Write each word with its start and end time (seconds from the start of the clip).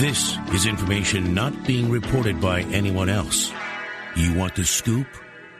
This 0.00 0.36
is 0.54 0.64
information 0.64 1.34
not 1.34 1.66
being 1.66 1.90
reported 1.90 2.40
by 2.40 2.62
anyone 2.72 3.10
else. 3.10 3.52
You 4.16 4.32
want 4.32 4.54
the 4.54 4.64
scoop? 4.64 5.06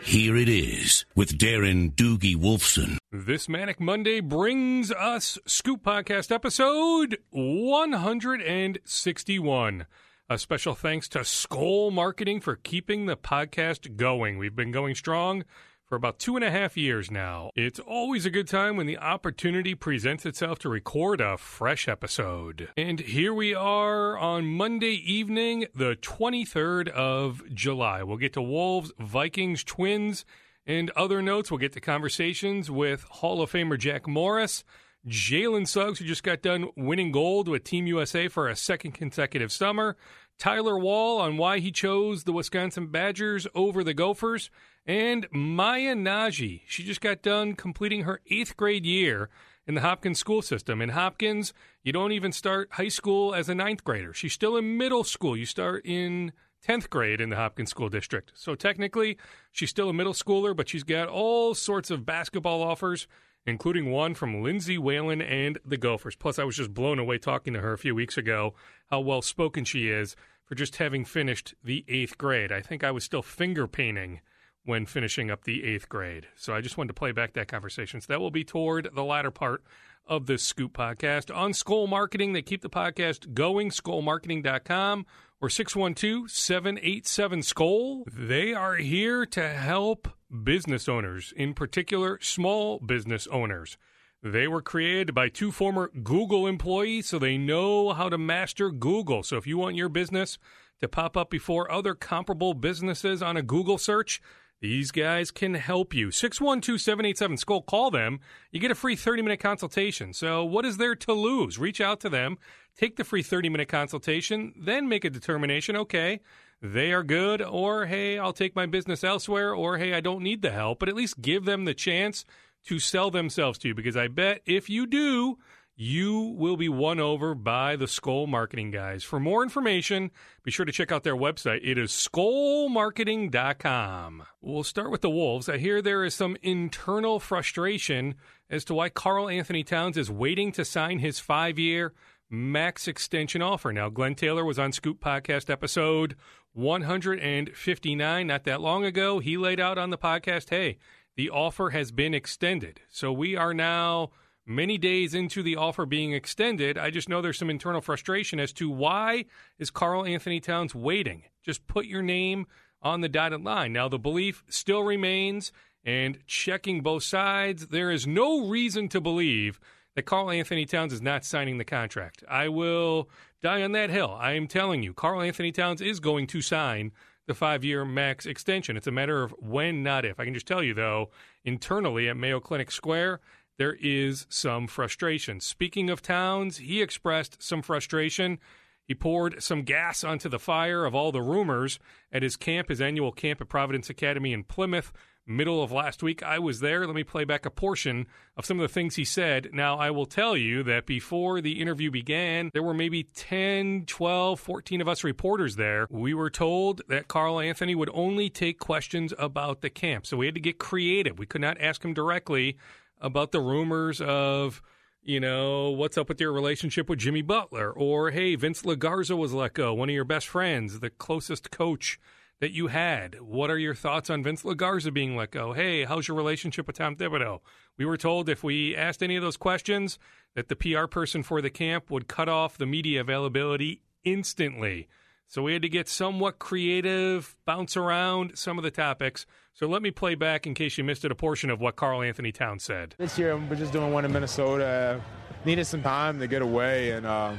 Here 0.03 0.35
it 0.35 0.49
is 0.49 1.05
with 1.15 1.37
Darren 1.37 1.95
Doogie 1.95 2.37
Wolfson. 2.37 2.96
This 3.12 3.50
Manic 3.50 3.79
Monday 3.79 4.21
brings 4.21 4.90
us 4.92 5.38
Scoop 5.45 5.82
Podcast 5.82 6.32
episode 6.32 7.18
161. 7.29 9.87
A 10.30 10.39
special 10.39 10.75
thanks 10.75 11.07
to 11.11 11.18
Skoll 11.18 11.93
Marketing 11.93 12.41
for 12.41 12.57
keeping 12.57 13.04
the 13.04 13.18
podcast 13.18 13.96
going. 13.96 14.38
We've 14.38 14.57
been 14.57 14.72
going 14.72 14.95
strong 14.95 15.45
for 15.91 15.96
about 15.96 16.20
two 16.20 16.36
and 16.36 16.45
a 16.45 16.52
half 16.52 16.77
years 16.77 17.11
now. 17.11 17.50
It's 17.56 17.80
always 17.80 18.25
a 18.25 18.30
good 18.30 18.46
time 18.46 18.77
when 18.77 18.86
the 18.86 18.96
opportunity 18.96 19.75
presents 19.75 20.24
itself 20.24 20.61
to 20.61 20.68
record 20.68 21.20
a 21.20 21.36
fresh 21.36 21.88
episode. 21.88 22.68
And 22.77 23.00
here 23.00 23.34
we 23.34 23.55
are 23.55 24.16
on 24.16 24.46
Monday 24.46 25.02
evening, 25.05 25.66
the 25.74 25.96
23rd 25.96 26.88
of 26.91 27.42
July. 27.52 28.05
We'll 28.05 28.18
get 28.18 28.34
to 28.34 28.42
Wolves, 28.42 28.92
Vikings, 29.01 29.65
Twins, 29.65 30.24
and 30.65 30.91
other 30.91 31.23
notes. 31.23 31.51
We'll 31.51 31.59
get 31.59 31.73
to 31.73 31.80
conversations 31.80 32.70
with 32.70 33.02
Hall 33.10 33.43
of 33.43 33.51
Famer 33.51 33.77
Jack 33.77 34.07
Morris. 34.07 34.62
Jalen 35.09 35.66
Suggs, 35.66 35.98
who 35.98 36.04
just 36.04 36.23
got 36.23 36.43
done 36.43 36.68
winning 36.77 37.10
gold 37.10 37.48
with 37.48 37.65
Team 37.65 37.87
USA 37.87 38.29
for 38.29 38.48
a 38.48 38.54
second 38.54 38.93
consecutive 38.93 39.51
summer. 39.51 39.96
Tyler 40.41 40.79
Wahl 40.79 41.19
on 41.19 41.37
why 41.37 41.59
he 41.59 41.71
chose 41.71 42.25
the 42.25 42.33
Wisconsin 42.33 42.87
Badgers 42.87 43.47
over 43.55 43.85
the 43.85 43.93
Gophers. 43.93 44.49
And 44.87 45.29
Maya 45.30 45.95
Nnaji, 45.95 46.63
she 46.66 46.83
just 46.83 47.03
got 47.03 47.21
done 47.21 47.55
completing 47.55 48.05
her 48.05 48.21
eighth 48.30 48.57
grade 48.57 48.87
year 48.87 49.29
in 49.66 49.75
the 49.75 49.83
Hopkins 49.83 50.19
school 50.19 50.41
system. 50.41 50.80
In 50.80 50.89
Hopkins, 50.89 51.53
you 51.85 51.93
don't 51.93 52.13
even 52.13 52.33
start 52.33 52.71
high 52.73 52.89
school 52.89 53.35
as 53.35 53.51
a 53.51 53.55
ninth 53.55 53.85
grader. 53.85 54.15
She's 54.15 54.33
still 54.33 54.57
in 54.57 54.79
middle 54.79 55.05
school. 55.05 55.37
You 55.37 55.45
start 55.45 55.85
in 55.85 56.33
10th 56.66 56.88
grade 56.88 57.21
in 57.21 57.29
the 57.29 57.37
Hopkins 57.37 57.69
School 57.69 57.91
District. 57.91 58.32
So 58.35 58.54
technically, 58.54 59.19
she's 59.52 59.71
still 59.71 59.91
a 59.91 59.95
middle 59.95 60.15
schooler, 60.15 60.57
but 60.57 60.71
she's 60.71 60.85
got 60.85 61.09
all 61.09 61.54
sorts 61.54 61.91
of 61.91 62.07
basketball 62.07 62.63
offers, 62.63 63.07
including 63.46 63.91
one 63.91 64.15
from 64.15 64.43
Lindsay 64.43 64.78
Whalen 64.78 65.21
and 65.21 65.59
the 65.65 65.77
Gophers. 65.77 66.16
Plus, 66.16 66.38
I 66.38 66.44
was 66.44 66.56
just 66.56 66.75
blown 66.75 66.99
away 66.99 67.19
talking 67.19 67.55
to 67.55 67.60
her 67.60 67.72
a 67.72 67.78
few 67.78 67.94
weeks 67.94 68.16
ago 68.16 68.55
how 68.91 69.00
well 69.00 69.22
spoken 69.22 69.65
she 69.65 69.88
is 69.88 70.16
for 70.44 70.55
just 70.55 70.77
having 70.77 71.05
finished 71.05 71.55
the 71.62 71.84
eighth 71.88 72.19
grade. 72.19 72.53
I 72.53 72.60
think 72.60 72.82
I 72.82 72.91
was 72.91 73.05
still 73.05 73.22
finger 73.22 73.66
painting 73.66 74.21
when 74.65 74.84
finishing 74.84 75.31
up 75.31 75.44
the 75.44 75.65
eighth 75.65 75.88
grade. 75.88 76.27
So 76.37 76.55
I 76.55 76.60
just 76.60 76.77
wanted 76.77 76.88
to 76.88 76.94
play 76.94 77.12
back 77.12 77.32
that 77.34 77.49
conversation. 77.49 78.00
So 78.00 78.06
that 78.09 78.21
will 78.21 78.31
be 78.31 78.44
toward 78.44 78.91
the 78.94 79.05
latter 79.05 79.31
part 79.31 79.62
of 80.06 80.27
this 80.27 80.43
Scoop 80.43 80.72
podcast. 80.72 81.34
On 81.34 81.53
Skoll 81.53 81.88
Marketing, 81.88 82.32
they 82.32 82.43
keep 82.43 82.62
the 82.62 82.69
podcast 82.69 83.32
going, 83.32 83.71
skollmarketing.com 83.71 85.06
or 85.41 85.49
612 85.49 86.31
787 86.31 87.41
Skoll. 87.41 88.05
They 88.12 88.53
are 88.53 88.77
here 88.77 89.25
to 89.27 89.49
help 89.49 90.09
business 90.44 90.88
owners, 90.88 91.32
in 91.37 91.55
particular 91.55 92.19
small 92.21 92.78
business 92.78 93.27
owners. 93.28 93.78
They 94.22 94.47
were 94.47 94.60
created 94.60 95.15
by 95.15 95.31
two 95.31 95.50
former 95.50 95.91
Google 96.03 96.47
employees, 96.47 97.06
so 97.06 97.19
they 97.19 97.38
know 97.38 97.94
how 97.94 98.10
to 98.10 98.19
master 98.19 98.71
Google. 98.71 99.22
So 99.22 99.38
if 99.38 99.47
you 99.47 99.56
want 99.56 99.77
your 99.77 99.88
business 99.88 100.38
to 100.81 100.88
pop 100.88 101.16
up 101.16 101.31
before 101.31 101.71
other 101.71 101.94
comparable 101.94 102.53
businesses 102.53 103.22
on 103.22 103.38
a 103.38 103.43
Google 103.43 103.78
search, 103.78 104.21
these 104.61 104.91
guys 104.91 105.31
can 105.31 105.55
help 105.55 105.94
you. 105.94 106.11
612 106.11 106.81
787 106.81 107.37
Skoll. 107.39 107.65
Call 107.65 107.91
them. 107.91 108.21
You 108.50 108.61
get 108.61 108.71
a 108.71 108.75
free 108.75 108.97
30 108.97 109.22
minute 109.22 109.41
consultation. 109.41 110.12
So, 110.12 110.44
what 110.44 110.65
is 110.65 110.77
there 110.77 110.94
to 110.94 111.12
lose? 111.12 111.59
Reach 111.59 111.81
out 111.81 112.00
to 112.00 112.11
them, 112.11 112.39
take 112.77 112.97
the 112.97 113.05
free 113.05 113.22
30 113.22 113.49
minute 113.49 113.69
consultation, 113.69 114.53
then 114.56 114.88
make 114.88 115.05
a 115.05 115.11
determination 115.11 115.77
okay, 115.77 116.21
they 116.62 116.93
are 116.93 117.03
good, 117.03 117.41
or 117.41 117.87
hey, 117.87 118.19
I'll 118.19 118.34
take 118.34 118.55
my 118.55 118.66
business 118.66 119.03
elsewhere, 119.03 119.55
or 119.55 119.78
hey, 119.78 119.94
I 119.94 120.00
don't 120.00 120.22
need 120.22 120.43
the 120.43 120.50
help, 120.50 120.78
but 120.78 120.91
at 120.91 120.94
least 120.94 121.22
give 121.22 121.47
them 121.47 121.65
the 121.65 121.75
chance 121.75 122.26
to 122.65 122.78
sell 122.78 123.10
themselves 123.10 123.59
to 123.59 123.69
you 123.69 123.75
because 123.75 123.97
I 123.97 124.09
bet 124.09 124.43
if 124.44 124.69
you 124.69 124.87
do, 124.87 125.38
you 125.80 126.34
will 126.36 126.58
be 126.58 126.68
won 126.68 127.00
over 127.00 127.34
by 127.34 127.74
the 127.74 127.86
Skoll 127.86 128.28
Marketing 128.28 128.70
guys. 128.70 129.02
For 129.02 129.18
more 129.18 129.42
information, 129.42 130.10
be 130.42 130.50
sure 130.50 130.66
to 130.66 130.72
check 130.72 130.92
out 130.92 131.04
their 131.04 131.16
website. 131.16 131.60
It 131.64 131.78
is 131.78 131.91
skollmarketing.com. 131.91 134.24
We'll 134.42 134.62
start 134.62 134.90
with 134.90 135.00
the 135.00 135.08
Wolves. 135.08 135.48
I 135.48 135.56
hear 135.56 135.80
there 135.80 136.04
is 136.04 136.14
some 136.14 136.36
internal 136.42 137.19
frustration 137.19 138.14
as 138.50 138.62
to 138.66 138.74
why 138.74 138.90
Karl-Anthony 138.90 139.64
Towns 139.64 139.96
is 139.96 140.10
waiting 140.10 140.52
to 140.52 140.66
sign 140.66 140.98
his 140.98 141.19
five 141.19 141.58
year 141.58 141.94
max 142.28 142.86
extension 142.86 143.40
offer. 143.40 143.72
Now, 143.72 143.88
Glenn 143.88 144.14
Taylor 144.14 144.44
was 144.44 144.58
on 144.58 144.72
Scoop 144.72 145.02
Podcast 145.02 145.48
episode 145.48 146.14
159 146.52 148.26
not 148.26 148.44
that 148.44 148.60
long 148.60 148.84
ago. 148.84 149.19
He 149.19 149.38
laid 149.38 149.58
out 149.58 149.78
on 149.78 149.88
the 149.88 149.96
podcast 149.96 150.50
hey, 150.50 150.76
the 151.16 151.30
offer 151.30 151.70
has 151.70 151.90
been 151.90 152.12
extended. 152.12 152.82
So 152.90 153.10
we 153.10 153.34
are 153.34 153.54
now 153.54 154.10
many 154.46 154.78
days 154.78 155.14
into 155.14 155.42
the 155.42 155.56
offer 155.56 155.86
being 155.86 156.12
extended. 156.12 156.76
I 156.76 156.90
just 156.90 157.08
know 157.08 157.20
there's 157.20 157.38
some 157.38 157.50
internal 157.50 157.80
frustration 157.80 158.40
as 158.40 158.52
to 158.54 158.70
why 158.70 159.26
is 159.58 159.70
Karl-Anthony 159.70 160.40
Towns 160.40 160.74
waiting? 160.74 161.24
Just 161.44 161.66
put 161.66 161.86
your 161.86 162.02
name 162.02 162.46
on 162.82 163.00
the 163.00 163.08
dotted 163.08 163.42
line. 163.42 163.72
Now 163.72 163.88
the 163.88 163.98
belief 163.98 164.42
still 164.48 164.82
remains 164.82 165.52
and 165.84 166.18
checking 166.26 166.82
both 166.82 167.02
sides, 167.02 167.68
there 167.68 167.90
is 167.90 168.06
no 168.06 168.48
reason 168.48 168.88
to 168.88 169.00
believe 169.00 169.58
that 169.94 170.02
Karl-Anthony 170.02 170.66
Towns 170.66 170.92
is 170.92 171.02
not 171.02 171.24
signing 171.24 171.58
the 171.58 171.64
contract. 171.64 172.22
I 172.28 172.48
will 172.48 173.08
die 173.42 173.62
on 173.62 173.72
that 173.72 173.90
hill. 173.90 174.16
I 174.18 174.32
am 174.32 174.46
telling 174.46 174.82
you, 174.82 174.92
Karl-Anthony 174.92 175.52
Towns 175.52 175.80
is 175.80 176.00
going 176.00 176.26
to 176.28 176.42
sign 176.42 176.92
the 177.26 177.34
five 177.34 177.64
year 177.64 177.84
max 177.84 178.26
extension. 178.26 178.76
It's 178.76 178.86
a 178.86 178.92
matter 178.92 179.22
of 179.22 179.34
when, 179.38 179.82
not 179.82 180.04
if. 180.04 180.18
I 180.20 180.24
can 180.24 180.34
just 180.34 180.46
tell 180.46 180.62
you, 180.62 180.74
though, 180.74 181.10
internally 181.44 182.08
at 182.08 182.16
Mayo 182.16 182.40
Clinic 182.40 182.70
Square, 182.70 183.20
there 183.60 183.76
is 183.78 184.25
some 184.31 184.66
frustration. 184.66 185.38
Speaking 185.38 185.91
of 185.91 186.00
Towns, 186.00 186.56
he 186.56 186.81
expressed 186.81 187.43
some 187.43 187.60
frustration. 187.60 188.38
He 188.87 188.94
poured 188.94 189.43
some 189.43 189.65
gas 189.65 190.03
onto 190.03 190.31
the 190.31 190.38
fire 190.38 190.87
of 190.87 190.94
all 190.94 191.12
the 191.12 191.21
rumors 191.21 191.78
at 192.10 192.22
his 192.22 192.37
camp, 192.37 192.70
his 192.70 192.81
annual 192.81 193.12
camp 193.12 193.38
at 193.38 193.50
Providence 193.50 193.91
Academy 193.91 194.32
in 194.32 194.44
Plymouth, 194.44 194.94
middle 195.26 195.62
of 195.62 195.72
last 195.72 196.03
week. 196.03 196.22
I 196.22 196.38
was 196.38 196.60
there. 196.60 196.87
Let 196.87 196.97
me 196.97 197.04
play 197.04 197.25
back 197.25 197.44
a 197.44 197.50
portion 197.50 198.06
of 198.34 198.47
some 198.47 198.59
of 198.59 198.62
the 198.62 198.72
things 198.72 198.97
he 198.97 199.04
said. 199.04 199.50
Now, 199.53 199.76
I 199.76 199.91
will 199.91 200.06
tell 200.06 200.38
you 200.38 200.62
that 200.62 200.87
before 200.87 201.43
the 201.43 201.60
interview 201.60 201.91
began, 201.91 202.49
there 202.54 202.62
were 202.62 202.72
maybe 202.72 203.03
10, 203.15 203.84
12, 203.87 204.41
14 204.41 204.81
of 204.81 204.88
us 204.88 205.04
reporters 205.04 205.56
there. 205.56 205.87
We 205.91 206.15
were 206.15 206.31
told 206.31 206.81
that 206.88 207.09
Karl-Anthony 207.09 207.75
would 207.75 207.91
only 207.93 208.31
take 208.31 208.59
questions 208.59 209.12
about 209.19 209.60
the 209.60 209.69
camp. 209.69 210.06
So 210.06 210.16
we 210.16 210.25
had 210.25 210.34
to 210.34 210.41
get 210.41 210.59
creative. 210.59 211.19
We 211.19 211.26
could 211.26 211.43
not 211.43 211.60
ask 211.60 211.84
him 211.84 211.93
directly 211.93 212.56
about 213.00 213.33
the 213.33 213.41
rumors 213.41 214.00
of, 214.00 214.62
you 215.03 215.21
know, 215.21 215.71
what's 215.71 215.99
up 215.99 216.09
with 216.09 216.21
your 216.21 216.33
relationship 216.33 216.88
with 216.88 216.99
Jimmy 216.99 217.22
Butler? 217.22 217.72
Or, 217.72 218.11
hey, 218.11 218.34
Vince 218.34 218.62
Legarza 218.62 219.16
was 219.16 219.33
let 219.33 219.55
go, 219.55 219.72
one 219.75 219.88
of 219.88 219.94
your 219.94 220.05
best 220.05 220.28
friends, 220.28 220.81
the 220.81 220.91
closest 220.91 221.50
coach 221.50 221.99
that 222.41 222.53
you 222.53 222.69
had. 222.69 223.21
What 223.21 223.50
are 223.50 223.59
your 223.59 223.75
thoughts 223.75 224.11
on 224.11 224.22
Vince 224.22 224.43
Legarza 224.43 224.93
being 224.93 225.15
let 225.15 225.31
go? 225.31 225.53
Hey, 225.53 225.84
how's 225.84 226.09
your 226.09 226.16
relationship 226.16 226.66
with 226.66 226.77
Tom 226.78 226.97
Thibodeau? 226.97 227.41
We 227.77 227.84
were 227.84 227.99
told 227.99 228.28
if 228.28 228.43
we 228.43 228.75
asked 228.75 229.03
any 229.03 229.17
of 229.17 229.22
those 229.22 229.37
questions 229.37 229.99
that 230.34 230.49
the 230.49 230.56
PR 230.56 230.87
person 230.87 231.22
for 231.22 231.43
the 231.43 231.50
camp 231.50 231.91
would 231.91 232.09
cut 232.09 232.28
off 232.28 232.59
the 232.59 232.67
media 232.67 233.03
availability 233.03 233.82
instantly. 234.05 234.88
So 235.30 235.42
we 235.42 235.52
had 235.52 235.62
to 235.62 235.68
get 235.68 235.88
somewhat 235.88 236.41
creative, 236.41 237.36
bounce 237.44 237.76
around 237.76 238.36
some 238.36 238.58
of 238.58 238.64
the 238.64 238.70
topics. 238.72 239.26
So 239.54 239.68
let 239.68 239.80
me 239.80 239.92
play 239.92 240.16
back, 240.16 240.44
in 240.44 240.54
case 240.54 240.76
you 240.76 240.82
missed 240.82 241.04
it, 241.04 241.12
a 241.12 241.14
portion 241.14 241.50
of 241.50 241.60
what 241.60 241.76
Karl-Anthony 241.76 242.32
Towns 242.32 242.64
said. 242.64 242.96
This 242.98 243.16
year, 243.16 243.36
we're 243.36 243.54
just 243.54 243.72
doing 243.72 243.92
one 243.92 244.04
in 244.04 244.12
Minnesota. 244.12 245.00
Needed 245.44 245.69
some 245.69 245.84
time 245.84 246.19
to 246.19 246.26
get 246.26 246.42
away 246.42 246.90
and 246.90 247.06
um, 247.06 247.38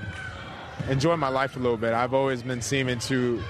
enjoy 0.87 1.17
my 1.17 1.27
life 1.27 1.57
a 1.57 1.59
little 1.59 1.75
bit. 1.75 1.91
I've 1.91 2.13
always 2.13 2.41
been 2.43 2.61
seeming 2.61 2.99
to 2.99 3.43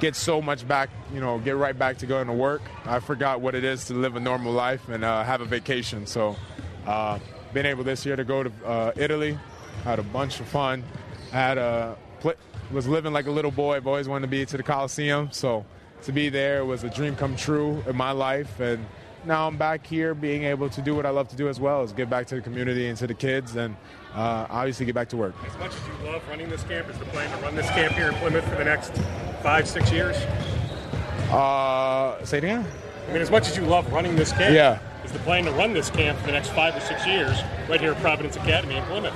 get 0.00 0.16
so 0.16 0.42
much 0.42 0.66
back, 0.66 0.90
you 1.12 1.20
know, 1.20 1.38
get 1.38 1.56
right 1.56 1.78
back 1.78 1.98
to 1.98 2.06
going 2.06 2.26
to 2.26 2.32
work. 2.32 2.62
I 2.86 2.98
forgot 2.98 3.42
what 3.42 3.54
it 3.54 3.62
is 3.62 3.84
to 3.84 3.94
live 3.94 4.16
a 4.16 4.20
normal 4.20 4.52
life 4.52 4.88
and 4.88 5.04
uh, 5.04 5.22
have 5.22 5.40
a 5.40 5.44
vacation. 5.44 6.08
So, 6.08 6.34
uh, 6.84 7.20
been 7.52 7.64
able 7.64 7.84
this 7.84 8.04
year 8.04 8.16
to 8.16 8.24
go 8.24 8.42
to 8.42 8.52
uh, 8.66 8.90
Italy, 8.96 9.38
had 9.84 10.00
a 10.00 10.02
bunch 10.02 10.40
of 10.40 10.48
fun. 10.48 10.82
Had 11.30 11.58
a 11.58 11.96
was 12.74 12.88
living 12.88 13.12
like 13.12 13.26
a 13.26 13.30
little 13.30 13.52
boy. 13.52 13.76
I've 13.76 13.86
always 13.86 14.08
wanted 14.08 14.22
to 14.22 14.30
be 14.30 14.44
to 14.44 14.56
the 14.56 14.62
Coliseum, 14.62 15.28
so 15.30 15.64
to 16.02 16.12
be 16.12 16.28
there 16.28 16.64
was 16.64 16.82
a 16.82 16.90
dream 16.90 17.14
come 17.14 17.36
true 17.36 17.82
in 17.86 17.96
my 17.96 18.10
life. 18.10 18.58
And 18.58 18.84
now 19.24 19.46
I'm 19.46 19.56
back 19.56 19.86
here, 19.86 20.12
being 20.12 20.42
able 20.42 20.68
to 20.68 20.82
do 20.82 20.94
what 20.94 21.06
I 21.06 21.10
love 21.10 21.28
to 21.28 21.36
do 21.36 21.48
as 21.48 21.60
well, 21.60 21.82
is 21.84 21.92
give 21.92 22.10
back 22.10 22.26
to 22.26 22.34
the 22.34 22.40
community 22.40 22.88
and 22.88 22.98
to 22.98 23.06
the 23.06 23.14
kids, 23.14 23.54
and 23.54 23.76
uh, 24.12 24.46
obviously 24.50 24.84
get 24.86 24.94
back 24.94 25.08
to 25.10 25.16
work. 25.16 25.34
As 25.46 25.56
much 25.58 25.72
as 25.72 25.86
you 25.86 26.10
love 26.10 26.22
running 26.28 26.50
this 26.50 26.64
camp, 26.64 26.90
is 26.90 26.98
the 26.98 27.04
plan 27.06 27.30
to 27.36 27.42
run 27.44 27.54
this 27.54 27.68
camp 27.70 27.94
here 27.94 28.08
in 28.08 28.14
Plymouth 28.14 28.44
for 28.48 28.56
the 28.56 28.64
next 28.64 28.92
five, 29.42 29.68
six 29.68 29.90
years? 29.92 30.16
Uh, 31.30 32.22
say 32.24 32.38
it 32.38 32.44
again. 32.44 32.66
I 33.08 33.12
mean, 33.12 33.22
as 33.22 33.30
much 33.30 33.48
as 33.48 33.56
you 33.56 33.64
love 33.64 33.90
running 33.92 34.16
this 34.16 34.32
camp, 34.32 34.54
yeah. 34.54 34.80
is 35.04 35.12
the 35.12 35.18
plan 35.20 35.44
to 35.44 35.52
run 35.52 35.74
this 35.74 35.90
camp 35.90 36.18
for 36.18 36.26
the 36.26 36.32
next 36.32 36.48
five 36.50 36.74
or 36.74 36.80
six 36.80 37.06
years 37.06 37.40
right 37.68 37.80
here 37.80 37.92
at 37.92 38.00
Providence 38.00 38.36
Academy 38.36 38.76
in 38.76 38.84
Plymouth? 38.84 39.14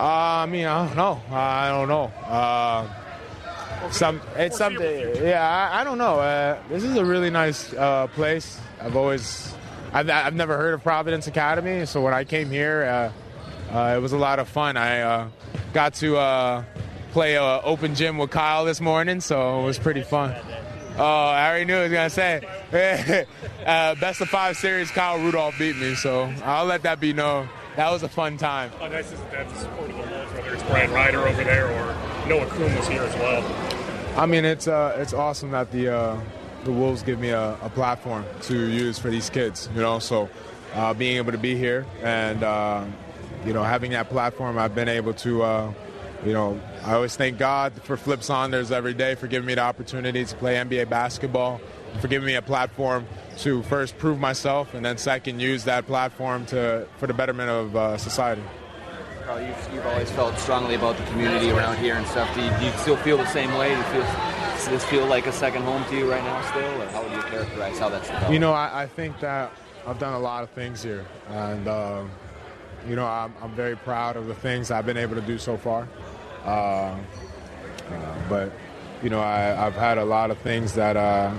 Uh, 0.00 0.44
I 0.44 0.46
mean, 0.46 0.64
I 0.64 0.86
don't 0.86 0.96
know. 0.96 1.20
I 1.30 1.68
don't 1.68 1.88
know. 1.88 2.04
Uh, 2.24 2.88
some 3.90 4.22
it's 4.34 4.56
something. 4.56 5.16
Yeah, 5.22 5.46
I, 5.46 5.82
I 5.82 5.84
don't 5.84 5.98
know. 5.98 6.18
Uh, 6.18 6.58
this 6.70 6.84
is 6.84 6.96
a 6.96 7.04
really 7.04 7.28
nice 7.28 7.74
uh, 7.74 8.06
place. 8.06 8.58
I've 8.80 8.96
always, 8.96 9.54
I've, 9.92 10.08
I've 10.08 10.34
never 10.34 10.56
heard 10.56 10.72
of 10.72 10.82
Providence 10.82 11.26
Academy, 11.26 11.84
so 11.84 12.00
when 12.00 12.14
I 12.14 12.24
came 12.24 12.48
here, 12.48 13.12
uh, 13.70 13.76
uh, 13.76 13.94
it 13.94 14.00
was 14.00 14.12
a 14.12 14.16
lot 14.16 14.38
of 14.38 14.48
fun. 14.48 14.78
I 14.78 15.00
uh, 15.02 15.28
got 15.74 15.92
to 15.96 16.16
uh, 16.16 16.64
play 17.12 17.36
uh, 17.36 17.60
open 17.62 17.94
gym 17.94 18.16
with 18.16 18.30
Kyle 18.30 18.64
this 18.64 18.80
morning, 18.80 19.20
so 19.20 19.60
it 19.60 19.64
was 19.64 19.78
pretty 19.78 20.02
fun. 20.02 20.34
Oh, 20.96 21.04
I 21.04 21.46
already 21.46 21.66
knew 21.66 21.76
I 21.76 21.82
was 21.82 21.92
gonna 21.92 22.08
say. 22.08 23.26
uh, 23.66 23.94
best 23.96 24.22
of 24.22 24.30
five 24.30 24.56
series, 24.56 24.90
Kyle 24.90 25.18
Rudolph 25.18 25.58
beat 25.58 25.76
me, 25.76 25.94
so 25.94 26.32
I'll 26.42 26.64
let 26.64 26.84
that 26.84 27.00
be 27.00 27.12
known. 27.12 27.50
That 27.80 27.92
was 27.92 28.02
a 28.02 28.10
fun 28.10 28.36
time. 28.36 28.70
How 28.78 28.88
nice 28.88 29.10
is 29.10 29.18
that 29.32 29.48
the 29.48 29.54
support 29.54 29.88
of 29.88 29.96
the 29.96 30.02
Wolves, 30.02 30.32
whether 30.34 30.52
it's 30.52 30.62
Brian 30.64 30.90
Ryder 30.90 31.26
over 31.26 31.42
there 31.42 31.66
or 31.66 32.28
Noah 32.28 32.44
Kuhn 32.48 32.76
was 32.76 32.86
here 32.86 33.00
as 33.00 33.14
well. 33.14 33.42
I 34.18 34.26
mean, 34.26 34.44
it's 34.44 34.68
uh, 34.68 34.98
it's 34.98 35.14
awesome 35.14 35.52
that 35.52 35.70
the 35.70 35.88
uh, 35.88 36.20
the 36.64 36.72
Wolves 36.72 37.02
give 37.02 37.18
me 37.18 37.30
a, 37.30 37.56
a, 37.62 37.70
platform 37.70 38.26
to 38.42 38.68
use 38.68 38.98
for 38.98 39.08
these 39.08 39.30
kids. 39.30 39.70
You 39.74 39.80
know, 39.80 39.98
so 39.98 40.28
uh, 40.74 40.92
being 40.92 41.16
able 41.16 41.32
to 41.32 41.38
be 41.38 41.56
here 41.56 41.86
and 42.02 42.42
uh, 42.42 42.84
you 43.46 43.54
know 43.54 43.62
having 43.62 43.92
that 43.92 44.10
platform, 44.10 44.58
I've 44.58 44.74
been 44.74 44.90
able 44.90 45.14
to. 45.14 45.42
Uh, 45.42 45.72
you 46.22 46.34
know, 46.34 46.60
I 46.84 46.92
always 46.92 47.16
thank 47.16 47.38
God 47.38 47.72
for 47.84 47.96
Flip 47.96 48.22
Saunders 48.22 48.70
every 48.70 48.92
day 48.92 49.14
for 49.14 49.26
giving 49.26 49.46
me 49.46 49.54
the 49.54 49.62
opportunity 49.62 50.22
to 50.22 50.36
play 50.36 50.56
NBA 50.56 50.90
basketball, 50.90 51.62
for 51.98 52.08
giving 52.08 52.26
me 52.26 52.34
a 52.34 52.42
platform 52.42 53.06
to 53.38 53.62
first 53.64 53.98
prove 53.98 54.18
myself, 54.18 54.74
and 54.74 54.84
then 54.84 54.98
second 54.98 55.40
use 55.40 55.64
that 55.64 55.86
platform 55.86 56.46
to 56.46 56.86
for 56.98 57.06
the 57.06 57.14
betterment 57.14 57.50
of 57.50 57.76
uh, 57.76 57.98
society. 57.98 58.42
Karl, 59.30 59.40
you've, 59.40 59.70
you've 59.74 59.86
always 59.86 60.10
felt 60.10 60.36
strongly 60.38 60.74
about 60.74 60.96
the 60.96 61.04
community 61.04 61.50
around 61.50 61.78
here 61.78 61.94
and 61.94 62.06
stuff. 62.08 62.34
Do 62.34 62.42
you, 62.42 62.50
do 62.58 62.64
you 62.64 62.72
still 62.72 62.96
feel 62.96 63.16
the 63.16 63.26
same 63.26 63.56
way? 63.56 63.70
Do 63.70 63.76
you 63.76 63.82
feel, 63.84 64.02
does 64.02 64.68
this 64.68 64.84
feel 64.86 65.06
like 65.06 65.26
a 65.26 65.32
second 65.32 65.62
home 65.62 65.84
to 65.84 65.96
you 65.96 66.10
right 66.10 66.22
now 66.24 66.42
still? 66.50 66.82
Or 66.82 66.86
how 66.86 67.02
would 67.02 67.12
you 67.12 67.22
characterize 67.22 67.78
how 67.78 67.88
that's 67.90 68.08
developed? 68.08 68.32
You 68.32 68.40
know, 68.40 68.52
I, 68.52 68.82
I 68.82 68.86
think 68.86 69.20
that 69.20 69.52
I've 69.86 70.00
done 70.00 70.14
a 70.14 70.18
lot 70.18 70.42
of 70.42 70.50
things 70.50 70.82
here. 70.82 71.06
And, 71.28 71.68
uh, 71.68 72.04
you 72.88 72.96
know, 72.96 73.06
I'm, 73.06 73.32
I'm, 73.40 73.52
very 73.52 73.76
proud 73.76 74.16
of 74.16 74.26
the 74.26 74.34
things 74.34 74.70
I've 74.70 74.86
been 74.86 74.96
able 74.96 75.14
to 75.14 75.20
do 75.20 75.38
so 75.38 75.56
far. 75.56 75.88
Uh, 76.44 76.48
uh, 76.48 76.98
but, 78.28 78.52
you 79.02 79.10
know, 79.10 79.20
I, 79.20 79.38
have 79.38 79.74
had 79.74 79.98
a 79.98 80.04
lot 80.04 80.30
of 80.30 80.38
things 80.38 80.74
that 80.74 80.96
uh, 80.96 81.32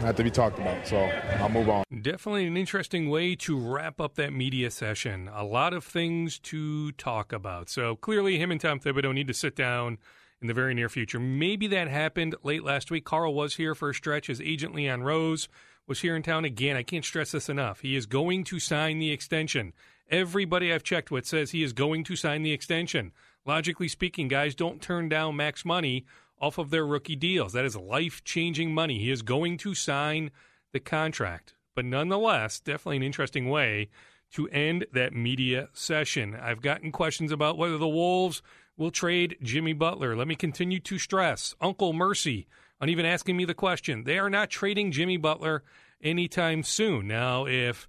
have 0.00 0.16
to 0.16 0.24
be 0.24 0.30
talked 0.30 0.58
about. 0.58 0.86
So 0.86 0.98
I'll 0.98 1.48
move 1.48 1.68
on. 1.68 1.84
Definitely 2.02 2.46
an 2.46 2.56
interesting 2.56 3.10
way 3.10 3.34
to 3.36 3.58
wrap 3.58 4.00
up 4.00 4.14
that 4.14 4.32
media 4.32 4.70
session. 4.70 5.30
A 5.32 5.44
lot 5.44 5.72
of 5.72 5.84
things 5.84 6.38
to 6.40 6.92
talk 6.92 7.32
about. 7.32 7.68
So 7.68 7.96
clearly, 7.96 8.38
him 8.38 8.50
and 8.50 8.60
Tom 8.60 8.80
Thibodeau 8.80 9.14
need 9.14 9.28
to 9.28 9.34
sit 9.34 9.54
down 9.54 9.98
in 10.40 10.48
the 10.48 10.54
very 10.54 10.74
near 10.74 10.88
future. 10.88 11.20
Maybe 11.20 11.66
that 11.68 11.88
happened 11.88 12.34
late 12.42 12.64
last 12.64 12.90
week. 12.90 13.04
Karl 13.04 13.34
was 13.34 13.56
here 13.56 13.74
for 13.74 13.90
a 13.90 13.94
stretch. 13.94 14.28
His 14.28 14.40
agent, 14.40 14.74
Leon 14.74 15.02
Rose, 15.02 15.48
was 15.86 16.00
here 16.00 16.16
in 16.16 16.22
town 16.22 16.44
again. 16.44 16.76
I 16.76 16.82
can't 16.82 17.04
stress 17.04 17.32
this 17.32 17.48
enough. 17.48 17.80
He 17.80 17.96
is 17.96 18.06
going 18.06 18.44
to 18.44 18.58
sign 18.58 18.98
the 18.98 19.10
extension. 19.10 19.72
Everybody 20.08 20.72
I've 20.72 20.82
checked 20.82 21.10
with 21.10 21.26
says 21.26 21.50
he 21.50 21.62
is 21.62 21.72
going 21.72 22.04
to 22.04 22.16
sign 22.16 22.42
the 22.42 22.52
extension. 22.52 23.12
Logically 23.46 23.88
speaking, 23.88 24.28
guys 24.28 24.54
don't 24.54 24.82
turn 24.82 25.08
down 25.08 25.36
max 25.36 25.64
money 25.64 26.04
off 26.40 26.58
of 26.58 26.70
their 26.70 26.86
rookie 26.86 27.16
deals. 27.16 27.52
That 27.52 27.64
is 27.64 27.76
life 27.76 28.24
changing 28.24 28.72
money. 28.72 28.98
He 28.98 29.10
is 29.10 29.22
going 29.22 29.58
to 29.58 29.74
sign 29.74 30.30
the 30.72 30.80
contract. 30.80 31.54
But 31.74 31.84
nonetheless, 31.84 32.60
definitely 32.60 32.96
an 32.96 33.02
interesting 33.02 33.48
way 33.48 33.88
to 34.32 34.48
end 34.48 34.86
that 34.92 35.12
media 35.12 35.68
session. 35.72 36.34
I've 36.34 36.62
gotten 36.62 36.92
questions 36.92 37.32
about 37.32 37.58
whether 37.58 37.78
the 37.78 37.88
Wolves 37.88 38.42
will 38.76 38.90
trade 38.90 39.36
Jimmy 39.42 39.72
Butler. 39.72 40.16
Let 40.16 40.28
me 40.28 40.36
continue 40.36 40.80
to 40.80 40.98
stress 40.98 41.54
Uncle 41.60 41.92
Mercy 41.92 42.46
on 42.80 42.88
even 42.88 43.04
asking 43.04 43.36
me 43.36 43.44
the 43.44 43.54
question. 43.54 44.04
They 44.04 44.18
are 44.18 44.30
not 44.30 44.50
trading 44.50 44.92
Jimmy 44.92 45.16
Butler 45.16 45.62
anytime 46.02 46.62
soon. 46.62 47.06
Now, 47.06 47.46
if 47.46 47.86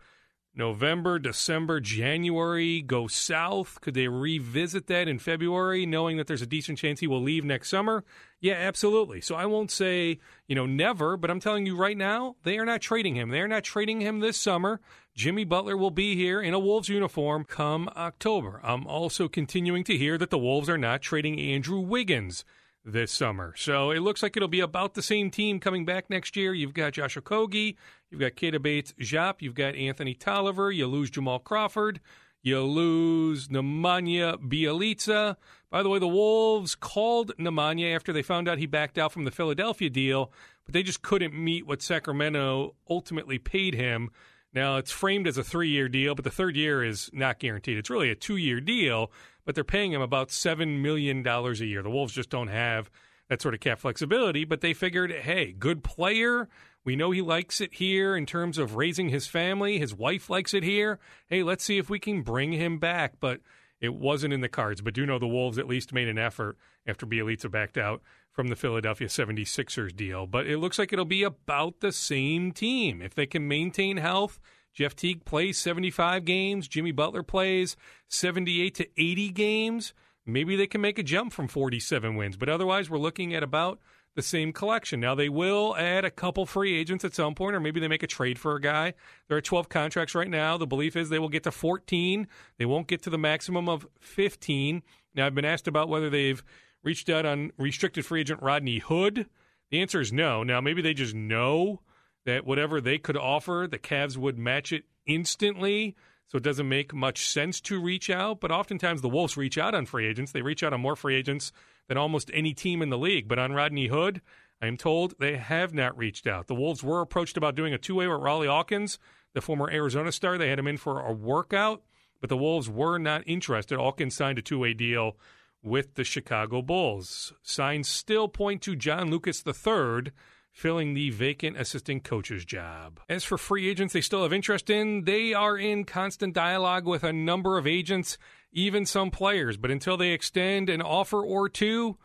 November, 0.53 1.17
December, 1.17 1.79
January 1.79 2.81
go 2.81 3.07
south? 3.07 3.79
Could 3.79 3.93
they 3.93 4.09
revisit 4.09 4.87
that 4.87 5.07
in 5.07 5.17
February, 5.17 5.85
knowing 5.85 6.17
that 6.17 6.27
there's 6.27 6.41
a 6.41 6.47
decent 6.47 6.77
chance 6.77 6.99
he 6.99 7.07
will 7.07 7.21
leave 7.21 7.45
next 7.45 7.69
summer? 7.69 8.03
Yeah, 8.41 8.55
absolutely. 8.55 9.21
So 9.21 9.35
I 9.35 9.45
won't 9.45 9.71
say, 9.71 10.19
you 10.47 10.55
know, 10.55 10.65
never, 10.65 11.15
but 11.15 11.31
I'm 11.31 11.39
telling 11.39 11.65
you 11.65 11.77
right 11.77 11.97
now, 11.97 12.35
they 12.43 12.57
are 12.57 12.65
not 12.65 12.81
trading 12.81 13.15
him. 13.15 13.29
They 13.29 13.39
are 13.39 13.47
not 13.47 13.63
trading 13.63 14.01
him 14.01 14.19
this 14.19 14.37
summer. 14.37 14.81
Jimmy 15.15 15.45
Butler 15.45 15.77
will 15.77 15.91
be 15.91 16.15
here 16.15 16.41
in 16.41 16.53
a 16.53 16.59
Wolves 16.59 16.89
uniform 16.89 17.45
come 17.45 17.89
October. 17.95 18.59
I'm 18.63 18.85
also 18.87 19.29
continuing 19.29 19.83
to 19.85 19.97
hear 19.97 20.17
that 20.17 20.31
the 20.31 20.37
Wolves 20.37 20.69
are 20.69 20.77
not 20.77 21.01
trading 21.01 21.39
Andrew 21.39 21.79
Wiggins 21.79 22.43
this 22.83 23.11
summer. 23.11 23.53
So 23.57 23.91
it 23.91 23.99
looks 23.99 24.23
like 24.23 24.35
it'll 24.35 24.47
be 24.47 24.59
about 24.59 24.93
the 24.93 25.01
same 25.01 25.29
team 25.29 25.59
coming 25.59 25.85
back 25.85 26.09
next 26.09 26.35
year. 26.35 26.53
You've 26.53 26.73
got 26.73 26.93
Josh 26.93 27.15
Okogie, 27.15 27.75
you've 28.09 28.21
got 28.21 28.33
Keita 28.33 28.61
Bates 28.61 28.93
Diop, 28.99 29.35
you've 29.39 29.55
got 29.55 29.75
Anthony 29.75 30.13
Tolliver, 30.13 30.71
you 30.71 30.87
lose 30.87 31.09
Jamal 31.09 31.39
Crawford, 31.39 31.99
you 32.41 32.61
lose 32.61 33.49
Nemanja 33.49 34.37
Bjelica. 34.37 35.35
By 35.69 35.83
the 35.83 35.89
way, 35.89 35.99
the 35.99 36.07
Wolves 36.07 36.75
called 36.75 37.31
Nemanja 37.37 37.95
after 37.95 38.11
they 38.11 38.23
found 38.23 38.49
out 38.49 38.57
he 38.57 38.65
backed 38.65 38.97
out 38.97 39.11
from 39.11 39.25
the 39.25 39.31
Philadelphia 39.31 39.89
deal, 39.89 40.31
but 40.65 40.73
they 40.73 40.83
just 40.83 41.01
couldn't 41.01 41.33
meet 41.33 41.67
what 41.67 41.81
Sacramento 41.81 42.75
ultimately 42.89 43.37
paid 43.37 43.75
him. 43.75 44.09
Now, 44.53 44.77
it's 44.77 44.91
framed 44.91 45.27
as 45.27 45.37
a 45.37 45.43
three 45.43 45.69
year 45.69 45.87
deal, 45.87 46.13
but 46.13 46.25
the 46.25 46.31
third 46.31 46.57
year 46.57 46.83
is 46.83 47.09
not 47.13 47.39
guaranteed. 47.39 47.77
It's 47.77 47.89
really 47.89 48.09
a 48.09 48.15
two 48.15 48.35
year 48.35 48.59
deal, 48.59 49.11
but 49.45 49.55
they're 49.55 49.63
paying 49.63 49.91
him 49.91 50.01
about 50.01 50.29
$7 50.29 50.81
million 50.81 51.25
a 51.25 51.51
year. 51.53 51.81
The 51.81 51.89
Wolves 51.89 52.13
just 52.13 52.29
don't 52.29 52.47
have 52.47 52.89
that 53.29 53.41
sort 53.41 53.53
of 53.53 53.59
cap 53.59 53.79
flexibility, 53.79 54.43
but 54.43 54.61
they 54.61 54.73
figured, 54.73 55.11
hey, 55.11 55.53
good 55.53 55.83
player. 55.83 56.49
We 56.83 56.95
know 56.95 57.11
he 57.11 57.21
likes 57.21 57.61
it 57.61 57.75
here 57.75 58.15
in 58.15 58.25
terms 58.25 58.57
of 58.57 58.75
raising 58.75 59.09
his 59.09 59.27
family. 59.27 59.77
His 59.77 59.93
wife 59.93 60.29
likes 60.29 60.53
it 60.53 60.63
here. 60.63 60.99
Hey, 61.27 61.43
let's 61.43 61.63
see 61.63 61.77
if 61.77 61.89
we 61.89 61.99
can 61.99 62.23
bring 62.23 62.51
him 62.51 62.77
back. 62.79 63.13
But 63.19 63.39
it 63.79 63.93
wasn't 63.93 64.33
in 64.33 64.41
the 64.41 64.49
cards. 64.49 64.81
But 64.81 64.93
do 64.93 65.05
know 65.05 65.19
the 65.19 65.27
Wolves 65.27 65.57
at 65.57 65.67
least 65.67 65.93
made 65.93 66.07
an 66.07 66.17
effort 66.17 66.57
after 66.85 67.05
Bjelica 67.05 67.49
backed 67.49 67.77
out 67.77 68.01
from 68.31 68.47
the 68.47 68.55
Philadelphia 68.55 69.07
76ers 69.07 69.95
deal. 69.95 70.27
But 70.27 70.47
it 70.47 70.57
looks 70.57 70.79
like 70.79 70.91
it'll 70.91 71.05
be 71.05 71.23
about 71.23 71.79
the 71.79 71.91
same 71.91 72.51
team. 72.51 73.01
If 73.01 73.15
they 73.15 73.25
can 73.25 73.47
maintain 73.47 73.97
health, 73.97 74.39
Jeff 74.73 74.95
Teague 74.95 75.25
plays 75.25 75.57
75 75.57 76.25
games, 76.25 76.67
Jimmy 76.67 76.91
Butler 76.91 77.23
plays 77.23 77.75
78 78.07 78.75
to 78.75 78.87
80 78.97 79.29
games. 79.29 79.93
Maybe 80.25 80.55
they 80.55 80.67
can 80.67 80.81
make 80.81 80.99
a 80.99 81.03
jump 81.03 81.33
from 81.33 81.47
47 81.47 82.15
wins. 82.15 82.37
But 82.37 82.49
otherwise, 82.49 82.89
we're 82.89 82.99
looking 82.99 83.33
at 83.33 83.43
about 83.43 83.79
the 84.15 84.21
same 84.21 84.51
collection. 84.51 84.99
Now, 84.99 85.15
they 85.15 85.29
will 85.29 85.75
add 85.77 86.05
a 86.05 86.11
couple 86.11 86.45
free 86.45 86.77
agents 86.77 87.05
at 87.05 87.15
some 87.15 87.33
point, 87.33 87.55
or 87.55 87.59
maybe 87.59 87.79
they 87.79 87.87
make 87.87 88.03
a 88.03 88.07
trade 88.07 88.37
for 88.37 88.55
a 88.55 88.61
guy. 88.61 88.93
There 89.27 89.37
are 89.37 89.41
12 89.41 89.69
contracts 89.69 90.15
right 90.15 90.29
now. 90.29 90.57
The 90.57 90.67
belief 90.67 90.95
is 90.95 91.09
they 91.09 91.19
will 91.19 91.29
get 91.29 91.43
to 91.43 91.51
14. 91.51 92.27
They 92.57 92.65
won't 92.65 92.87
get 92.87 93.01
to 93.03 93.09
the 93.09 93.17
maximum 93.17 93.69
of 93.69 93.87
15. 93.99 94.83
Now, 95.15 95.25
I've 95.25 95.35
been 95.35 95.45
asked 95.45 95.67
about 95.67 95.89
whether 95.89 96.09
they've 96.09 96.43
reached 96.83 97.09
out 97.09 97.25
on 97.25 97.51
restricted 97.57 98.05
free 98.05 98.21
agent 98.21 98.41
Rodney 98.41 98.79
Hood. 98.79 99.27
The 99.69 99.81
answer 99.81 100.01
is 100.01 100.11
no. 100.11 100.43
Now, 100.43 100.59
maybe 100.59 100.81
they 100.81 100.93
just 100.93 101.15
know 101.15 101.81
that 102.25 102.45
whatever 102.45 102.79
they 102.79 102.97
could 102.97 103.17
offer, 103.17 103.67
the 103.69 103.79
Cavs 103.79 104.17
would 104.17 104.37
match 104.37 104.71
it 104.71 104.85
instantly. 105.05 105.95
So 106.27 106.37
it 106.37 106.43
doesn't 106.43 106.69
make 106.69 106.93
much 106.93 107.27
sense 107.27 107.59
to 107.61 107.81
reach 107.81 108.09
out. 108.09 108.39
But 108.39 108.51
oftentimes 108.51 109.01
the 109.01 109.09
Wolves 109.09 109.35
reach 109.35 109.57
out 109.57 109.75
on 109.75 109.85
free 109.85 110.07
agents. 110.07 110.31
They 110.31 110.41
reach 110.41 110.63
out 110.63 110.71
on 110.71 110.79
more 110.79 110.95
free 110.95 111.15
agents 111.15 111.51
than 111.89 111.97
almost 111.97 112.31
any 112.33 112.53
team 112.53 112.81
in 112.81 112.89
the 112.89 112.97
league. 112.97 113.27
But 113.27 113.37
on 113.37 113.51
Rodney 113.51 113.87
Hood, 113.87 114.21
I 114.61 114.67
am 114.67 114.77
told 114.77 115.15
they 115.19 115.35
have 115.35 115.73
not 115.73 115.97
reached 115.97 116.27
out. 116.27 116.47
The 116.47 116.55
Wolves 116.55 116.83
were 116.83 117.01
approached 117.01 117.35
about 117.35 117.55
doing 117.55 117.73
a 117.73 117.77
two 117.77 117.95
way 117.95 118.07
with 118.07 118.21
Rawle 118.21 118.47
Alkins, 118.47 118.97
the 119.33 119.41
former 119.41 119.69
Arizona 119.69 120.11
star. 120.11 120.37
They 120.37 120.49
had 120.49 120.59
him 120.59 120.67
in 120.67 120.77
for 120.77 121.01
a 121.01 121.11
workout, 121.11 121.81
but 122.21 122.29
the 122.29 122.37
Wolves 122.37 122.69
were 122.69 122.97
not 122.97 123.23
interested. 123.25 123.77
Alkins 123.77 124.13
signed 124.13 124.37
a 124.37 124.41
two 124.41 124.59
way 124.59 124.73
deal 124.73 125.17
with 125.63 125.95
the 125.95 126.03
Chicago 126.03 126.61
Bulls. 126.61 127.33
Signs 127.43 127.87
still 127.87 128.27
point 128.27 128.61
to 128.61 128.75
John 128.75 129.09
Lucas 129.09 129.43
III 129.45 130.11
filling 130.51 130.93
the 130.93 131.09
vacant 131.09 131.57
assistant 131.57 132.03
coach's 132.03 132.45
job. 132.45 132.99
As 133.09 133.23
for 133.23 133.37
free 133.37 133.69
agents 133.69 133.93
they 133.93 134.01
still 134.01 134.23
have 134.23 134.33
interest 134.33 134.69
in, 134.69 135.05
they 135.05 135.33
are 135.33 135.57
in 135.57 135.85
constant 135.85 136.33
dialogue 136.33 136.85
with 136.85 137.03
a 137.03 137.13
number 137.13 137.57
of 137.57 137.65
agents, 137.65 138.17
even 138.51 138.85
some 138.85 139.11
players. 139.11 139.57
But 139.57 139.71
until 139.71 139.97
they 139.97 140.09
extend 140.11 140.69
an 140.69 140.81
offer 140.81 141.21
or 141.21 141.49
two, 141.49 141.97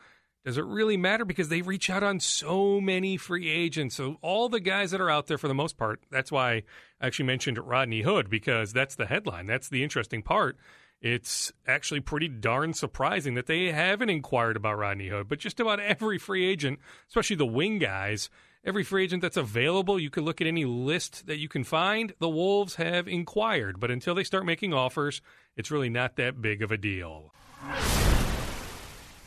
does 0.44 0.58
it 0.58 0.64
really 0.64 0.96
matter? 0.96 1.24
Because 1.24 1.48
they 1.48 1.62
reach 1.62 1.90
out 1.90 2.04
on 2.04 2.20
so 2.20 2.80
many 2.80 3.16
free 3.16 3.50
agents. 3.50 3.96
So 3.96 4.16
all 4.22 4.48
the 4.48 4.60
guys 4.60 4.92
that 4.92 5.00
are 5.00 5.10
out 5.10 5.26
there 5.26 5.38
for 5.38 5.48
the 5.48 5.54
most 5.54 5.76
part, 5.76 6.00
that's 6.10 6.30
why 6.30 6.62
I 7.00 7.06
actually 7.06 7.26
mentioned 7.26 7.58
Rodney 7.58 8.02
Hood, 8.02 8.30
because 8.30 8.72
that's 8.72 8.94
the 8.94 9.06
headline. 9.06 9.46
That's 9.46 9.68
the 9.68 9.82
interesting 9.82 10.22
part 10.22 10.56
it's 11.00 11.52
actually 11.66 12.00
pretty 12.00 12.28
darn 12.28 12.72
surprising 12.72 13.34
that 13.34 13.46
they 13.46 13.70
haven't 13.72 14.10
inquired 14.10 14.56
about 14.56 14.78
Rodney 14.78 15.08
Hood. 15.08 15.28
But 15.28 15.38
just 15.38 15.60
about 15.60 15.80
every 15.80 16.18
free 16.18 16.46
agent, 16.46 16.78
especially 17.08 17.36
the 17.36 17.46
wing 17.46 17.78
guys, 17.78 18.30
every 18.64 18.82
free 18.82 19.04
agent 19.04 19.22
that's 19.22 19.36
available, 19.36 19.98
you 19.98 20.10
can 20.10 20.24
look 20.24 20.40
at 20.40 20.46
any 20.46 20.64
list 20.64 21.26
that 21.26 21.38
you 21.38 21.48
can 21.48 21.64
find. 21.64 22.14
The 22.18 22.28
Wolves 22.28 22.76
have 22.76 23.06
inquired, 23.06 23.78
but 23.78 23.90
until 23.90 24.14
they 24.14 24.24
start 24.24 24.46
making 24.46 24.72
offers, 24.72 25.20
it's 25.56 25.70
really 25.70 25.90
not 25.90 26.16
that 26.16 26.40
big 26.40 26.62
of 26.62 26.72
a 26.72 26.76
deal. 26.76 27.32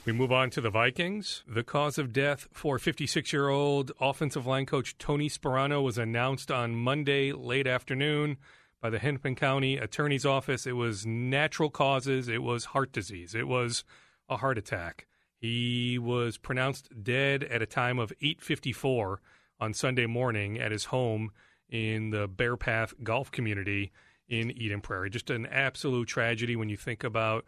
We 0.05 0.13
move 0.13 0.31
on 0.31 0.49
to 0.51 0.61
the 0.61 0.71
Vikings. 0.71 1.43
The 1.47 1.63
cause 1.63 1.99
of 1.99 2.11
death 2.11 2.47
for 2.51 2.79
56 2.79 3.31
year 3.31 3.49
old 3.49 3.91
offensive 4.01 4.47
line 4.47 4.65
coach 4.65 4.97
Tony 4.97 5.29
Sparano 5.29 5.83
was 5.83 5.99
announced 5.99 6.49
on 6.49 6.75
Monday 6.75 7.31
late 7.31 7.67
afternoon 7.67 8.38
by 8.81 8.89
the 8.89 9.00
Hennepin 9.00 9.36
County 9.36 9.77
Attorney's 9.77 10.25
Office. 10.25 10.65
It 10.65 10.74
was 10.74 11.05
natural 11.05 11.69
causes, 11.69 12.27
it 12.27 12.43
was 12.43 12.65
heart 12.65 12.91
disease, 12.91 13.36
it 13.36 13.48
was 13.48 13.83
a 14.27 14.38
heart 14.38 14.57
attack. 14.57 15.07
He 15.38 15.98
was 15.98 16.38
pronounced 16.38 16.89
dead 17.03 17.43
at 17.43 17.62
a 17.62 17.65
time 17.65 18.00
of 18.00 18.13
8:54 18.21 19.21
on 19.59 19.74
Sunday 19.74 20.05
morning 20.05 20.59
at 20.59 20.71
his 20.71 20.86
home 20.86 21.31
in 21.69 22.09
the 22.09 22.27
Bear 22.27 22.57
Path 22.57 22.93
Golf 23.03 23.31
Community 23.31 23.91
in 24.27 24.51
Eden 24.51 24.81
Prairie. 24.81 25.09
Just 25.09 25.29
an 25.29 25.45
absolute 25.45 26.07
tragedy 26.07 26.55
when 26.55 26.69
you 26.69 26.77
think 26.77 27.03
about 27.03 27.45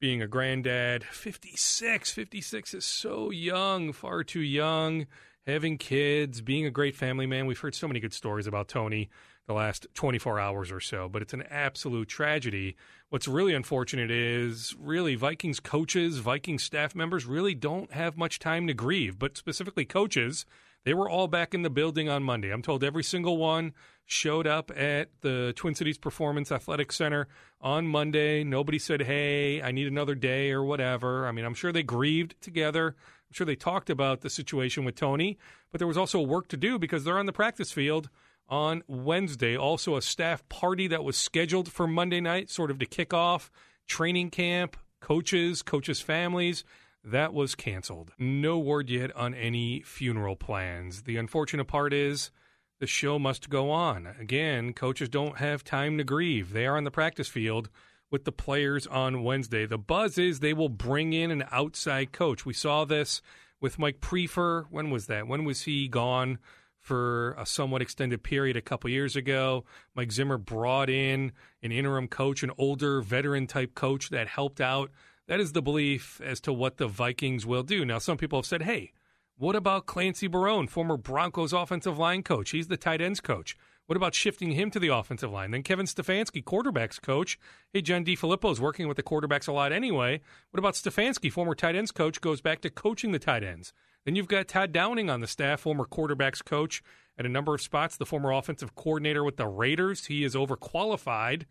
being 0.00 0.22
a 0.22 0.26
granddad. 0.26 1.04
56, 1.04 2.10
56 2.10 2.74
is 2.74 2.84
so 2.84 3.30
young, 3.30 3.92
far 3.92 4.24
too 4.24 4.40
young. 4.40 5.06
Having 5.46 5.78
kids, 5.78 6.40
being 6.40 6.66
a 6.66 6.70
great 6.70 6.94
family 6.94 7.26
man. 7.26 7.46
We've 7.46 7.58
heard 7.58 7.74
so 7.74 7.88
many 7.88 8.00
good 8.00 8.12
stories 8.12 8.46
about 8.46 8.68
Tony 8.68 9.10
the 9.46 9.54
last 9.54 9.86
24 9.94 10.38
hours 10.38 10.70
or 10.70 10.80
so, 10.80 11.08
but 11.08 11.22
it's 11.22 11.34
an 11.34 11.42
absolute 11.50 12.08
tragedy. 12.08 12.76
What's 13.10 13.28
really 13.28 13.54
unfortunate 13.54 14.10
is 14.10 14.74
really 14.78 15.14
Vikings 15.14 15.60
coaches, 15.60 16.18
Vikings 16.18 16.62
staff 16.62 16.94
members 16.94 17.26
really 17.26 17.54
don't 17.54 17.92
have 17.92 18.16
much 18.16 18.38
time 18.38 18.66
to 18.68 18.74
grieve, 18.74 19.18
but 19.18 19.36
specifically 19.36 19.84
coaches 19.84 20.46
they 20.84 20.94
were 20.94 21.08
all 21.08 21.28
back 21.28 21.54
in 21.54 21.62
the 21.62 21.70
building 21.70 22.08
on 22.08 22.22
Monday. 22.22 22.50
I'm 22.50 22.62
told 22.62 22.82
every 22.82 23.04
single 23.04 23.36
one 23.36 23.72
showed 24.04 24.46
up 24.46 24.70
at 24.76 25.10
the 25.20 25.52
Twin 25.54 25.74
Cities 25.74 25.96
Performance 25.96 26.50
Athletic 26.50 26.90
Center 26.90 27.28
on 27.60 27.86
Monday. 27.86 28.42
Nobody 28.42 28.78
said, 28.78 29.02
hey, 29.02 29.62
I 29.62 29.70
need 29.70 29.86
another 29.86 30.16
day 30.16 30.50
or 30.50 30.64
whatever. 30.64 31.26
I 31.26 31.32
mean, 31.32 31.44
I'm 31.44 31.54
sure 31.54 31.72
they 31.72 31.84
grieved 31.84 32.34
together. 32.40 32.88
I'm 32.88 33.32
sure 33.32 33.46
they 33.46 33.54
talked 33.54 33.90
about 33.90 34.22
the 34.22 34.30
situation 34.30 34.84
with 34.84 34.96
Tony, 34.96 35.38
but 35.70 35.78
there 35.78 35.86
was 35.86 35.96
also 35.96 36.20
work 36.20 36.48
to 36.48 36.56
do 36.56 36.78
because 36.78 37.04
they're 37.04 37.18
on 37.18 37.26
the 37.26 37.32
practice 37.32 37.70
field 37.70 38.10
on 38.52 38.82
Wednesday. 38.86 39.56
Also, 39.56 39.96
a 39.96 40.02
staff 40.02 40.46
party 40.50 40.86
that 40.88 41.02
was 41.02 41.16
scheduled 41.16 41.72
for 41.72 41.88
Monday 41.88 42.20
night, 42.20 42.50
sort 42.50 42.70
of 42.70 42.78
to 42.78 42.84
kick 42.84 43.14
off 43.14 43.50
training 43.88 44.28
camp, 44.28 44.76
coaches, 45.00 45.62
coaches' 45.62 46.02
families 46.02 46.62
that 47.02 47.32
was 47.32 47.54
canceled. 47.54 48.12
No 48.18 48.58
word 48.58 48.90
yet 48.90 49.14
on 49.16 49.34
any 49.34 49.80
funeral 49.80 50.36
plans. 50.36 51.02
The 51.02 51.16
unfortunate 51.16 51.64
part 51.64 51.94
is 51.94 52.30
the 52.78 52.86
show 52.86 53.18
must 53.18 53.48
go 53.48 53.70
on. 53.70 54.06
Again, 54.20 54.74
coaches 54.74 55.08
don't 55.08 55.38
have 55.38 55.64
time 55.64 55.96
to 55.96 56.04
grieve. 56.04 56.52
They 56.52 56.66
are 56.66 56.76
on 56.76 56.84
the 56.84 56.90
practice 56.90 57.28
field 57.28 57.70
with 58.10 58.24
the 58.24 58.32
players 58.32 58.86
on 58.86 59.24
Wednesday. 59.24 59.64
The 59.64 59.78
buzz 59.78 60.18
is 60.18 60.40
they 60.40 60.52
will 60.52 60.68
bring 60.68 61.14
in 61.14 61.30
an 61.30 61.44
outside 61.50 62.12
coach. 62.12 62.44
We 62.44 62.52
saw 62.52 62.84
this 62.84 63.22
with 63.60 63.78
Mike 63.78 64.00
Priefer. 64.00 64.66
When 64.70 64.90
was 64.90 65.06
that? 65.06 65.26
When 65.26 65.44
was 65.44 65.62
he 65.62 65.88
gone 65.88 66.38
for 66.82 67.32
a 67.38 67.46
somewhat 67.46 67.80
extended 67.80 68.22
period 68.22 68.56
a 68.56 68.60
couple 68.60 68.90
years 68.90 69.16
ago? 69.16 69.64
Mike 69.94 70.12
Zimmer 70.12 70.36
brought 70.36 70.90
in 70.90 71.32
an 71.62 71.72
interim 71.72 72.08
coach, 72.08 72.42
an 72.42 72.50
older 72.58 73.00
veteran 73.00 73.46
type 73.46 73.74
coach 73.74 74.10
that 74.10 74.28
helped 74.28 74.60
out 74.60 74.90
that 75.28 75.40
is 75.40 75.52
the 75.52 75.62
belief 75.62 76.20
as 76.22 76.40
to 76.40 76.52
what 76.52 76.76
the 76.76 76.88
Vikings 76.88 77.46
will 77.46 77.62
do. 77.62 77.84
Now, 77.84 77.98
some 77.98 78.16
people 78.18 78.38
have 78.38 78.46
said, 78.46 78.62
hey, 78.62 78.92
what 79.38 79.56
about 79.56 79.86
Clancy 79.86 80.26
Barone, 80.26 80.66
former 80.66 80.96
Broncos 80.96 81.52
offensive 81.52 81.98
line 81.98 82.22
coach? 82.22 82.50
He's 82.50 82.68
the 82.68 82.76
tight 82.76 83.00
ends 83.00 83.20
coach. 83.20 83.56
What 83.86 83.96
about 83.96 84.14
shifting 84.14 84.52
him 84.52 84.70
to 84.70 84.78
the 84.78 84.88
offensive 84.88 85.32
line? 85.32 85.50
Then 85.50 85.62
Kevin 85.62 85.86
Stefanski, 85.86 86.42
quarterbacks 86.44 87.00
coach. 87.00 87.38
Hey, 87.72 87.82
John 87.82 88.04
DeFilippo 88.04 88.50
is 88.52 88.60
working 88.60 88.88
with 88.88 88.96
the 88.96 89.02
quarterbacks 89.02 89.48
a 89.48 89.52
lot 89.52 89.72
anyway. 89.72 90.20
What 90.50 90.58
about 90.58 90.74
Stefanski, 90.74 91.32
former 91.32 91.54
tight 91.54 91.76
ends 91.76 91.92
coach, 91.92 92.20
goes 92.20 92.40
back 92.40 92.60
to 92.60 92.70
coaching 92.70 93.12
the 93.12 93.18
tight 93.18 93.42
ends? 93.42 93.72
Then 94.04 94.16
you've 94.16 94.28
got 94.28 94.48
Todd 94.48 94.72
Downing 94.72 95.08
on 95.08 95.20
the 95.20 95.26
staff, 95.26 95.60
former 95.60 95.84
quarterbacks 95.84 96.44
coach 96.44 96.82
at 97.16 97.26
a 97.26 97.28
number 97.28 97.54
of 97.54 97.62
spots, 97.62 97.96
the 97.96 98.06
former 98.06 98.32
offensive 98.32 98.74
coordinator 98.74 99.22
with 99.22 99.36
the 99.36 99.46
Raiders. 99.46 100.06
He 100.06 100.24
is 100.24 100.34
overqualified 100.34 101.44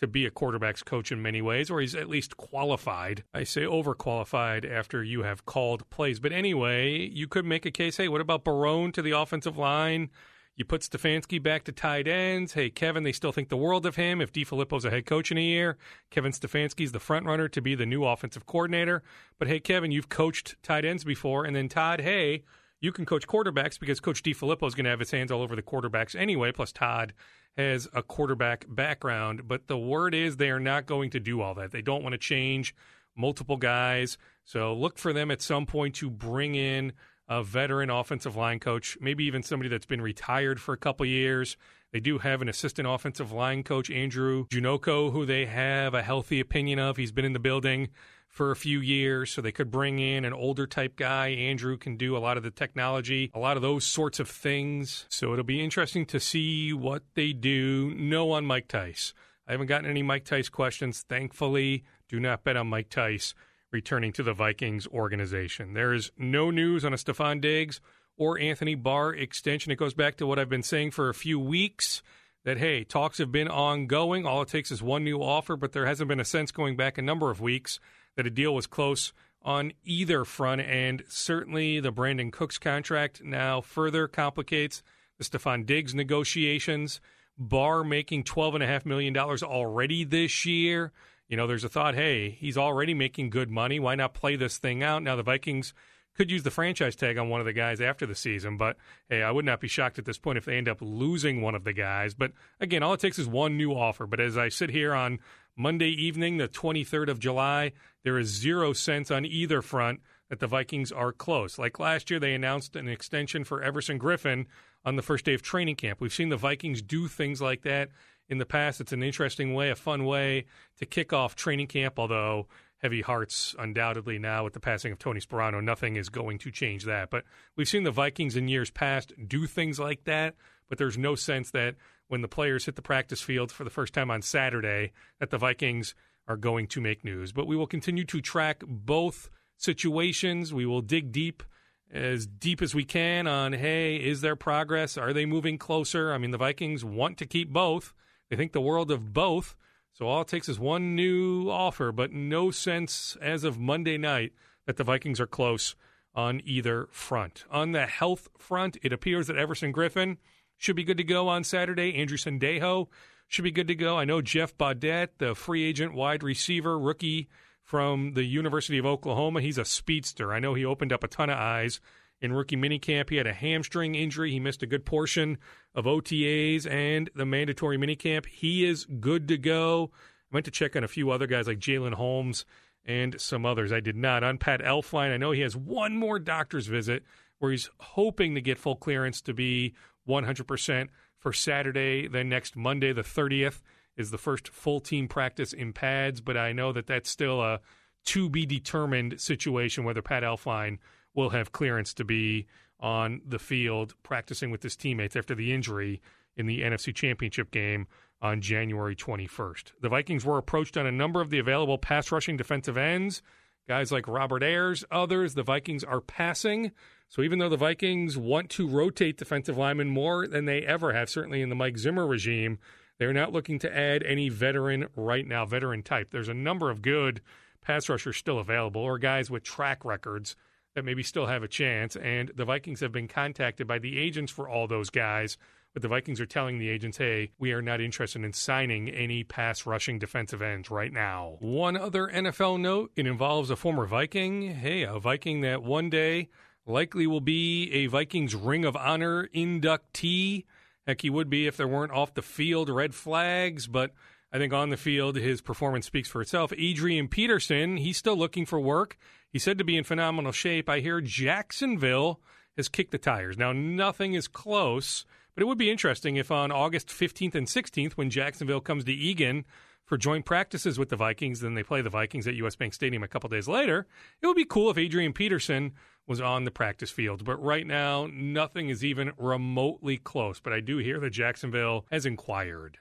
to 0.00 0.06
be 0.06 0.24
a 0.24 0.30
quarterback's 0.30 0.82
coach 0.82 1.10
in 1.10 1.20
many 1.20 1.42
ways, 1.42 1.70
or 1.70 1.80
he's 1.80 1.94
at 1.94 2.08
least 2.08 2.36
qualified. 2.36 3.24
I 3.34 3.44
say 3.44 3.62
overqualified 3.62 4.70
after 4.70 5.02
you 5.02 5.24
have 5.24 5.44
called 5.44 5.88
plays. 5.90 6.20
But 6.20 6.32
anyway, 6.32 7.08
you 7.08 7.26
could 7.26 7.44
make 7.44 7.66
a 7.66 7.70
case 7.70 7.96
hey, 7.96 8.08
what 8.08 8.20
about 8.20 8.44
Barone 8.44 8.92
to 8.92 9.02
the 9.02 9.10
offensive 9.10 9.58
line? 9.58 10.10
You 10.58 10.64
put 10.64 10.80
Stefanski 10.80 11.40
back 11.40 11.62
to 11.64 11.72
tight 11.72 12.08
ends. 12.08 12.54
Hey, 12.54 12.68
Kevin, 12.68 13.04
they 13.04 13.12
still 13.12 13.30
think 13.30 13.48
the 13.48 13.56
world 13.56 13.86
of 13.86 13.94
him. 13.94 14.20
If 14.20 14.32
DeFilippo's 14.32 14.84
a 14.84 14.90
head 14.90 15.06
coach 15.06 15.30
in 15.30 15.38
a 15.38 15.40
year, 15.40 15.78
Kevin 16.10 16.32
Stefanski's 16.32 16.90
the 16.90 16.98
front 16.98 17.26
runner 17.26 17.46
to 17.46 17.62
be 17.62 17.76
the 17.76 17.86
new 17.86 18.04
offensive 18.04 18.44
coordinator. 18.44 19.04
But 19.38 19.46
hey, 19.46 19.60
Kevin, 19.60 19.92
you've 19.92 20.08
coached 20.08 20.56
tight 20.64 20.84
ends 20.84 21.04
before. 21.04 21.44
And 21.44 21.54
then 21.54 21.68
Todd, 21.68 22.00
hey, 22.00 22.42
you 22.80 22.90
can 22.90 23.06
coach 23.06 23.28
quarterbacks 23.28 23.78
because 23.78 24.00
Coach 24.00 24.20
DeFilippo 24.24 24.66
is 24.66 24.74
going 24.74 24.82
to 24.82 24.90
have 24.90 24.98
his 24.98 25.12
hands 25.12 25.30
all 25.30 25.42
over 25.42 25.54
the 25.54 25.62
quarterbacks 25.62 26.16
anyway. 26.16 26.50
Plus, 26.50 26.72
Todd 26.72 27.12
has 27.56 27.86
a 27.94 28.02
quarterback 28.02 28.66
background, 28.68 29.46
but 29.46 29.68
the 29.68 29.78
word 29.78 30.12
is 30.12 30.38
they 30.38 30.50
are 30.50 30.58
not 30.58 30.86
going 30.86 31.10
to 31.10 31.20
do 31.20 31.40
all 31.40 31.54
that. 31.54 31.70
They 31.70 31.82
don't 31.82 32.02
want 32.02 32.14
to 32.14 32.18
change 32.18 32.74
multiple 33.16 33.56
guys. 33.56 34.18
So 34.44 34.74
look 34.74 34.98
for 34.98 35.12
them 35.12 35.30
at 35.30 35.40
some 35.40 35.66
point 35.66 35.94
to 35.96 36.10
bring 36.10 36.56
in 36.56 36.94
a 37.28 37.42
veteran 37.42 37.90
offensive 37.90 38.36
line 38.36 38.58
coach, 38.58 38.96
maybe 39.00 39.24
even 39.24 39.42
somebody 39.42 39.68
that's 39.68 39.86
been 39.86 40.00
retired 40.00 40.60
for 40.60 40.72
a 40.72 40.78
couple 40.78 41.04
years. 41.04 41.56
They 41.92 42.00
do 42.00 42.18
have 42.18 42.42
an 42.42 42.48
assistant 42.48 42.88
offensive 42.88 43.32
line 43.32 43.62
coach, 43.62 43.90
Andrew 43.90 44.46
Janocko, 44.48 45.12
who 45.12 45.24
they 45.24 45.46
have 45.46 45.94
a 45.94 46.02
healthy 46.02 46.40
opinion 46.40 46.78
of. 46.78 46.96
He's 46.96 47.12
been 47.12 47.24
in 47.24 47.32
the 47.32 47.38
building 47.38 47.88
for 48.28 48.50
a 48.50 48.56
few 48.56 48.80
years, 48.80 49.30
so 49.30 49.40
they 49.40 49.52
could 49.52 49.70
bring 49.70 49.98
in 49.98 50.24
an 50.24 50.34
older 50.34 50.66
type 50.66 50.96
guy. 50.96 51.28
Andrew 51.28 51.76
can 51.78 51.96
do 51.96 52.16
a 52.16 52.18
lot 52.18 52.36
of 52.36 52.42
the 52.42 52.50
technology, 52.50 53.30
a 53.34 53.38
lot 53.38 53.56
of 53.56 53.62
those 53.62 53.84
sorts 53.84 54.20
of 54.20 54.28
things. 54.28 55.06
So 55.08 55.32
it'll 55.32 55.44
be 55.44 55.64
interesting 55.64 56.04
to 56.06 56.20
see 56.20 56.72
what 56.72 57.02
they 57.14 57.32
do. 57.32 57.94
No 57.94 58.32
on 58.32 58.44
Mike 58.44 58.68
Tice. 58.68 59.14
I 59.46 59.52
haven't 59.52 59.66
gotten 59.66 59.88
any 59.88 60.02
Mike 60.02 60.24
Tice 60.24 60.50
questions. 60.50 61.04
Thankfully, 61.08 61.84
do 62.08 62.20
not 62.20 62.44
bet 62.44 62.56
on 62.56 62.68
Mike 62.68 62.90
Tice 62.90 63.34
returning 63.70 64.12
to 64.12 64.22
the 64.22 64.32
Vikings 64.32 64.86
organization. 64.86 65.74
There 65.74 65.92
is 65.92 66.10
no 66.16 66.50
news 66.50 66.84
on 66.84 66.92
a 66.92 66.96
Stefon 66.96 67.40
Diggs 67.40 67.80
or 68.16 68.38
Anthony 68.38 68.74
Barr 68.74 69.14
extension. 69.14 69.72
It 69.72 69.76
goes 69.76 69.94
back 69.94 70.16
to 70.16 70.26
what 70.26 70.38
I've 70.38 70.48
been 70.48 70.62
saying 70.62 70.90
for 70.92 71.08
a 71.08 71.14
few 71.14 71.38
weeks 71.38 72.02
that, 72.44 72.58
hey, 72.58 72.84
talks 72.84 73.18
have 73.18 73.30
been 73.30 73.48
ongoing. 73.48 74.26
All 74.26 74.42
it 74.42 74.48
takes 74.48 74.70
is 74.70 74.82
one 74.82 75.04
new 75.04 75.22
offer, 75.22 75.56
but 75.56 75.72
there 75.72 75.86
hasn't 75.86 76.08
been 76.08 76.20
a 76.20 76.24
sense 76.24 76.50
going 76.50 76.76
back 76.76 76.98
a 76.98 77.02
number 77.02 77.30
of 77.30 77.40
weeks 77.40 77.78
that 78.16 78.26
a 78.26 78.30
deal 78.30 78.54
was 78.54 78.66
close 78.66 79.12
on 79.42 79.72
either 79.84 80.24
front, 80.24 80.60
and 80.62 81.04
certainly 81.08 81.78
the 81.78 81.92
Brandin 81.92 82.32
Cooks 82.32 82.58
contract 82.58 83.22
now 83.22 83.60
further 83.60 84.08
complicates 84.08 84.82
the 85.16 85.24
Stefon 85.24 85.64
Diggs 85.64 85.94
negotiations. 85.94 87.00
Barr 87.38 87.84
making 87.84 88.24
$12.5 88.24 88.84
million 88.84 89.16
already 89.16 90.04
this 90.04 90.44
year. 90.44 90.92
You 91.28 91.36
know, 91.36 91.46
there's 91.46 91.64
a 91.64 91.68
thought, 91.68 91.94
hey, 91.94 92.30
he's 92.30 92.56
already 92.56 92.94
making 92.94 93.30
good 93.30 93.50
money. 93.50 93.78
Why 93.78 93.94
not 93.94 94.14
play 94.14 94.36
this 94.36 94.58
thing 94.58 94.82
out? 94.82 95.02
Now, 95.02 95.14
the 95.14 95.22
Vikings 95.22 95.74
could 96.18 96.30
use 96.30 96.42
the 96.42 96.50
franchise 96.50 96.96
tag 96.96 97.16
on 97.16 97.28
one 97.28 97.38
of 97.38 97.46
the 97.46 97.52
guys 97.52 97.80
after 97.80 98.04
the 98.04 98.14
season, 98.14 98.56
but 98.56 98.76
hey, 99.08 99.22
I 99.22 99.30
would 99.30 99.44
not 99.44 99.60
be 99.60 99.68
shocked 99.68 100.00
at 100.00 100.04
this 100.04 100.18
point 100.18 100.36
if 100.36 100.44
they 100.44 100.56
end 100.56 100.68
up 100.68 100.78
losing 100.80 101.40
one 101.40 101.54
of 101.54 101.62
the 101.62 101.72
guys. 101.72 102.14
But 102.14 102.32
again, 102.58 102.82
all 102.82 102.92
it 102.94 103.00
takes 103.00 103.20
is 103.20 103.28
one 103.28 103.56
new 103.56 103.72
offer. 103.72 104.04
But 104.04 104.18
as 104.18 104.36
I 104.36 104.48
sit 104.48 104.70
here 104.70 104.94
on 104.94 105.20
Monday 105.56 105.90
evening, 105.90 106.38
the 106.38 106.48
23rd 106.48 107.08
of 107.08 107.20
July, 107.20 107.72
there 108.02 108.18
is 108.18 108.28
zero 108.28 108.72
sense 108.72 109.12
on 109.12 109.24
either 109.24 109.62
front 109.62 110.00
that 110.28 110.40
the 110.40 110.48
Vikings 110.48 110.90
are 110.90 111.12
close. 111.12 111.56
Like 111.56 111.78
last 111.78 112.10
year, 112.10 112.18
they 112.18 112.34
announced 112.34 112.74
an 112.74 112.88
extension 112.88 113.44
for 113.44 113.62
Everson 113.62 113.98
Griffen 113.98 114.46
on 114.84 114.96
the 114.96 115.02
first 115.02 115.24
day 115.24 115.34
of 115.34 115.42
training 115.42 115.76
camp. 115.76 116.00
We've 116.00 116.12
seen 116.12 116.30
the 116.30 116.36
Vikings 116.36 116.82
do 116.82 117.06
things 117.06 117.40
like 117.40 117.62
that 117.62 117.90
in 118.28 118.38
the 118.38 118.46
past. 118.46 118.80
It's 118.80 118.92
an 118.92 119.02
interesting 119.02 119.54
way, 119.54 119.70
a 119.70 119.74
fun 119.74 120.04
way 120.04 120.46
to 120.78 120.86
kick 120.86 121.12
off 121.12 121.34
training 121.34 121.68
camp, 121.68 121.98
although 121.98 122.46
heavy 122.78 123.00
hearts 123.00 123.54
undoubtedly 123.58 124.18
now 124.18 124.44
with 124.44 124.52
the 124.52 124.60
passing 124.60 124.92
of 124.92 124.98
Tony 124.98 125.20
Sparano. 125.20 125.62
Nothing 125.62 125.96
is 125.96 126.08
going 126.08 126.38
to 126.38 126.50
change 126.50 126.84
that. 126.84 127.10
But 127.10 127.24
we've 127.56 127.68
seen 127.68 127.82
the 127.82 127.90
Vikings 127.90 128.36
in 128.36 128.48
years 128.48 128.70
past 128.70 129.12
do 129.26 129.46
things 129.46 129.78
like 129.80 130.04
that, 130.04 130.34
but 130.68 130.78
there's 130.78 130.98
no 130.98 131.14
sense 131.14 131.50
that 131.50 131.74
when 132.06 132.22
the 132.22 132.28
players 132.28 132.64
hit 132.64 132.76
the 132.76 132.82
practice 132.82 133.20
field 133.20 133.52
for 133.52 133.64
the 133.64 133.70
first 133.70 133.92
time 133.92 134.10
on 134.10 134.22
Saturday 134.22 134.92
that 135.18 135.30
the 135.30 135.38
Vikings 135.38 135.94
are 136.26 136.36
going 136.36 136.66
to 136.68 136.80
make 136.80 137.04
news. 137.04 137.32
But 137.32 137.46
we 137.46 137.56
will 137.56 137.66
continue 137.66 138.04
to 138.04 138.20
track 138.20 138.62
both 138.66 139.30
situations. 139.56 140.54
We 140.54 140.66
will 140.66 140.82
dig 140.82 141.10
deep 141.12 141.42
as 141.90 142.26
deep 142.26 142.60
as 142.60 142.74
we 142.74 142.84
can 142.84 143.26
on 143.26 143.54
hey, 143.54 143.96
is 143.96 144.20
there 144.20 144.36
progress? 144.36 144.98
Are 144.98 145.12
they 145.12 145.24
moving 145.24 145.58
closer? 145.58 146.12
I 146.12 146.18
mean, 146.18 146.30
the 146.30 146.38
Vikings 146.38 146.84
want 146.84 147.18
to 147.18 147.26
keep 147.26 147.50
both. 147.50 147.94
They 148.30 148.36
think 148.36 148.52
the 148.52 148.60
world 148.60 148.90
of 148.90 149.12
both. 149.12 149.56
So 149.92 150.06
all 150.06 150.22
it 150.22 150.28
takes 150.28 150.48
is 150.48 150.58
one 150.58 150.94
new 150.94 151.48
offer, 151.50 151.92
but 151.92 152.12
no 152.12 152.50
sense 152.50 153.16
as 153.20 153.44
of 153.44 153.58
Monday 153.58 153.98
night 153.98 154.32
that 154.66 154.76
the 154.76 154.84
Vikings 154.84 155.20
are 155.20 155.26
close 155.26 155.74
on 156.14 156.40
either 156.44 156.88
front. 156.90 157.44
On 157.50 157.72
the 157.72 157.86
health 157.86 158.28
front, 158.38 158.76
it 158.82 158.92
appears 158.92 159.26
that 159.26 159.36
Everson 159.36 159.72
Griffen 159.72 160.18
should 160.56 160.76
be 160.76 160.84
good 160.84 160.98
to 160.98 161.04
go 161.04 161.28
on 161.28 161.44
Saturday. 161.44 161.94
Andrew 161.94 162.16
Sendejo 162.16 162.88
should 163.28 163.44
be 163.44 163.50
good 163.50 163.68
to 163.68 163.74
go. 163.74 163.96
I 163.96 164.04
know 164.04 164.20
Jeff 164.20 164.56
Badet, 164.56 165.08
the 165.18 165.34
free 165.34 165.64
agent 165.64 165.94
wide 165.94 166.22
receiver, 166.22 166.78
rookie 166.78 167.28
from 167.62 168.14
the 168.14 168.24
University 168.24 168.78
of 168.78 168.86
Oklahoma. 168.86 169.40
He's 169.40 169.58
a 169.58 169.64
speedster. 169.64 170.32
I 170.32 170.40
know 170.40 170.54
he 170.54 170.64
opened 170.64 170.92
up 170.92 171.04
a 171.04 171.08
ton 171.08 171.30
of 171.30 171.38
eyes 171.38 171.80
in 172.20 172.32
rookie 172.32 172.56
minicamp. 172.56 173.10
He 173.10 173.16
had 173.16 173.26
a 173.26 173.32
hamstring 173.32 173.94
injury. 173.94 174.30
He 174.30 174.40
missed 174.40 174.62
a 174.62 174.66
good 174.66 174.84
portion 174.84 175.38
of 175.74 175.84
OTAs 175.84 176.68
and 176.70 177.10
the 177.14 177.26
mandatory 177.26 177.78
minicamp. 177.78 178.26
He 178.26 178.64
is 178.64 178.84
good 178.84 179.28
to 179.28 179.38
go. 179.38 179.90
I 180.30 180.34
went 180.34 180.44
to 180.46 180.50
check 180.50 180.76
on 180.76 180.84
a 180.84 180.88
few 180.88 181.10
other 181.10 181.26
guys 181.26 181.46
like 181.46 181.58
Jalyn 181.58 181.94
Holmes 181.94 182.44
and 182.84 183.20
some 183.20 183.46
others. 183.46 183.72
I 183.72 183.80
did 183.80 183.96
not. 183.96 184.24
On 184.24 184.38
Pat 184.38 184.60
Elflein, 184.60 185.12
I 185.12 185.16
know 185.16 185.30
he 185.30 185.42
has 185.42 185.56
one 185.56 185.96
more 185.96 186.18
doctor's 186.18 186.66
visit 186.66 187.04
where 187.38 187.50
he's 187.50 187.70
hoping 187.78 188.34
to 188.34 188.40
get 188.40 188.58
full 188.58 188.76
clearance 188.76 189.20
to 189.22 189.34
be 189.34 189.74
100% 190.08 190.88
for 191.18 191.32
Saturday. 191.32 192.08
Then 192.08 192.28
next 192.28 192.56
Monday, 192.56 192.92
the 192.92 193.02
30th, 193.02 193.60
is 193.96 194.10
the 194.10 194.18
first 194.18 194.48
full 194.48 194.80
team 194.80 195.08
practice 195.08 195.52
in 195.52 195.72
pads, 195.72 196.20
but 196.20 196.36
I 196.36 196.52
know 196.52 196.72
that 196.72 196.86
that's 196.86 197.10
still 197.10 197.42
a 197.42 197.60
to 198.06 198.30
be 198.30 198.46
determined 198.46 199.20
situation 199.20 199.84
whether 199.84 200.00
Pat 200.00 200.22
Elflein 200.22 200.78
will 201.14 201.30
have 201.30 201.52
clearance 201.52 201.94
to 201.94 202.04
be 202.04 202.46
on 202.80 203.20
the 203.26 203.38
field 203.38 203.94
practicing 204.02 204.50
with 204.50 204.62
his 204.62 204.76
teammates 204.76 205.16
after 205.16 205.34
the 205.34 205.52
injury 205.52 206.00
in 206.36 206.46
the 206.46 206.60
NFC 206.60 206.94
Championship 206.94 207.50
game 207.50 207.86
on 208.22 208.40
January 208.40 208.96
21st. 208.96 209.72
The 209.80 209.88
Vikings 209.88 210.24
were 210.24 210.38
approached 210.38 210.76
on 210.76 210.86
a 210.86 210.92
number 210.92 211.20
of 211.20 211.30
the 211.30 211.38
available 211.38 211.78
pass 211.78 212.10
rushing 212.10 212.36
defensive 212.36 212.76
ends. 212.76 213.22
Guys 213.66 213.92
like 213.92 214.08
Robert 214.08 214.42
Ayers, 214.42 214.84
others, 214.90 215.34
the 215.34 215.42
Vikings 215.42 215.84
are 215.84 216.00
passing. 216.00 216.72
So 217.08 217.22
even 217.22 217.38
though 217.38 217.48
the 217.48 217.56
Vikings 217.56 218.16
want 218.16 218.50
to 218.50 218.66
rotate 218.66 219.18
defensive 219.18 219.58
linemen 219.58 219.88
more 219.88 220.26
than 220.26 220.46
they 220.46 220.62
ever 220.62 220.92
have, 220.92 221.10
certainly 221.10 221.42
in 221.42 221.48
the 221.48 221.54
Mike 221.54 221.78
Zimmer 221.78 222.06
regime, 222.06 222.58
they're 222.98 223.12
not 223.12 223.32
looking 223.32 223.58
to 223.60 223.76
add 223.76 224.02
any 224.02 224.28
veteran 224.28 224.88
right 224.96 225.26
now, 225.26 225.44
veteran 225.44 225.82
type. 225.82 226.10
There's 226.10 226.28
a 226.28 226.34
number 226.34 226.70
of 226.70 226.82
good 226.82 227.20
pass 227.60 227.88
rushers 227.88 228.16
still 228.16 228.38
available 228.38 228.80
or 228.80 228.98
guys 228.98 229.30
with 229.30 229.42
track 229.42 229.84
records 229.84 230.34
that 230.74 230.84
maybe 230.84 231.02
still 231.02 231.26
have 231.26 231.42
a 231.42 231.48
chance. 231.48 231.96
And 231.96 232.30
the 232.34 232.44
Vikings 232.44 232.80
have 232.80 232.92
been 232.92 233.08
contacted 233.08 233.66
by 233.66 233.78
the 233.78 233.98
agents 233.98 234.32
for 234.32 234.48
all 234.48 234.66
those 234.66 234.90
guys. 234.90 235.36
But 235.74 235.82
the 235.82 235.88
Vikings 235.88 236.20
are 236.20 236.26
telling 236.26 236.58
the 236.58 236.70
agents, 236.70 236.96
hey, 236.96 237.30
we 237.38 237.52
are 237.52 237.62
not 237.62 237.80
interested 237.80 238.24
in 238.24 238.32
signing 238.32 238.88
any 238.88 239.22
pass 239.22 239.66
rushing 239.66 239.98
defensive 239.98 240.40
ends 240.40 240.70
right 240.70 240.92
now. 240.92 241.36
One 241.40 241.76
other 241.76 242.08
NFL 242.08 242.60
note 242.60 242.90
it 242.96 243.06
involves 243.06 243.50
a 243.50 243.56
former 243.56 243.86
Viking. 243.86 244.54
Hey, 244.54 244.82
a 244.82 244.98
Viking 244.98 245.42
that 245.42 245.62
one 245.62 245.90
day 245.90 246.30
likely 246.66 247.06
will 247.06 247.20
be 247.20 247.70
a 247.72 247.86
Vikings 247.86 248.34
Ring 248.34 248.64
of 248.64 248.76
Honor 248.76 249.28
inductee. 249.34 250.44
Heck, 250.86 251.02
he 251.02 251.10
would 251.10 251.28
be 251.28 251.46
if 251.46 251.56
there 251.56 251.68
weren't 251.68 251.92
off 251.92 252.14
the 252.14 252.22
field 252.22 252.70
red 252.70 252.94
flags, 252.94 253.66
but 253.66 253.92
I 254.32 254.38
think 254.38 254.52
on 254.52 254.68
the 254.70 254.76
field, 254.76 255.16
his 255.16 255.40
performance 255.40 255.86
speaks 255.86 256.08
for 256.08 256.20
itself. 256.20 256.52
Adrian 256.56 257.08
Peterson, 257.08 257.78
he's 257.78 257.96
still 257.96 258.16
looking 258.16 258.44
for 258.44 258.60
work. 258.60 258.98
He's 259.30 259.42
said 259.42 259.58
to 259.58 259.64
be 259.64 259.76
in 259.76 259.84
phenomenal 259.84 260.32
shape. 260.32 260.68
I 260.68 260.80
hear 260.80 261.00
Jacksonville 261.00 262.20
has 262.56 262.68
kicked 262.68 262.90
the 262.90 262.98
tires. 262.98 263.38
Now, 263.38 263.52
nothing 263.52 264.14
is 264.14 264.28
close, 264.28 265.06
but 265.34 265.42
it 265.42 265.46
would 265.46 265.58
be 265.58 265.70
interesting 265.70 266.16
if 266.16 266.30
on 266.30 266.52
August 266.52 266.88
15th 266.88 267.34
and 267.34 267.46
16th, 267.46 267.92
when 267.92 268.10
Jacksonville 268.10 268.60
comes 268.60 268.84
to 268.84 268.92
Eagan 268.92 269.44
for 269.88 269.96
joint 269.96 270.26
practices 270.26 270.78
with 270.78 270.90
the 270.90 270.96
Vikings, 270.96 271.40
then 271.40 271.54
they 271.54 271.62
play 271.62 271.80
the 271.80 271.88
Vikings 271.88 272.28
at 272.28 272.34
US 272.34 272.56
Bank 272.56 272.74
Stadium 272.74 273.02
a 273.02 273.08
couple 273.08 273.30
days 273.30 273.48
later, 273.48 273.86
it 274.20 274.26
would 274.26 274.36
be 274.36 274.44
cool 274.44 274.70
if 274.70 274.76
Adrian 274.76 275.14
Peterson 275.14 275.72
was 276.06 276.20
on 276.20 276.44
the 276.44 276.50
practice 276.50 276.90
field. 276.90 277.24
But 277.24 277.42
right 277.42 277.66
now, 277.66 278.08
nothing 278.12 278.68
is 278.68 278.84
even 278.84 279.12
remotely 279.16 279.96
close. 279.96 280.40
But 280.40 280.52
I 280.52 280.60
do 280.60 280.76
hear 280.76 281.00
that 281.00 281.10
Jacksonville 281.10 281.86
has 281.90 282.04
inquired. 282.04 282.76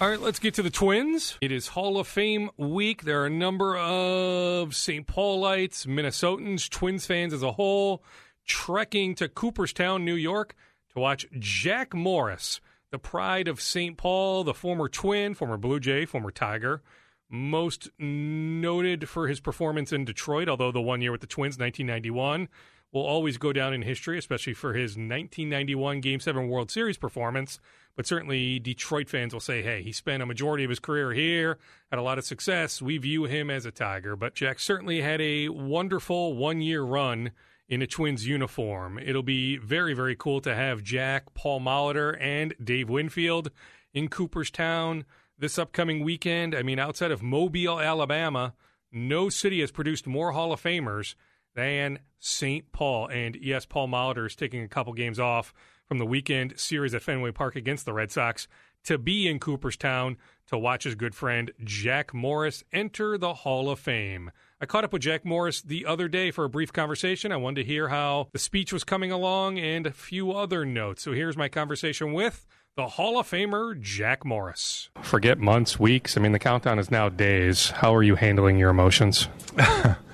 All 0.00 0.08
right, 0.08 0.20
let's 0.20 0.38
get 0.38 0.54
to 0.54 0.62
the 0.62 0.70
Twins. 0.70 1.36
It 1.40 1.50
is 1.50 1.66
Hall 1.66 1.98
of 1.98 2.06
Fame 2.06 2.50
week. 2.56 3.02
There 3.02 3.22
are 3.22 3.26
a 3.26 3.30
number 3.30 3.76
of 3.76 4.76
St. 4.76 5.04
Paulites, 5.08 5.88
Minnesotans, 5.88 6.70
Twins 6.70 7.04
fans 7.04 7.32
as 7.32 7.42
a 7.42 7.50
whole 7.50 8.04
trekking 8.46 9.16
to 9.16 9.28
Cooperstown, 9.28 10.04
New 10.04 10.14
York 10.14 10.54
to 10.92 11.00
watch 11.00 11.26
Jack 11.40 11.94
Morris, 11.94 12.60
the 12.92 12.98
pride 13.00 13.48
of 13.48 13.60
St. 13.60 13.96
Paul, 13.96 14.44
the 14.44 14.54
former 14.54 14.88
Twin, 14.88 15.34
former 15.34 15.56
Blue 15.56 15.80
Jay, 15.80 16.04
former 16.04 16.30
Tiger, 16.30 16.80
most 17.28 17.88
noted 17.98 19.08
for 19.08 19.26
his 19.26 19.40
performance 19.40 19.92
in 19.92 20.04
Detroit, 20.04 20.48
although 20.48 20.70
the 20.70 20.80
one 20.80 21.02
year 21.02 21.10
with 21.10 21.22
the 21.22 21.26
Twins, 21.26 21.58
1991 21.58 22.48
will 22.92 23.04
always 23.04 23.36
go 23.36 23.52
down 23.52 23.74
in 23.74 23.82
history, 23.82 24.18
especially 24.18 24.54
for 24.54 24.74
his 24.74 24.92
1991 24.92 26.00
Game 26.00 26.20
7 26.20 26.48
World 26.48 26.70
Series 26.70 26.96
performance. 26.96 27.60
But 27.96 28.06
certainly, 28.06 28.58
Detroit 28.58 29.08
fans 29.08 29.32
will 29.32 29.40
say, 29.40 29.60
hey, 29.62 29.82
he 29.82 29.92
spent 29.92 30.22
a 30.22 30.26
majority 30.26 30.64
of 30.64 30.70
his 30.70 30.78
career 30.78 31.12
here, 31.12 31.58
had 31.90 31.98
a 31.98 32.02
lot 32.02 32.18
of 32.18 32.24
success. 32.24 32.80
We 32.80 32.96
view 32.98 33.24
him 33.24 33.50
as 33.50 33.66
a 33.66 33.72
Tiger. 33.72 34.14
But 34.16 34.34
Jack 34.34 34.60
certainly 34.60 35.02
had 35.02 35.20
a 35.20 35.48
wonderful 35.48 36.34
one 36.34 36.60
year 36.60 36.82
run 36.82 37.32
in 37.68 37.82
a 37.82 37.86
Twins 37.86 38.26
uniform. 38.26 38.98
It'll 38.98 39.22
be 39.22 39.56
very, 39.56 39.94
very 39.94 40.16
cool 40.16 40.40
to 40.42 40.54
have 40.54 40.82
Jack, 40.82 41.34
Paul 41.34 41.60
Molitor, 41.60 42.16
and 42.20 42.54
Dave 42.62 42.88
Winfield 42.88 43.50
in 43.92 44.08
Cooperstown 44.08 45.04
this 45.38 45.58
upcoming 45.58 46.02
weekend. 46.02 46.54
I 46.54 46.62
mean, 46.62 46.78
outside 46.78 47.10
of 47.10 47.22
Mobile, 47.22 47.78
Alabama, 47.78 48.54
no 48.90 49.28
city 49.28 49.60
has 49.60 49.70
produced 49.70 50.06
more 50.06 50.32
Hall 50.32 50.52
of 50.52 50.62
Famers 50.62 51.14
than 51.58 51.98
St. 52.20 52.70
Paul. 52.70 53.08
And 53.08 53.36
yes, 53.42 53.66
Paul 53.66 53.88
Molitor 53.88 54.24
is 54.26 54.36
taking 54.36 54.62
a 54.62 54.68
couple 54.68 54.92
games 54.92 55.18
off 55.18 55.52
from 55.86 55.98
the 55.98 56.06
weekend 56.06 56.54
series 56.56 56.94
at 56.94 57.02
Fenway 57.02 57.32
Park 57.32 57.56
against 57.56 57.84
the 57.84 57.92
Red 57.92 58.12
Sox 58.12 58.46
to 58.84 58.96
be 58.96 59.26
in 59.26 59.40
Cooperstown 59.40 60.18
to 60.46 60.56
watch 60.56 60.84
his 60.84 60.94
good 60.94 61.16
friend 61.16 61.50
Jack 61.64 62.14
Morris 62.14 62.62
enter 62.72 63.18
the 63.18 63.34
Hall 63.34 63.70
of 63.70 63.80
Fame. 63.80 64.30
I 64.60 64.66
caught 64.66 64.84
up 64.84 64.92
with 64.92 65.02
Jack 65.02 65.24
Morris 65.24 65.60
the 65.60 65.84
other 65.84 66.06
day 66.06 66.30
for 66.30 66.44
a 66.44 66.48
brief 66.48 66.72
conversation. 66.72 67.32
I 67.32 67.36
wanted 67.36 67.62
to 67.62 67.66
hear 67.66 67.88
how 67.88 68.28
the 68.32 68.38
speech 68.38 68.72
was 68.72 68.84
coming 68.84 69.10
along 69.10 69.58
and 69.58 69.84
a 69.84 69.92
few 69.92 70.30
other 70.30 70.64
notes. 70.64 71.02
So 71.02 71.12
here's 71.12 71.36
my 71.36 71.48
conversation 71.48 72.12
with 72.12 72.46
the 72.76 72.86
Hall 72.86 73.18
of 73.18 73.28
Famer 73.28 73.80
Jack 73.80 74.24
Morris. 74.24 74.90
Forget 75.02 75.38
months, 75.38 75.80
weeks. 75.80 76.16
I 76.16 76.20
mean, 76.20 76.30
the 76.30 76.38
countdown 76.38 76.78
is 76.78 76.92
now 76.92 77.08
days. 77.08 77.70
How 77.70 77.92
are 77.96 78.04
you 78.04 78.14
handling 78.14 78.58
your 78.58 78.70
emotions? 78.70 79.28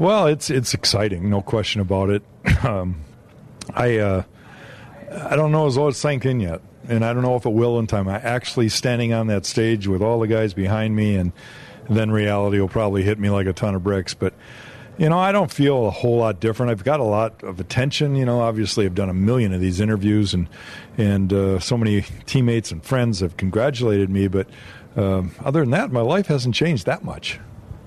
Well, 0.00 0.28
it's 0.28 0.48
it's 0.48 0.72
exciting, 0.72 1.28
no 1.28 1.42
question 1.42 1.80
about 1.80 2.10
it. 2.10 2.22
Um, 2.64 3.04
I 3.74 3.98
uh, 3.98 4.22
I 5.10 5.36
don't 5.36 5.50
know 5.52 5.66
as 5.66 5.76
it's 5.76 5.98
sank 5.98 6.26
in 6.26 6.40
yet, 6.40 6.60
and 6.88 7.04
I 7.04 7.12
don't 7.12 7.22
know 7.22 7.36
if 7.36 7.46
it 7.46 7.52
will 7.52 7.78
in 7.78 7.86
time. 7.86 8.06
I 8.08 8.18
actually 8.18 8.68
standing 8.68 9.12
on 9.12 9.28
that 9.28 9.46
stage 9.46 9.86
with 9.86 10.02
all 10.02 10.20
the 10.20 10.26
guys 10.26 10.52
behind 10.52 10.94
me, 10.94 11.16
and, 11.16 11.32
and 11.86 11.96
then 11.96 12.10
reality 12.10 12.60
will 12.60 12.68
probably 12.68 13.02
hit 13.02 13.18
me 13.18 13.30
like 13.30 13.46
a 13.46 13.54
ton 13.54 13.74
of 13.74 13.82
bricks. 13.82 14.12
But 14.12 14.34
you 14.98 15.08
know, 15.08 15.18
I 15.18 15.32
don't 15.32 15.50
feel 15.50 15.86
a 15.86 15.90
whole 15.90 16.18
lot 16.18 16.38
different. 16.40 16.70
I've 16.70 16.84
got 16.84 17.00
a 17.00 17.04
lot 17.04 17.42
of 17.42 17.60
attention. 17.60 18.14
You 18.14 18.26
know, 18.26 18.40
obviously, 18.40 18.84
I've 18.84 18.94
done 18.94 19.10
a 19.10 19.14
million 19.14 19.52
of 19.52 19.60
these 19.60 19.80
interviews, 19.80 20.34
and 20.34 20.48
and 20.98 21.32
uh, 21.32 21.58
so 21.60 21.78
many 21.78 22.02
teammates 22.26 22.70
and 22.72 22.84
friends 22.84 23.20
have 23.20 23.36
congratulated 23.36 24.10
me. 24.10 24.28
But 24.28 24.48
um, 24.96 25.34
other 25.44 25.60
than 25.60 25.70
that, 25.70 25.92
my 25.92 26.02
life 26.02 26.26
hasn't 26.26 26.54
changed 26.54 26.86
that 26.86 27.04
much. 27.04 27.38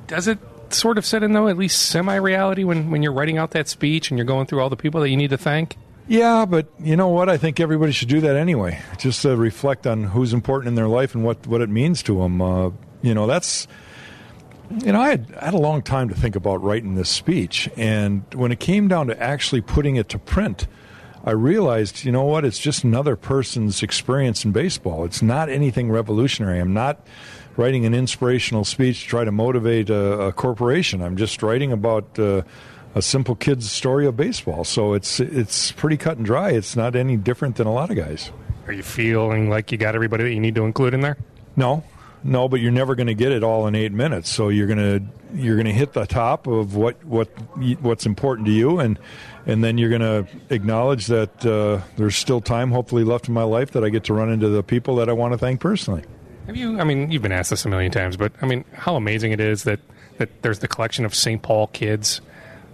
Does 0.07 0.27
it 0.27 0.39
sort 0.73 0.97
of 0.97 1.05
set 1.05 1.23
in 1.23 1.33
though, 1.33 1.47
at 1.47 1.57
least 1.57 1.87
semi 1.87 2.15
reality 2.15 2.63
when 2.63 2.91
when 2.91 3.03
you're 3.03 3.13
writing 3.13 3.37
out 3.37 3.51
that 3.51 3.67
speech 3.67 4.11
and 4.11 4.17
you're 4.17 4.25
going 4.25 4.45
through 4.45 4.61
all 4.61 4.69
the 4.69 4.77
people 4.77 5.01
that 5.01 5.09
you 5.09 5.17
need 5.17 5.29
to 5.29 5.37
thank? 5.37 5.77
Yeah, 6.07 6.45
but 6.45 6.67
you 6.79 6.95
know 6.95 7.07
what? 7.07 7.29
I 7.29 7.37
think 7.37 7.59
everybody 7.59 7.93
should 7.93 8.09
do 8.09 8.21
that 8.21 8.35
anyway. 8.35 8.81
Just 8.97 9.21
to 9.21 9.37
reflect 9.37 9.87
on 9.87 10.03
who's 10.03 10.33
important 10.33 10.67
in 10.69 10.75
their 10.75 10.87
life 10.87 11.15
and 11.15 11.23
what 11.23 11.47
what 11.47 11.61
it 11.61 11.69
means 11.69 12.03
to 12.03 12.19
them. 12.19 12.41
Uh, 12.41 12.71
you 13.01 13.13
know, 13.13 13.27
that's 13.27 13.67
you 14.79 14.91
know, 14.91 15.01
I 15.01 15.09
had, 15.09 15.33
I 15.39 15.45
had 15.45 15.53
a 15.53 15.59
long 15.59 15.81
time 15.81 16.09
to 16.09 16.15
think 16.15 16.35
about 16.35 16.63
writing 16.63 16.95
this 16.95 17.09
speech, 17.09 17.69
and 17.77 18.23
when 18.33 18.51
it 18.51 18.59
came 18.59 18.87
down 18.87 19.07
to 19.07 19.21
actually 19.21 19.61
putting 19.61 19.97
it 19.97 20.09
to 20.09 20.19
print, 20.19 20.67
I 21.23 21.31
realized, 21.31 22.03
you 22.03 22.11
know 22.11 22.23
what? 22.23 22.43
It's 22.43 22.59
just 22.59 22.83
another 22.83 23.15
person's 23.15 23.83
experience 23.83 24.43
in 24.43 24.51
baseball. 24.51 25.05
It's 25.05 25.21
not 25.21 25.49
anything 25.49 25.91
revolutionary. 25.91 26.59
I'm 26.59 26.73
not 26.73 27.05
writing 27.57 27.85
an 27.85 27.93
inspirational 27.93 28.65
speech 28.65 29.03
to 29.03 29.07
try 29.07 29.23
to 29.23 29.31
motivate 29.31 29.89
a, 29.89 30.27
a 30.27 30.31
corporation. 30.33 31.01
I'm 31.01 31.17
just 31.17 31.43
writing 31.43 31.71
about 31.71 32.17
uh, 32.17 32.43
a 32.95 33.01
simple 33.01 33.35
kid's 33.35 33.71
story 33.71 34.05
of 34.05 34.15
baseball. 34.15 34.63
So 34.63 34.93
it's 34.93 35.19
it's 35.19 35.71
pretty 35.71 35.97
cut 35.97 36.17
and 36.17 36.25
dry. 36.25 36.51
It's 36.51 36.75
not 36.75 36.95
any 36.95 37.17
different 37.17 37.55
than 37.55 37.67
a 37.67 37.73
lot 37.73 37.89
of 37.89 37.97
guys. 37.97 38.31
Are 38.67 38.73
you 38.73 38.83
feeling 38.83 39.49
like 39.49 39.71
you 39.71 39.77
got 39.77 39.95
everybody 39.95 40.23
that 40.23 40.33
you 40.33 40.39
need 40.39 40.55
to 40.55 40.63
include 40.63 40.93
in 40.93 41.01
there? 41.01 41.17
No, 41.55 41.83
no, 42.23 42.47
but 42.47 42.61
you're 42.61 42.71
never 42.71 42.95
going 42.95 43.07
to 43.07 43.13
get 43.13 43.31
it 43.31 43.43
all 43.43 43.67
in 43.67 43.75
eight 43.75 43.91
minutes. 43.91 44.29
So 44.29 44.49
you're 44.49 44.67
gonna 44.67 45.01
you're 45.33 45.57
gonna 45.57 45.73
hit 45.73 45.93
the 45.93 46.05
top 46.05 46.47
of 46.47 46.75
what 46.75 47.03
what 47.03 47.27
what's 47.81 48.05
important 48.05 48.47
to 48.47 48.53
you, 48.53 48.79
and 48.79 48.97
and 49.45 49.63
then 49.63 49.77
you're 49.77 49.89
gonna 49.89 50.25
acknowledge 50.49 51.07
that 51.07 51.45
uh, 51.45 51.81
there's 51.97 52.15
still 52.15 52.39
time, 52.39 52.71
hopefully, 52.71 53.03
left 53.03 53.27
in 53.27 53.33
my 53.33 53.43
life 53.43 53.71
that 53.71 53.83
I 53.83 53.89
get 53.89 54.05
to 54.05 54.13
run 54.13 54.31
into 54.31 54.47
the 54.47 54.63
people 54.63 54.95
that 54.97 55.09
I 55.09 55.13
want 55.13 55.33
to 55.33 55.37
thank 55.37 55.59
personally. 55.59 56.03
Have 56.47 56.57
you? 56.57 56.79
I 56.79 56.83
mean, 56.83 57.11
you've 57.11 57.21
been 57.21 57.31
asked 57.31 57.49
this 57.49 57.65
a 57.65 57.69
million 57.69 57.91
times, 57.91 58.17
but 58.17 58.33
I 58.41 58.45
mean, 58.45 58.65
how 58.73 58.95
amazing 58.95 59.31
it 59.31 59.39
is 59.39 59.63
that 59.63 59.79
that 60.17 60.41
there's 60.41 60.59
the 60.59 60.67
collection 60.67 61.05
of 61.05 61.15
St. 61.15 61.41
Paul 61.41 61.67
kids 61.67 62.21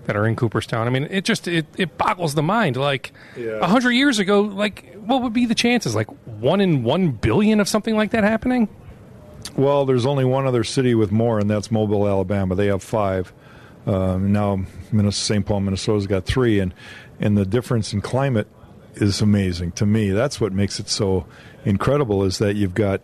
that 0.05 0.15
are 0.15 0.25
in 0.25 0.35
Cooperstown. 0.35 0.87
I 0.87 0.89
mean, 0.89 1.07
it 1.11 1.23
just 1.23 1.47
it, 1.47 1.67
it 1.77 1.97
boggles 1.97 2.33
the 2.33 2.41
mind. 2.41 2.77
Like 2.77 3.13
a 3.35 3.41
yeah. 3.41 3.67
hundred 3.67 3.91
years 3.91 4.17
ago, 4.19 4.41
like 4.41 4.95
what 4.95 5.21
would 5.21 5.33
be 5.33 5.45
the 5.45 5.55
chances? 5.55 5.93
Like 5.95 6.07
one 6.25 6.61
in 6.61 6.83
one 6.83 7.11
billion 7.11 7.59
of 7.59 7.67
something 7.67 7.95
like 7.95 8.11
that 8.11 8.23
happening? 8.23 8.69
Well, 9.55 9.85
there's 9.85 10.05
only 10.05 10.25
one 10.25 10.47
other 10.47 10.63
city 10.63 10.95
with 10.95 11.11
more, 11.11 11.39
and 11.39 11.49
that's 11.49 11.71
Mobile, 11.71 12.07
Alabama. 12.07 12.55
They 12.55 12.67
have 12.67 12.83
five. 12.83 13.33
Um, 13.85 14.31
now, 14.31 14.65
St. 15.09 15.45
Paul, 15.45 15.61
Minnesota's 15.61 16.07
got 16.07 16.25
three, 16.25 16.59
and 16.59 16.73
and 17.19 17.37
the 17.37 17.45
difference 17.45 17.93
in 17.93 18.01
climate 18.01 18.47
is 18.95 19.21
amazing 19.21 19.73
to 19.73 19.85
me. 19.85 20.09
That's 20.09 20.41
what 20.41 20.53
makes 20.53 20.79
it 20.79 20.89
so 20.89 21.25
incredible. 21.65 22.23
Is 22.23 22.39
that 22.39 22.55
you've 22.55 22.73
got 22.73 23.01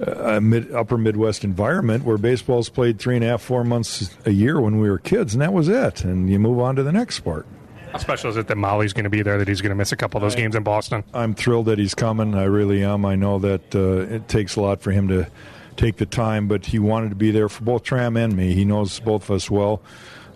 a 0.00 0.40
mid, 0.40 0.72
upper 0.72 0.98
Midwest 0.98 1.44
environment 1.44 2.04
where 2.04 2.18
baseball's 2.18 2.68
played 2.68 2.98
three 2.98 3.16
and 3.16 3.24
a 3.24 3.28
half, 3.28 3.42
four 3.42 3.64
months 3.64 4.14
a 4.24 4.30
year 4.30 4.60
when 4.60 4.78
we 4.80 4.90
were 4.90 4.98
kids, 4.98 5.34
and 5.34 5.42
that 5.42 5.52
was 5.52 5.68
it. 5.68 6.04
And 6.04 6.28
you 6.28 6.38
move 6.38 6.58
on 6.58 6.76
to 6.76 6.82
the 6.82 6.92
next 6.92 7.16
sport. 7.16 7.46
How 7.92 7.98
special 7.98 8.30
is 8.30 8.36
it 8.36 8.48
that 8.48 8.56
Molly's 8.56 8.92
going 8.92 9.04
to 9.04 9.10
be 9.10 9.22
there? 9.22 9.38
That 9.38 9.48
he's 9.48 9.60
going 9.60 9.70
to 9.70 9.76
miss 9.76 9.92
a 9.92 9.96
couple 9.96 10.18
of 10.18 10.22
those 10.22 10.34
games 10.34 10.54
in 10.54 10.62
Boston. 10.62 11.02
I'm 11.14 11.34
thrilled 11.34 11.66
that 11.66 11.78
he's 11.78 11.94
coming. 11.94 12.34
I 12.34 12.44
really 12.44 12.84
am. 12.84 13.06
I 13.06 13.14
know 13.14 13.38
that 13.38 13.74
uh, 13.74 14.14
it 14.14 14.28
takes 14.28 14.56
a 14.56 14.60
lot 14.60 14.82
for 14.82 14.90
him 14.90 15.08
to 15.08 15.30
take 15.76 15.96
the 15.96 16.06
time, 16.06 16.48
but 16.48 16.66
he 16.66 16.78
wanted 16.78 17.10
to 17.10 17.16
be 17.16 17.30
there 17.30 17.48
for 17.48 17.64
both 17.64 17.84
Tram 17.84 18.16
and 18.16 18.36
me. 18.36 18.54
He 18.54 18.64
knows 18.64 19.00
both 19.00 19.24
of 19.24 19.36
us 19.36 19.50
well. 19.50 19.80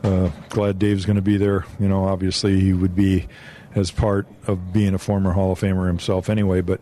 Uh, 0.03 0.31
glad 0.49 0.79
Dave's 0.79 1.05
going 1.05 1.16
to 1.16 1.23
be 1.23 1.37
there. 1.37 1.66
You 1.79 1.88
know, 1.88 2.07
obviously 2.07 2.61
he 2.61 2.73
would 2.73 2.94
be 2.94 3.27
as 3.75 3.90
part 3.90 4.27
of 4.46 4.73
being 4.73 4.94
a 4.94 4.99
former 4.99 5.33
Hall 5.33 5.53
of 5.53 5.61
Famer 5.61 5.87
himself 5.87 6.31
anyway, 6.31 6.61
but 6.61 6.81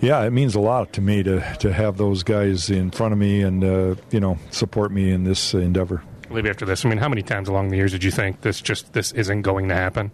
yeah, 0.00 0.22
it 0.22 0.30
means 0.30 0.54
a 0.54 0.60
lot 0.60 0.92
to 0.94 1.00
me 1.00 1.22
to, 1.22 1.56
to 1.60 1.72
have 1.72 1.96
those 1.96 2.22
guys 2.22 2.70
in 2.70 2.90
front 2.90 3.12
of 3.12 3.18
me 3.18 3.42
and 3.42 3.64
uh, 3.64 3.94
you 4.10 4.20
know 4.20 4.38
support 4.50 4.92
me 4.92 5.10
in 5.10 5.24
this 5.24 5.54
endeavor. 5.54 6.02
Maybe 6.30 6.50
after 6.50 6.66
this, 6.66 6.84
I 6.84 6.88
mean, 6.88 6.98
how 6.98 7.08
many 7.08 7.22
times 7.22 7.48
along 7.48 7.70
the 7.70 7.76
years 7.76 7.92
did 7.92 8.04
you 8.04 8.10
think 8.10 8.42
this 8.42 8.60
just 8.60 8.92
this 8.92 9.12
isn't 9.12 9.42
going 9.42 9.68
to 9.68 9.74
happen? 9.74 10.10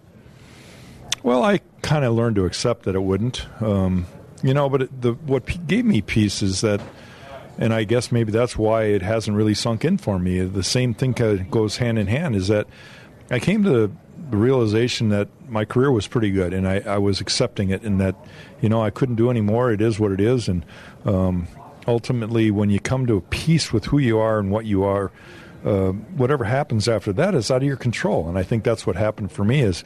Well, 1.22 1.42
I 1.42 1.60
kind 1.82 2.04
of 2.04 2.14
learned 2.14 2.36
to 2.36 2.44
accept 2.44 2.84
that 2.84 2.94
it 2.94 3.02
wouldn't. 3.02 3.46
Um, 3.62 4.06
you 4.42 4.54
know, 4.54 4.68
but 4.68 4.82
it, 4.82 5.00
the 5.02 5.12
what 5.12 5.46
p- 5.46 5.58
gave 5.58 5.84
me 5.84 6.02
peace 6.02 6.42
is 6.42 6.60
that, 6.60 6.80
and 7.58 7.72
I 7.72 7.84
guess 7.84 8.12
maybe 8.12 8.30
that's 8.30 8.56
why 8.56 8.84
it 8.84 9.02
hasn't 9.02 9.36
really 9.36 9.54
sunk 9.54 9.84
in 9.84 9.98
for 9.98 10.18
me. 10.18 10.40
The 10.40 10.62
same 10.62 10.94
thing 10.94 11.12
goes 11.50 11.78
hand 11.78 11.98
in 11.98 12.06
hand. 12.06 12.36
Is 12.36 12.48
that 12.48 12.66
I 13.30 13.38
came 13.38 13.64
to 13.64 13.90
the 14.30 14.36
realization 14.36 15.08
that 15.10 15.28
my 15.48 15.64
career 15.64 15.90
was 15.90 16.06
pretty 16.06 16.30
good, 16.30 16.52
and 16.52 16.66
I, 16.66 16.80
I, 16.80 16.98
was 16.98 17.20
accepting 17.20 17.70
it, 17.70 17.82
and 17.82 18.00
that 18.00 18.14
you 18.60 18.68
know 18.68 18.82
I 18.82 18.90
couldn't 18.90 19.16
do 19.16 19.30
any 19.30 19.40
more. 19.40 19.70
It 19.70 19.80
is 19.80 19.98
what 19.98 20.12
it 20.12 20.20
is, 20.20 20.48
and 20.48 20.64
um, 21.04 21.46
ultimately, 21.86 22.50
when 22.50 22.70
you 22.70 22.80
come 22.80 23.06
to 23.06 23.16
a 23.16 23.20
peace 23.20 23.72
with 23.72 23.86
who 23.86 23.98
you 23.98 24.18
are 24.18 24.38
and 24.38 24.50
what 24.50 24.64
you 24.64 24.84
are, 24.84 25.10
uh, 25.64 25.90
whatever 25.90 26.44
happens 26.44 26.88
after 26.88 27.12
that 27.14 27.34
is 27.34 27.50
out 27.50 27.58
of 27.58 27.62
your 27.64 27.76
control. 27.76 28.28
And 28.28 28.38
I 28.38 28.42
think 28.42 28.64
that's 28.64 28.86
what 28.86 28.96
happened 28.96 29.32
for 29.32 29.44
me. 29.44 29.60
Is 29.60 29.84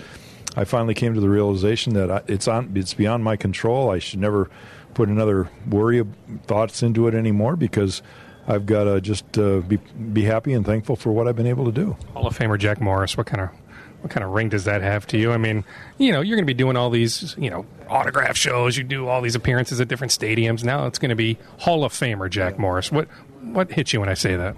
I 0.57 0.65
finally 0.65 0.95
came 0.95 1.15
to 1.15 1.21
the 1.21 1.29
realization 1.29 1.95
that 1.95 2.11
I, 2.11 2.23
it's 2.27 2.49
on 2.49 2.73
it's 2.75 2.95
beyond 2.95 3.25
my 3.25 3.37
control. 3.37 3.91
I 3.91 3.99
should 3.99 4.21
never 4.21 4.51
put 4.95 5.09
another 5.09 5.49
worry 5.69 5.99
of 5.99 6.09
thoughts 6.47 6.83
into 6.83 7.07
it 7.07 7.15
anymore 7.15 7.57
because 7.57 8.03
I've 8.47 8.67
got 8.67 8.85
to 8.85 9.01
just 9.01 9.39
uh, 9.39 9.61
be 9.61 9.77
be 10.13 10.25
happy 10.25 10.53
and 10.55 10.65
thankful 10.65 10.97
for 10.97 11.13
what 11.13 11.29
I've 11.29 11.37
been 11.37 11.47
able 11.47 11.67
to 11.67 11.73
do. 11.73 11.97
Hall 12.15 12.27
of 12.27 12.37
Famer 12.37 12.59
Jack 12.59 12.81
Morris, 12.81 13.17
what 13.17 13.27
kind 13.27 13.43
of 13.43 13.51
what 14.01 14.11
kind 14.11 14.25
of 14.25 14.31
ring 14.31 14.49
does 14.49 14.65
that 14.65 14.83
have 14.83 15.07
to 15.09 15.19
you? 15.19 15.33
I 15.33 15.39
mean, 15.39 15.65
you 15.99 16.13
know, 16.13 16.21
you're 16.21 16.37
going 16.37 16.47
to 16.47 16.51
be 16.51 16.55
doing 16.55 16.77
all 16.77 16.91
these, 16.91 17.35
you 17.37 17.51
know, 17.51 17.67
autograph 17.89 18.37
shows. 18.37 18.77
You 18.77 18.85
do 18.85 19.09
all 19.09 19.21
these 19.21 19.35
appearances 19.35 19.81
at 19.81 19.89
different 19.89 20.13
stadiums. 20.13 20.63
Now 20.63 20.87
it's 20.87 20.99
going 20.99 21.11
to 21.11 21.17
be 21.17 21.39
Hall 21.59 21.85
of 21.85 21.93
Famer 21.93 22.31
Jack 22.31 22.59
Morris. 22.59 22.93
What 22.93 23.09
what 23.43 23.73
hits 23.73 23.93
you 23.93 24.01
when 24.01 24.09
I 24.09 24.15
say 24.15 24.37
that? 24.37 24.55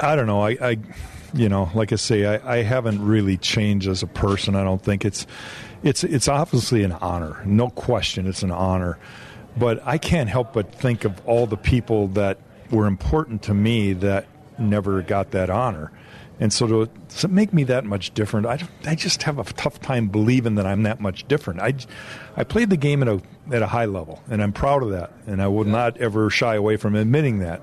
I 0.00 0.16
don't 0.16 0.26
know. 0.26 0.42
I, 0.42 0.50
I 0.60 0.76
you 1.34 1.48
know, 1.48 1.70
like 1.74 1.92
I 1.92 1.96
say, 1.96 2.24
I, 2.24 2.58
I 2.58 2.62
haven't 2.62 3.04
really 3.04 3.36
changed 3.36 3.88
as 3.88 4.02
a 4.02 4.06
person. 4.06 4.56
I 4.56 4.64
don't 4.64 4.82
think 4.82 5.04
it's 5.04 5.26
it's 5.82 6.02
it's 6.04 6.28
obviously 6.28 6.82
an 6.84 6.92
honor, 6.92 7.42
no 7.44 7.68
question. 7.68 8.26
It's 8.26 8.42
an 8.42 8.50
honor, 8.50 8.98
but 9.56 9.82
I 9.86 9.98
can't 9.98 10.30
help 10.30 10.54
but 10.54 10.72
think 10.72 11.04
of 11.04 11.20
all 11.26 11.46
the 11.46 11.56
people 11.56 12.08
that 12.08 12.38
were 12.70 12.86
important 12.86 13.42
to 13.42 13.54
me 13.54 13.92
that 13.94 14.26
never 14.58 15.02
got 15.02 15.32
that 15.32 15.50
honor 15.50 15.92
and 16.40 16.52
so 16.52 16.66
to, 16.66 16.90
to, 17.20 17.28
make 17.28 17.52
me 17.52 17.64
that 17.64 17.84
much 17.84 18.14
different, 18.14 18.46
I, 18.46 18.60
I 18.84 18.94
just 18.94 19.24
have 19.24 19.38
a 19.38 19.44
tough 19.44 19.80
time 19.80 20.08
believing 20.08 20.54
that 20.54 20.66
I'm 20.66 20.84
that 20.84 21.00
much 21.00 21.26
different. 21.26 21.60
I, 21.60 21.74
I 22.36 22.44
played 22.44 22.70
the 22.70 22.76
game 22.76 23.02
at 23.02 23.08
a, 23.08 23.20
at 23.52 23.62
a 23.62 23.66
high 23.66 23.86
level, 23.86 24.22
and 24.30 24.42
I'm 24.42 24.52
proud 24.52 24.82
of 24.82 24.90
that, 24.90 25.12
and 25.26 25.42
I 25.42 25.48
would 25.48 25.66
not 25.66 25.96
ever 25.98 26.30
shy 26.30 26.54
away 26.54 26.76
from 26.76 26.94
admitting 26.94 27.40
that. 27.40 27.62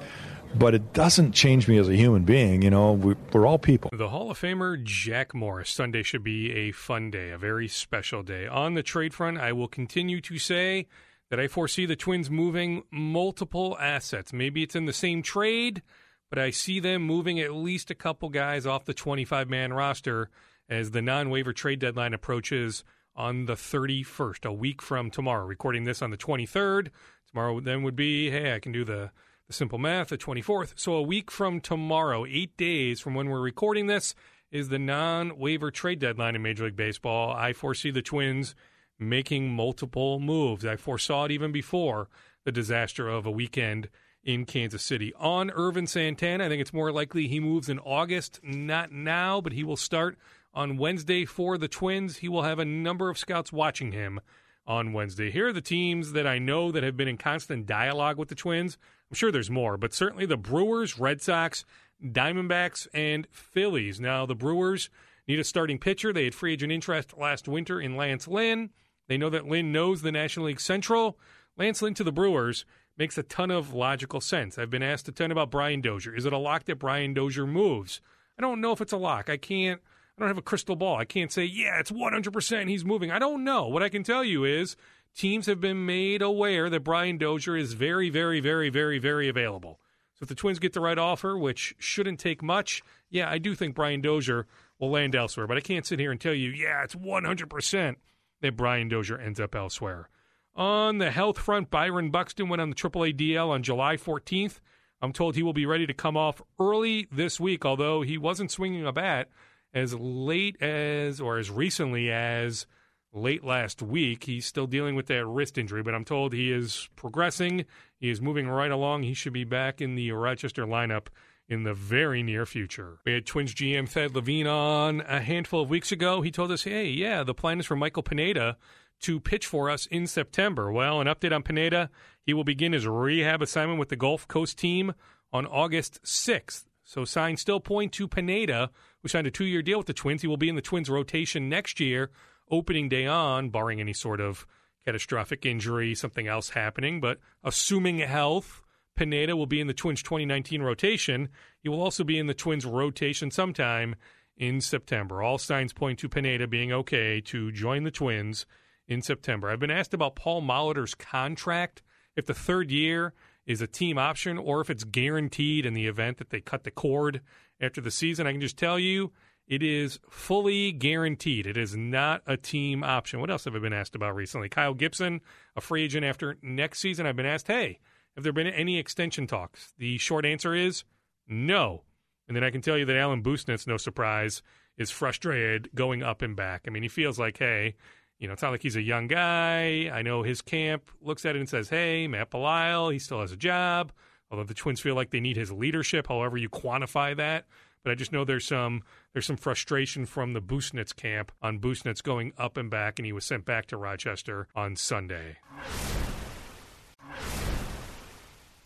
But 0.57 0.73
it 0.73 0.93
doesn't 0.93 1.33
change 1.33 1.67
me 1.67 1.77
as 1.77 1.89
a 1.89 1.95
human 1.95 2.23
being. 2.23 2.61
You 2.61 2.69
know, 2.69 2.93
we, 2.93 3.15
we're 3.33 3.45
all 3.45 3.59
people. 3.59 3.91
The 3.93 4.07
Hall 4.07 4.31
of 4.31 4.39
Famer 4.39 4.81
Jack 4.81 5.33
Morris. 5.33 5.69
Sunday 5.69 6.01
should 6.01 6.23
be 6.23 6.53
a 6.53 6.71
fun 6.71 7.11
day, 7.11 7.31
a 7.31 7.37
very 7.37 7.67
special 7.67 8.23
day. 8.23 8.47
On 8.47 8.73
the 8.73 8.83
trade 8.83 9.13
front, 9.13 9.37
I 9.37 9.51
will 9.51 9.67
continue 9.67 10.21
to 10.21 10.37
say 10.37 10.87
that 11.29 11.41
I 11.41 11.49
foresee 11.49 11.85
the 11.85 11.97
Twins 11.97 12.29
moving 12.29 12.83
multiple 12.89 13.77
assets. 13.81 14.31
Maybe 14.31 14.63
it's 14.63 14.77
in 14.77 14.85
the 14.85 14.93
same 14.93 15.21
trade 15.21 15.81
but 16.29 16.39
I 16.39 16.49
see 16.49 16.79
them 16.79 17.01
moving 17.01 17.39
at 17.39 17.53
least 17.53 17.91
a 17.91 17.95
couple 17.95 18.29
guys 18.29 18.65
off 18.65 18.85
the 18.85 18.93
25 18.93 19.49
man 19.49 19.73
roster 19.73 20.29
as 20.69 20.91
the 20.91 21.01
non 21.01 21.29
waiver 21.29 21.53
trade 21.53 21.79
deadline 21.79 22.13
approaches 22.13 22.83
on 23.15 23.45
the 23.45 23.53
31st, 23.53 24.45
a 24.45 24.53
week 24.53 24.81
from 24.81 25.09
tomorrow. 25.09 25.45
Recording 25.45 25.85
this 25.85 26.01
on 26.01 26.11
the 26.11 26.17
23rd. 26.17 26.89
Tomorrow 27.29 27.61
then 27.61 27.83
would 27.83 27.95
be, 27.95 28.29
hey, 28.29 28.53
I 28.53 28.59
can 28.59 28.71
do 28.71 28.83
the, 28.83 29.11
the 29.47 29.53
simple 29.53 29.79
math, 29.79 30.09
the 30.09 30.17
24th. 30.17 30.73
So 30.75 30.93
a 30.93 31.01
week 31.01 31.31
from 31.31 31.61
tomorrow, 31.61 32.25
eight 32.25 32.55
days 32.57 32.99
from 32.99 33.15
when 33.15 33.29
we're 33.29 33.39
recording 33.39 33.87
this, 33.87 34.15
is 34.51 34.69
the 34.69 34.79
non 34.79 35.37
waiver 35.37 35.71
trade 35.71 35.99
deadline 35.99 36.35
in 36.35 36.41
Major 36.41 36.65
League 36.65 36.75
Baseball. 36.75 37.31
I 37.31 37.53
foresee 37.53 37.91
the 37.91 38.01
Twins 38.01 38.55
making 38.99 39.49
multiple 39.49 40.19
moves. 40.19 40.65
I 40.65 40.75
foresaw 40.75 41.25
it 41.25 41.31
even 41.31 41.51
before 41.51 42.07
the 42.45 42.51
disaster 42.51 43.09
of 43.09 43.25
a 43.25 43.31
weekend 43.31 43.89
in 44.25 44.45
Kansas 44.45 44.83
City. 44.83 45.13
On 45.15 45.51
Ervin 45.51 45.87
Santana, 45.87 46.45
I 46.45 46.49
think 46.49 46.59
it's 46.59 46.73
more 46.73 46.91
likely 46.91 47.27
he 47.27 47.39
moves 47.39 47.69
in 47.69 47.79
August, 47.79 48.39
not 48.43 48.91
now, 48.91 49.39
but 49.39 49.53
he 49.53 49.63
will 49.63 49.77
start 49.77 50.17
on 50.53 50.77
Wednesday 50.77 51.25
for 51.25 51.57
the 51.57 51.67
Twins. 51.67 52.17
He 52.17 52.27
will 52.27 52.43
have 52.43 52.59
a 52.59 52.65
number 52.65 53.09
of 53.09 53.19
scouts 53.19 53.53
watching 53.53 53.91
him 53.91 54.19
on 54.65 54.93
Wednesday. 54.93 55.29
Here 55.29 55.47
are 55.47 55.53
the 55.53 55.61
teams 55.61 56.13
that 56.13 56.25
I 56.25 56.39
know 56.39 56.71
that 56.71 56.83
have 56.83 56.97
been 56.97 57.07
in 57.07 57.17
constant 57.17 57.67
dialogue 57.67 58.17
with 58.17 58.29
the 58.29 58.35
Twins. 58.35 58.77
I'm 59.09 59.15
sure 59.15 59.31
there's 59.31 59.51
more, 59.51 59.77
but 59.77 59.93
certainly 59.93 60.25
the 60.25 60.37
Brewers, 60.37 60.97
Red 60.97 61.21
Sox, 61.21 61.63
Diamondbacks, 62.03 62.87
and 62.93 63.27
Phillies. 63.31 63.99
Now, 63.99 64.25
the 64.25 64.33
Brewers 64.33 64.89
need 65.27 65.39
a 65.39 65.43
starting 65.43 65.77
pitcher. 65.77 66.11
They 66.11 66.25
had 66.25 66.33
free 66.33 66.53
agent 66.53 66.71
interest 66.71 67.15
last 67.15 67.47
winter 67.47 67.79
in 67.79 67.95
Lance 67.95 68.27
Lynn. 68.27 68.71
They 69.07 69.17
know 69.17 69.29
that 69.29 69.47
Lynn 69.47 69.71
knows 69.71 70.01
the 70.01 70.11
National 70.11 70.47
League 70.47 70.59
Central. 70.59 71.19
Lance 71.57 71.81
Lynn 71.81 71.93
to 71.93 72.03
the 72.03 72.11
Brewers 72.11 72.65
makes 72.97 73.17
a 73.17 73.23
ton 73.23 73.51
of 73.51 73.73
logical 73.73 74.21
sense. 74.21 74.57
I've 74.57 74.69
been 74.69 74.83
asked 74.83 75.07
a 75.07 75.11
ton 75.11 75.31
about 75.31 75.51
Brian 75.51 75.81
Dozier. 75.81 76.15
Is 76.15 76.25
it 76.25 76.33
a 76.33 76.37
lock 76.37 76.65
that 76.65 76.79
Brian 76.79 77.13
Dozier 77.13 77.45
moves? 77.45 78.01
I 78.37 78.41
don't 78.41 78.61
know 78.61 78.71
if 78.71 78.81
it's 78.81 78.93
a 78.93 78.97
lock. 78.97 79.29
I 79.29 79.37
can't. 79.37 79.81
I 80.17 80.21
don't 80.21 80.29
have 80.29 80.37
a 80.37 80.41
crystal 80.41 80.77
ball. 80.77 80.97
I 80.97 81.05
can't 81.05 81.31
say, 81.31 81.43
yeah, 81.43 81.79
it's 81.79 81.91
100% 81.91 82.69
he's 82.69 82.85
moving. 82.85 83.11
I 83.11 83.19
don't 83.19 83.43
know. 83.43 83.67
What 83.67 83.83
I 83.83 83.89
can 83.89 84.03
tell 84.03 84.23
you 84.23 84.45
is 84.45 84.77
teams 85.13 85.45
have 85.47 85.59
been 85.59 85.85
made 85.85 86.21
aware 86.21 86.69
that 86.69 86.85
Brian 86.85 87.17
Dozier 87.17 87.57
is 87.57 87.73
very, 87.73 88.09
very, 88.09 88.39
very, 88.39 88.69
very, 88.69 88.97
very 88.97 89.27
available. 89.27 89.79
So 90.13 90.23
if 90.23 90.29
the 90.29 90.35
Twins 90.35 90.59
get 90.59 90.71
the 90.71 90.79
right 90.79 90.97
offer, 90.97 91.37
which 91.37 91.75
shouldn't 91.79 92.21
take 92.21 92.41
much, 92.41 92.81
yeah, 93.09 93.29
I 93.29 93.37
do 93.37 93.55
think 93.55 93.75
Brian 93.75 93.99
Dozier 93.99 94.47
will 94.79 94.89
land 94.89 95.15
elsewhere. 95.15 95.47
But 95.47 95.57
I 95.57 95.61
can't 95.61 95.85
sit 95.85 95.99
here 95.99 96.11
and 96.11 96.21
tell 96.21 96.33
you, 96.33 96.49
yeah, 96.51 96.83
it's 96.83 96.95
100% 96.95 97.95
that 98.41 98.55
Brian 98.55 98.87
Dozier 98.87 99.17
ends 99.17 99.41
up 99.41 99.53
elsewhere. 99.53 100.07
On 100.55 100.99
the 100.99 101.11
health 101.11 101.37
front, 101.37 101.69
Byron 101.69 102.11
Buxton 102.11 102.47
went 102.47 102.61
on 102.61 102.69
the 102.69 102.75
AAA 102.75 103.15
DL 103.15 103.49
on 103.49 103.61
July 103.61 103.97
14th. 103.97 104.59
I'm 105.01 105.11
told 105.11 105.35
he 105.35 105.43
will 105.43 105.53
be 105.53 105.65
ready 105.65 105.85
to 105.85 105.93
come 105.93 106.15
off 106.15 106.41
early 106.59 107.07
this 107.11 107.39
week, 107.39 107.65
although 107.65 108.01
he 108.01 108.17
wasn't 108.17 108.51
swinging 108.51 108.85
a 108.85 108.93
bat 108.93 109.29
as 109.73 109.93
late 109.93 110.61
as 110.61 111.19
or 111.19 111.37
as 111.37 111.51
recently 111.51 112.09
as 112.09 112.65
late 113.13 113.43
last 113.43 113.81
week. 113.81 114.23
He's 114.23 114.45
still 114.45 114.67
dealing 114.67 114.95
with 114.95 115.07
that 115.07 115.25
wrist 115.25 115.57
injury, 115.57 115.83
but 115.83 115.93
I'm 115.93 116.05
told 116.05 116.31
he 116.31 116.51
is 116.51 116.89
progressing. 116.95 117.65
He 117.99 118.09
is 118.09 118.21
moving 118.21 118.47
right 118.47 118.71
along. 118.71 119.03
He 119.03 119.13
should 119.13 119.33
be 119.33 119.43
back 119.43 119.81
in 119.81 119.95
the 119.95 120.11
Rochester 120.11 120.65
lineup 120.65 121.07
in 121.47 121.63
the 121.63 121.73
very 121.73 122.23
near 122.23 122.45
future. 122.45 122.99
We 123.05 123.13
had 123.13 123.25
Twins 123.25 123.53
GM 123.53 123.87
Thad 123.87 124.15
Levine 124.15 124.47
on 124.47 125.01
a 125.01 125.19
handful 125.19 125.61
of 125.61 125.69
weeks 125.69 125.91
ago. 125.91 126.21
He 126.21 126.31
told 126.31 126.51
us, 126.51 126.63
hey, 126.63 126.87
yeah, 126.87 127.23
the 127.23 127.35
plan 127.35 127.59
is 127.59 127.65
for 127.65 127.75
Michael 127.75 128.03
Pineda 128.03 128.57
to 129.01 129.19
pitch 129.19 129.45
for 129.45 129.69
us 129.69 129.85
in 129.87 130.07
September. 130.07 130.71
Well, 130.71 131.01
an 131.01 131.07
update 131.07 131.33
on 131.33 131.43
Pineda. 131.43 131.89
He 132.23 132.33
will 132.33 132.43
begin 132.43 132.73
his 132.73 132.87
rehab 132.87 133.41
assignment 133.41 133.79
with 133.79 133.89
the 133.89 133.95
Gulf 133.95 134.27
Coast 134.27 134.57
team 134.57 134.93
on 135.31 135.45
August 135.45 136.01
6th. 136.03 136.65
So 136.83 137.03
signs 137.03 137.41
still 137.41 137.59
point 137.59 137.91
to 137.93 138.07
Pineda, 138.07 138.69
who 139.01 139.07
signed 139.07 139.27
a 139.27 139.31
two 139.31 139.45
year 139.45 139.61
deal 139.61 139.79
with 139.79 139.87
the 139.87 139.93
Twins. 139.93 140.21
He 140.21 140.27
will 140.27 140.37
be 140.37 140.49
in 140.49 140.55
the 140.55 140.61
Twins 140.61 140.89
rotation 140.89 141.49
next 141.49 141.79
year, 141.79 142.11
opening 142.49 142.89
day 142.89 143.07
on, 143.07 143.49
barring 143.49 143.79
any 143.79 143.93
sort 143.93 144.21
of 144.21 144.45
catastrophic 144.85 145.45
injury, 145.45 145.95
something 145.95 146.27
else 146.27 146.49
happening. 146.49 147.01
But 147.01 147.19
assuming 147.43 147.99
health, 147.99 148.61
Pineda 148.95 149.35
will 149.35 149.47
be 149.47 149.59
in 149.59 149.67
the 149.67 149.73
Twins 149.73 150.03
2019 150.03 150.61
rotation. 150.61 151.29
He 151.59 151.69
will 151.69 151.81
also 151.81 152.03
be 152.03 152.19
in 152.19 152.27
the 152.27 152.33
Twins 152.35 152.65
rotation 152.65 153.31
sometime 153.31 153.95
in 154.37 154.61
September. 154.61 155.21
All 155.21 155.37
signs 155.37 155.73
point 155.73 155.99
to 155.99 156.09
Pineda 156.09 156.47
being 156.47 156.71
okay 156.71 157.19
to 157.21 157.51
join 157.51 157.83
the 157.83 157.91
Twins 157.91 158.45
in 158.87 159.01
September. 159.01 159.49
I've 159.49 159.59
been 159.59 159.71
asked 159.71 159.93
about 159.93 160.15
Paul 160.15 160.41
Molitor's 160.41 160.95
contract. 160.95 161.81
If 162.15 162.25
the 162.25 162.33
third 162.33 162.71
year 162.71 163.13
is 163.45 163.61
a 163.61 163.67
team 163.67 163.97
option 163.97 164.37
or 164.37 164.61
if 164.61 164.69
it's 164.69 164.83
guaranteed 164.83 165.65
in 165.65 165.73
the 165.73 165.87
event 165.87 166.17
that 166.17 166.29
they 166.29 166.41
cut 166.41 166.63
the 166.63 166.71
cord 166.71 167.21
after 167.61 167.81
the 167.81 167.91
season. 167.91 168.27
I 168.27 168.31
can 168.31 168.41
just 168.41 168.57
tell 168.57 168.79
you 168.79 169.11
it 169.47 169.61
is 169.61 169.99
fully 170.09 170.71
guaranteed. 170.71 171.45
It 171.45 171.57
is 171.57 171.75
not 171.75 172.23
a 172.25 172.37
team 172.37 172.83
option. 172.83 173.19
What 173.19 173.29
else 173.29 173.45
have 173.45 173.55
I 173.55 173.59
been 173.59 173.73
asked 173.73 173.95
about 173.95 174.15
recently? 174.15 174.49
Kyle 174.49 174.73
Gibson, 174.73 175.21
a 175.55 175.61
free 175.61 175.83
agent 175.83 176.05
after 176.05 176.37
next 176.41 176.79
season. 176.79 177.05
I've 177.05 177.15
been 177.15 177.25
asked, 177.25 177.47
hey, 177.47 177.79
have 178.15 178.23
there 178.23 178.33
been 178.33 178.47
any 178.47 178.79
extension 178.79 179.27
talks? 179.27 179.73
The 179.77 179.97
short 179.97 180.25
answer 180.25 180.55
is 180.55 180.83
no. 181.27 181.83
And 182.27 182.35
then 182.35 182.43
I 182.43 182.49
can 182.49 182.61
tell 182.61 182.77
you 182.77 182.85
that 182.85 182.97
Alan 182.97 183.21
Busenitz, 183.21 183.67
no 183.67 183.77
surprise, 183.77 184.41
is 184.77 184.89
frustrated 184.89 185.69
going 185.75 186.01
up 186.01 186.23
and 186.23 186.35
back. 186.35 186.63
I 186.65 186.71
mean, 186.71 186.81
he 186.81 186.89
feels 186.89 187.19
like, 187.19 187.37
hey, 187.37 187.75
you 188.19 188.27
know, 188.27 188.33
it's 188.33 188.41
not 188.41 188.51
like 188.51 188.61
he's 188.61 188.75
a 188.75 188.81
young 188.81 189.07
guy. 189.07 189.89
I 189.93 190.01
know 190.01 190.23
his 190.23 190.41
camp 190.41 190.89
looks 191.01 191.25
at 191.25 191.35
it 191.35 191.39
and 191.39 191.49
says, 191.49 191.69
hey, 191.69 192.07
Matt 192.07 192.31
Belisle, 192.31 192.93
he 192.93 192.99
still 192.99 193.21
has 193.21 193.31
a 193.31 193.37
job. 193.37 193.91
Although 194.31 194.45
the 194.45 194.53
Twins 194.53 194.79
feel 194.79 194.95
like 194.95 195.11
they 195.11 195.19
need 195.19 195.37
his 195.37 195.51
leadership, 195.51 196.07
however 196.07 196.37
you 196.37 196.49
quantify 196.49 197.15
that. 197.17 197.45
But 197.83 197.91
I 197.91 197.95
just 197.95 198.11
know 198.11 198.25
there's 198.25 198.47
some 198.47 198.81
there's 199.13 199.27
some 199.27 199.37
frustration 199.37 200.07
from 200.07 200.33
the 200.33 200.41
Busenitz 200.41 200.95
camp 200.95 201.31
on 201.41 201.59
Busenitz 201.59 202.01
going 202.01 202.33
up 202.35 202.57
and 202.57 202.69
back, 202.69 202.97
and 202.97 203.05
he 203.05 203.13
was 203.13 203.25
sent 203.25 203.45
back 203.45 203.67
to 203.67 203.77
Rochester 203.77 204.47
on 204.55 204.75
Sunday. 204.75 205.37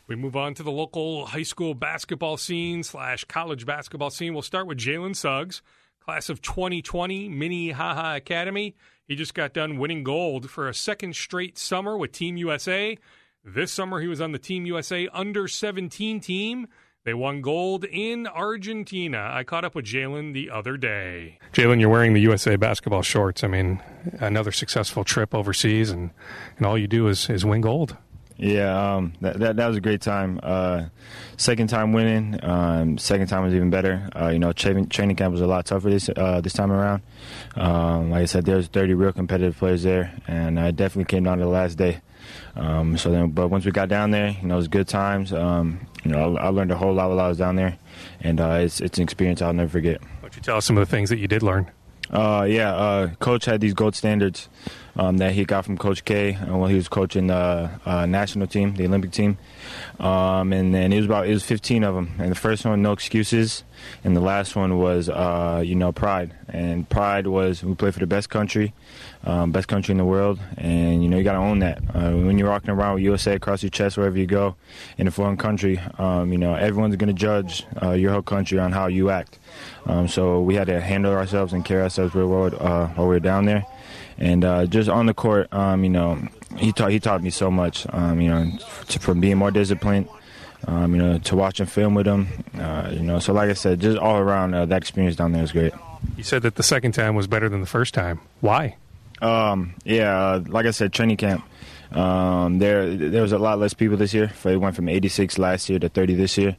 We 0.08 0.16
move 0.16 0.36
on 0.36 0.54
to 0.56 0.64
the 0.64 0.72
local 0.72 1.28
high 1.28 1.44
school 1.44 1.74
basketball 1.76 2.38
scene 2.38 2.82
slash 2.82 3.26
college 3.26 3.66
basketball 3.66 4.10
scene. 4.10 4.34
We'll 4.34 4.42
start 4.42 4.66
with 4.66 4.80
Jalen 4.80 5.16
Suggs, 5.16 5.62
class 6.00 6.30
of 6.30 6.42
2020, 6.42 7.28
Minnehaha 7.30 8.16
Academy. 8.16 8.76
He 9.10 9.16
just 9.16 9.34
got 9.34 9.54
done 9.54 9.80
winning 9.80 10.04
gold 10.04 10.52
for 10.52 10.70
a 10.70 10.74
second 10.74 11.16
straight 11.16 11.58
summer 11.58 11.98
with 11.98 12.12
Team 12.12 12.38
USA. 12.38 12.96
This 13.44 13.72
summer, 13.72 14.02
he 14.02 14.08
was 14.08 14.22
on 14.22 14.34
the 14.34 14.38
Team 14.38 14.68
USA 14.68 15.08
under 15.12 15.48
17 15.48 16.20
team. 16.20 16.68
They 17.06 17.16
won 17.16 17.42
gold 17.42 17.86
in 17.86 18.28
Argentina. 18.28 19.32
I 19.34 19.44
caught 19.44 19.66
up 19.66 19.74
with 19.74 19.86
Jalen 19.86 20.34
the 20.36 20.52
other 20.52 20.78
day. 20.78 21.40
Jalen, 21.54 21.80
you're 21.80 21.90
wearing 21.90 22.14
the 22.14 22.22
USA 22.22 22.56
basketball 22.56 23.02
shorts. 23.02 23.44
I 23.44 23.48
mean, 23.48 23.82
another 24.20 24.52
successful 24.52 25.04
trip 25.04 25.34
overseas, 25.34 25.90
and, 25.90 26.12
and 26.58 26.68
all 26.68 26.78
you 26.78 26.88
do 26.88 27.08
is, 27.08 27.32
is 27.32 27.44
win 27.44 27.62
gold. 27.62 27.98
Yeah, 28.40 28.96
um, 28.96 29.14
that, 29.20 29.38
that, 29.40 29.56
that 29.58 29.68
was 29.68 29.76
a 29.76 29.82
great 29.82 30.00
time. 30.00 30.40
Uh, 30.42 30.86
second 31.36 31.68
time 31.68 31.92
winning. 31.92 32.40
Um, 32.42 32.98
second 32.98 33.28
time 33.28 33.44
was 33.44 33.54
even 33.54 33.70
better. 33.70 34.10
Uh, 34.16 34.30
you 34.30 34.40
know, 34.40 34.54
training, 34.54 34.88
training 34.88 35.18
camp 35.18 35.34
was 35.34 35.42
a 35.42 35.48
lot 35.48 35.66
tougher 35.66 35.90
this 35.90 36.10
uh, 36.16 36.40
this 36.40 36.54
time 36.54 36.72
around. 36.72 37.04
Um, 37.56 38.12
like 38.12 38.22
I 38.22 38.26
said, 38.26 38.46
there 38.46 38.56
was 38.56 38.68
30 38.68 38.94
real 38.94 39.12
competitive 39.12 39.58
players 39.58 39.84
there, 39.84 40.14
and 40.26 40.58
I 40.58 40.72
definitely 40.72 41.14
came 41.14 41.26
down 41.26 41.40
to 41.40 41.44
the 41.44 41.50
last 41.50 41.78
day. 41.78 42.00
Um, 42.56 42.98
so 42.98 43.12
then, 43.12 43.32
but 43.32 43.50
once 43.50 43.66
we 43.66 43.72
got 43.72 43.90
down 43.90 44.12
there, 44.12 44.30
you 44.42 44.48
know, 44.48 44.54
it 44.54 44.58
was 44.58 44.68
good 44.70 44.88
times. 44.88 45.34
Um, 45.34 45.86
you 46.06 46.12
know, 46.12 46.38
I, 46.38 46.46
I, 46.46 46.48
learned 46.50 46.72
a 46.72 46.78
whole 46.78 46.94
lot 46.94 47.10
while 47.10 47.20
I 47.20 47.28
was 47.28 47.38
down 47.38 47.58
there, 47.58 47.78
and 48.22 48.40
uh, 48.40 48.60
it's 48.62 48.80
it's 48.80 49.00
an 49.00 49.04
experience 49.04 49.42
I'll 49.42 49.52
never 49.52 49.70
forget. 49.70 50.02
Why 50.02 50.08
don't 50.22 50.36
you 50.38 50.42
tell 50.42 50.58
us 50.58 50.66
some 50.66 50.78
of 50.78 50.88
the 50.88 50.90
things 50.90 51.10
that 51.10 51.18
you 51.18 51.28
did 51.28 51.44
learn? 51.44 51.70
Uh, 52.10 52.46
yeah, 52.50 52.74
uh, 52.74 53.08
coach 53.16 53.46
had 53.46 53.60
these 53.60 53.74
gold 53.74 53.96
standards 53.96 54.48
um, 54.96 55.18
that 55.18 55.34
he 55.34 55.46
got 55.46 55.66
from 55.66 55.78
Coach 55.78 56.06
K 56.06 56.34
when 56.34 56.70
he 56.70 56.76
was 56.76 56.88
coaching 56.88 57.28
the 57.28 57.70
uh, 57.86 58.06
national 58.06 58.48
team, 58.48 58.76
the 58.76 58.86
Olympic 58.86 59.12
team, 59.12 59.38
um, 60.00 60.54
and 60.54 60.74
then 60.74 60.92
it 60.94 60.98
was 60.98 61.06
about 61.06 61.28
it 61.28 61.34
was 61.34 61.44
15 61.44 61.84
of 61.84 61.96
them. 61.96 62.16
And 62.20 62.32
the 62.32 62.36
first 62.36 62.66
one, 62.66 62.82
no 62.82 62.92
excuses, 62.92 63.64
and 64.04 64.16
the 64.16 64.22
last 64.22 64.56
one 64.56 64.78
was 64.78 65.10
uh, 65.10 65.62
you 65.66 65.76
know 65.76 65.92
pride. 65.92 66.36
And 66.48 66.90
pride 66.90 67.28
was 67.28 67.64
we 67.64 67.76
play 67.76 67.92
for 67.92 68.00
the 68.00 68.08
best 68.08 68.30
country, 68.30 68.74
um, 69.24 69.52
best 69.52 69.68
country 69.68 69.92
in 69.92 69.98
the 69.98 70.06
world, 70.06 70.40
and 70.58 71.04
you 71.04 71.10
know 71.10 71.18
you 71.18 71.24
got 71.24 71.34
to 71.34 71.40
own 71.40 71.60
that. 71.60 71.80
Uh, 71.94 72.12
when 72.12 72.38
you're 72.38 72.50
walking 72.50 72.72
around 72.72 72.96
with 72.96 73.04
USA 73.04 73.36
across 73.36 73.64
your 73.64 73.70
chest 73.70 73.98
wherever 73.98 74.18
you 74.18 74.26
go 74.26 74.56
in 74.98 75.08
a 75.08 75.12
foreign 75.12 75.38
country, 75.38 75.80
um, 75.98 76.32
you 76.32 76.38
know 76.38 76.56
everyone's 76.56 76.96
going 76.96 77.14
to 77.14 77.20
judge 77.20 77.66
uh, 77.82 77.92
your 77.92 78.12
whole 78.12 78.22
country 78.22 78.60
on 78.60 78.72
how 78.72 78.88
you 78.88 79.10
act. 79.10 79.40
Um, 79.86 80.08
so 80.08 80.42
we 80.42 80.56
had 80.56 80.68
to 80.68 80.80
handle 80.80 81.14
ourselves 81.14 81.54
and 81.54 81.64
carry 81.66 81.82
ourselves 81.82 82.14
real 82.16 82.28
well 82.28 82.46
uh, 82.60 82.88
while 82.90 83.08
we 83.08 83.16
were 83.16 83.20
down 83.20 83.46
there, 83.46 83.66
and 84.20 84.46
uh, 84.46 84.66
just 84.66 84.90
on 84.90 85.06
the 85.08 85.14
court, 85.14 85.52
um, 85.52 85.84
you 85.84 85.90
know, 85.90 86.22
he 86.58 86.72
taught 86.72 86.92
he 86.92 87.00
taught 87.00 87.24
me 87.24 87.30
so 87.30 87.50
much. 87.50 87.88
Um, 87.92 88.22
you 88.22 88.30
know, 88.30 88.52
to, 88.90 89.00
from 89.00 89.20
being 89.20 89.38
more 89.38 89.52
disciplined. 89.52 90.08
Um, 90.68 90.94
you 90.94 91.02
know, 91.02 91.18
to 91.20 91.38
watching 91.38 91.68
film 91.68 91.96
with 91.96 92.06
him, 92.06 92.28
uh, 92.56 92.90
you 92.92 93.00
know. 93.00 93.20
So, 93.20 93.32
like 93.32 93.50
I 93.50 93.54
said, 93.54 93.80
just 93.80 93.98
all 93.98 94.18
around, 94.18 94.52
that 94.52 94.74
experience 94.74 95.16
down 95.16 95.32
there 95.32 95.42
was 95.42 95.54
great. 95.54 95.72
You 96.18 96.24
said 96.24 96.42
that 96.42 96.56
the 96.56 96.64
second 96.64 96.92
time 96.92 97.16
was 97.16 97.28
better 97.28 97.48
than 97.48 97.62
the 97.62 97.66
first 97.66 97.94
time. 97.94 98.20
Why? 98.42 98.76
Um, 99.22 99.74
yeah, 99.86 100.14
uh, 100.18 100.44
like 100.48 100.66
I 100.66 100.72
said, 100.72 100.94
training 100.94 101.16
camp. 101.16 101.46
Um, 101.92 102.60
there, 102.60 102.96
there 102.96 103.22
was 103.22 103.32
a 103.32 103.40
lot 103.40 103.58
less 103.58 103.74
people 103.74 103.98
this 103.98 104.14
year. 104.14 104.32
It 104.46 104.58
went 104.58 104.76
from 104.76 104.90
86 104.90 105.38
last 105.40 105.70
year 105.70 105.80
to 105.80 105.90
30 105.90 106.16
this 106.16 106.38
year, 106.38 106.56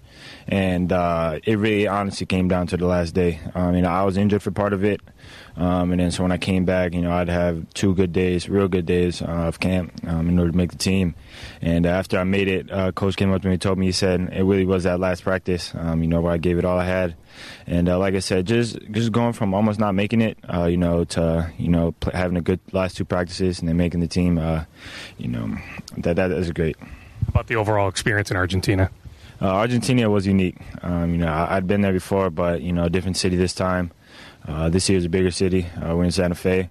and 0.49 0.93
uh, 0.93 1.39
it 1.45 1.57
really 1.57 1.87
honestly 1.87 2.27
came 2.27 2.49
down 2.49 2.67
to 2.69 2.77
the 2.77 2.87
last 2.87 3.15
day. 3.15 3.39
I 3.55 3.71
mean, 3.71 3.87
I 3.87 4.03
was 4.05 4.17
injured 4.17 4.43
for 4.43 4.51
part 4.51 4.73
of 4.73 4.85
it. 4.85 5.01
Um, 5.61 5.93
and 5.93 6.01
then 6.01 6.11
so 6.11 6.23
when 6.23 6.33
I 6.33 6.39
came 6.39 6.65
back, 6.65 6.95
you 6.95 7.03
know, 7.03 7.13
I'd 7.13 7.29
have 7.29 7.69
two 7.75 7.95
good 7.95 8.15
days, 8.15 8.49
real 8.49 8.67
good 8.67 8.87
days 8.87 9.21
uh, 9.21 9.27
of 9.27 9.61
camp 9.61 9.93
um, 10.07 10.27
in 10.27 10.39
order 10.39 10.51
to 10.51 10.57
make 10.57 10.71
the 10.71 10.79
team. 10.79 11.15
And 11.61 11.85
after 11.85 12.19
I 12.19 12.25
made 12.25 12.49
it, 12.49 12.73
uh, 12.73 12.93
coach 12.93 13.17
came 13.17 13.31
up 13.31 13.43
to 13.43 13.49
me 13.49 13.53
and 13.55 13.63
told 13.63 13.77
me, 13.77 13.85
he 13.85 13.93
said, 13.93 14.31
it 14.33 14.43
really 14.43 14.65
was 14.65 14.85
that 14.85 14.99
last 14.99 15.23
practice, 15.23 15.75
um, 15.75 16.03
you 16.03 16.09
know, 16.09 16.23
where 16.23 16.33
I 16.33 16.39
gave 16.39 16.57
it 16.57 16.65
all 16.65 16.79
I 16.79 16.87
had. 16.87 17.15
And 17.67 17.91
uh, 17.91 17.99
like 17.99 18.15
I 18.15 18.21
said, 18.21 18.47
just 18.47 18.79
just 18.91 19.13
going 19.13 19.35
from 19.35 19.53
almost 19.53 19.79
not 19.79 19.95
making 19.95 20.23
it, 20.23 20.39
uh, 20.53 20.65
you 20.65 20.79
know, 20.79 21.05
to 21.05 21.53
you 21.59 21.69
know 21.69 21.95
having 22.13 22.39
a 22.39 22.41
good 22.41 22.61
last 22.73 22.97
two 22.97 23.05
practices 23.05 23.61
and 23.61 23.69
then 23.69 23.77
making 23.77 24.01
the 24.01 24.09
team, 24.09 24.39
uh, 24.39 24.65
you 25.19 25.29
know, 25.29 25.57
that 25.99 26.17
that 26.17 26.33
is 26.33 26.51
great. 26.53 26.77
About 27.29 27.49
the 27.49 27.57
overall 27.57 27.89
experience 27.89 28.31
in 28.31 28.37
Argentina. 28.37 28.91
Uh, 29.43 29.47
Argentina 29.47 30.11
was 30.11 30.27
unique. 30.27 30.57
Um, 30.83 31.13
you 31.13 31.19
know, 31.19 31.33
I, 31.33 31.55
had 31.55 31.67
been 31.67 31.81
there 31.81 31.93
before, 31.93 32.29
but 32.31 32.61
you 32.63 32.73
know, 32.73 32.85
a 32.85 32.91
different 32.91 33.17
city 33.17 33.37
this 33.37 33.55
time. 33.55 33.91
Uh, 34.47 34.69
this 34.69 34.89
year 34.89 34.99
is 34.99 35.05
a 35.05 35.09
bigger 35.09 35.31
city. 35.31 35.67
Uh, 35.77 35.97
we're 35.97 36.05
in 36.05 36.11
Santa 36.13 36.35
Fe, 36.35 36.71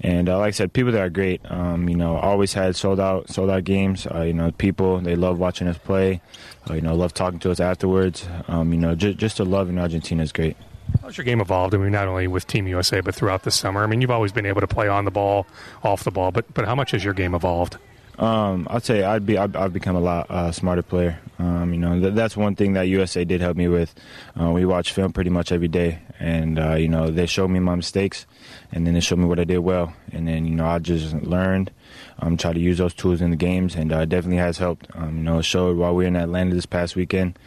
and 0.00 0.28
uh, 0.28 0.38
like 0.38 0.48
I 0.48 0.50
said, 0.52 0.72
people 0.72 0.92
there 0.92 1.04
are 1.04 1.10
great. 1.10 1.40
Um, 1.44 1.88
you 1.88 1.96
know, 1.96 2.16
always 2.16 2.52
had 2.52 2.76
sold 2.76 3.00
out, 3.00 3.28
sold 3.30 3.50
out 3.50 3.64
games. 3.64 4.06
Uh, 4.06 4.22
you 4.22 4.32
know, 4.32 4.50
people 4.52 4.98
they 5.00 5.16
love 5.16 5.38
watching 5.38 5.68
us 5.68 5.78
play. 5.78 6.20
Uh, 6.68 6.74
you 6.74 6.80
know, 6.80 6.94
love 6.94 7.14
talking 7.14 7.38
to 7.40 7.50
us 7.50 7.60
afterwards. 7.60 8.26
Um, 8.48 8.72
you 8.72 8.78
know, 8.78 8.94
just 8.94 9.18
just 9.18 9.36
the 9.38 9.44
love 9.44 9.68
in 9.68 9.78
Argentina 9.78 10.22
is 10.22 10.32
great. 10.32 10.56
How's 11.02 11.16
your 11.16 11.24
game 11.24 11.40
evolved? 11.40 11.74
I 11.74 11.78
mean, 11.78 11.92
not 11.92 12.08
only 12.08 12.26
with 12.26 12.46
Team 12.46 12.66
USA, 12.66 13.00
but 13.00 13.14
throughout 13.14 13.44
the 13.44 13.50
summer. 13.50 13.84
I 13.84 13.86
mean, 13.86 14.00
you've 14.00 14.10
always 14.10 14.32
been 14.32 14.46
able 14.46 14.60
to 14.60 14.66
play 14.66 14.88
on 14.88 15.04
the 15.04 15.10
ball, 15.10 15.46
off 15.84 16.04
the 16.04 16.10
ball, 16.10 16.32
but 16.32 16.52
but 16.52 16.64
how 16.64 16.74
much 16.74 16.90
has 16.90 17.04
your 17.04 17.14
game 17.14 17.34
evolved? 17.34 17.76
Um, 18.18 18.66
I'd 18.70 18.84
say 18.84 19.02
I'd 19.02 19.24
be 19.24 19.38
I've, 19.38 19.56
I've 19.56 19.72
become 19.72 19.96
a 19.96 20.00
lot 20.00 20.30
uh, 20.30 20.52
smarter 20.52 20.82
player. 20.82 21.18
Um, 21.38 21.72
you 21.72 21.80
know 21.80 21.98
th- 21.98 22.14
that's 22.14 22.36
one 22.36 22.54
thing 22.54 22.74
that 22.74 22.82
USA 22.82 23.24
did 23.24 23.40
help 23.40 23.56
me 23.56 23.66
with. 23.66 23.94
Uh, 24.38 24.50
we 24.50 24.66
watch 24.66 24.92
film 24.92 25.12
pretty 25.12 25.30
much 25.30 25.52
every 25.52 25.68
day, 25.68 26.00
and 26.20 26.58
uh, 26.58 26.74
you 26.74 26.88
know 26.88 27.10
they 27.10 27.26
showed 27.26 27.48
me 27.48 27.58
my 27.58 27.74
mistakes, 27.74 28.26
and 28.70 28.86
then 28.86 28.94
they 28.94 29.00
showed 29.00 29.18
me 29.18 29.24
what 29.24 29.40
I 29.40 29.44
did 29.44 29.58
well, 29.58 29.94
and 30.12 30.28
then 30.28 30.44
you 30.44 30.54
know 30.54 30.66
I 30.66 30.78
just 30.78 31.14
learned, 31.14 31.70
um, 32.18 32.36
try 32.36 32.52
to 32.52 32.60
use 32.60 32.78
those 32.78 32.94
tools 32.94 33.22
in 33.22 33.30
the 33.30 33.36
games, 33.36 33.74
and 33.74 33.90
uh, 33.92 34.04
definitely 34.04 34.36
has 34.36 34.58
helped. 34.58 34.86
Um, 34.94 35.16
you 35.16 35.22
know 35.24 35.38
it 35.38 35.44
showed 35.44 35.78
while 35.78 35.94
we 35.94 36.04
were 36.04 36.08
in 36.08 36.16
Atlanta 36.16 36.54
this 36.54 36.66
past 36.66 36.94
weekend. 36.94 37.38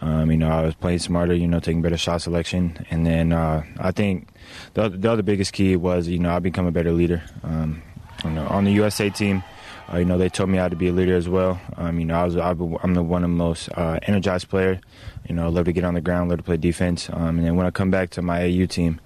Um, 0.00 0.30
you 0.30 0.36
know 0.36 0.48
I 0.48 0.62
was 0.62 0.74
playing 0.74 1.00
smarter, 1.00 1.34
you 1.34 1.48
know 1.48 1.60
taking 1.60 1.82
better 1.82 1.98
shot 1.98 2.22
selection, 2.22 2.86
and 2.90 3.04
then 3.04 3.32
uh, 3.32 3.64
I 3.78 3.90
think 3.90 4.28
the, 4.74 4.88
the 4.88 5.10
other 5.10 5.22
biggest 5.22 5.52
key 5.52 5.74
was 5.74 6.06
you 6.06 6.20
know 6.20 6.34
I 6.34 6.38
become 6.38 6.66
a 6.66 6.72
better 6.72 6.92
leader. 6.92 7.22
Um, 7.42 7.82
you 8.24 8.30
know, 8.30 8.46
on 8.46 8.64
the 8.64 8.72
USA 8.72 9.10
team. 9.10 9.42
Uh, 9.92 9.98
you 9.98 10.04
know, 10.04 10.16
they 10.16 10.28
told 10.28 10.48
me 10.48 10.58
how 10.58 10.68
to 10.68 10.76
be 10.76 10.88
a 10.88 10.92
leader 10.92 11.16
as 11.16 11.28
well. 11.28 11.60
Um, 11.76 11.98
you 11.98 12.04
know, 12.04 12.14
I 12.14 12.24
was 12.24 12.36
I'm 12.36 12.94
the 12.94 13.02
one 13.02 13.24
of 13.24 13.30
the 13.30 13.36
most 13.36 13.68
uh, 13.76 13.98
energized 14.02 14.48
player. 14.48 14.80
You 15.28 15.34
know, 15.34 15.46
I 15.46 15.48
love 15.48 15.64
to 15.64 15.72
get 15.72 15.84
on 15.84 15.94
the 15.94 16.00
ground, 16.00 16.30
love 16.30 16.38
to 16.38 16.44
play 16.44 16.56
defense. 16.56 17.10
Um, 17.12 17.38
and 17.38 17.46
then 17.46 17.56
when 17.56 17.66
I 17.66 17.70
come 17.70 17.90
back 17.90 18.10
to 18.10 18.22
my 18.22 18.42
AU 18.42 18.66
team, 18.66 19.00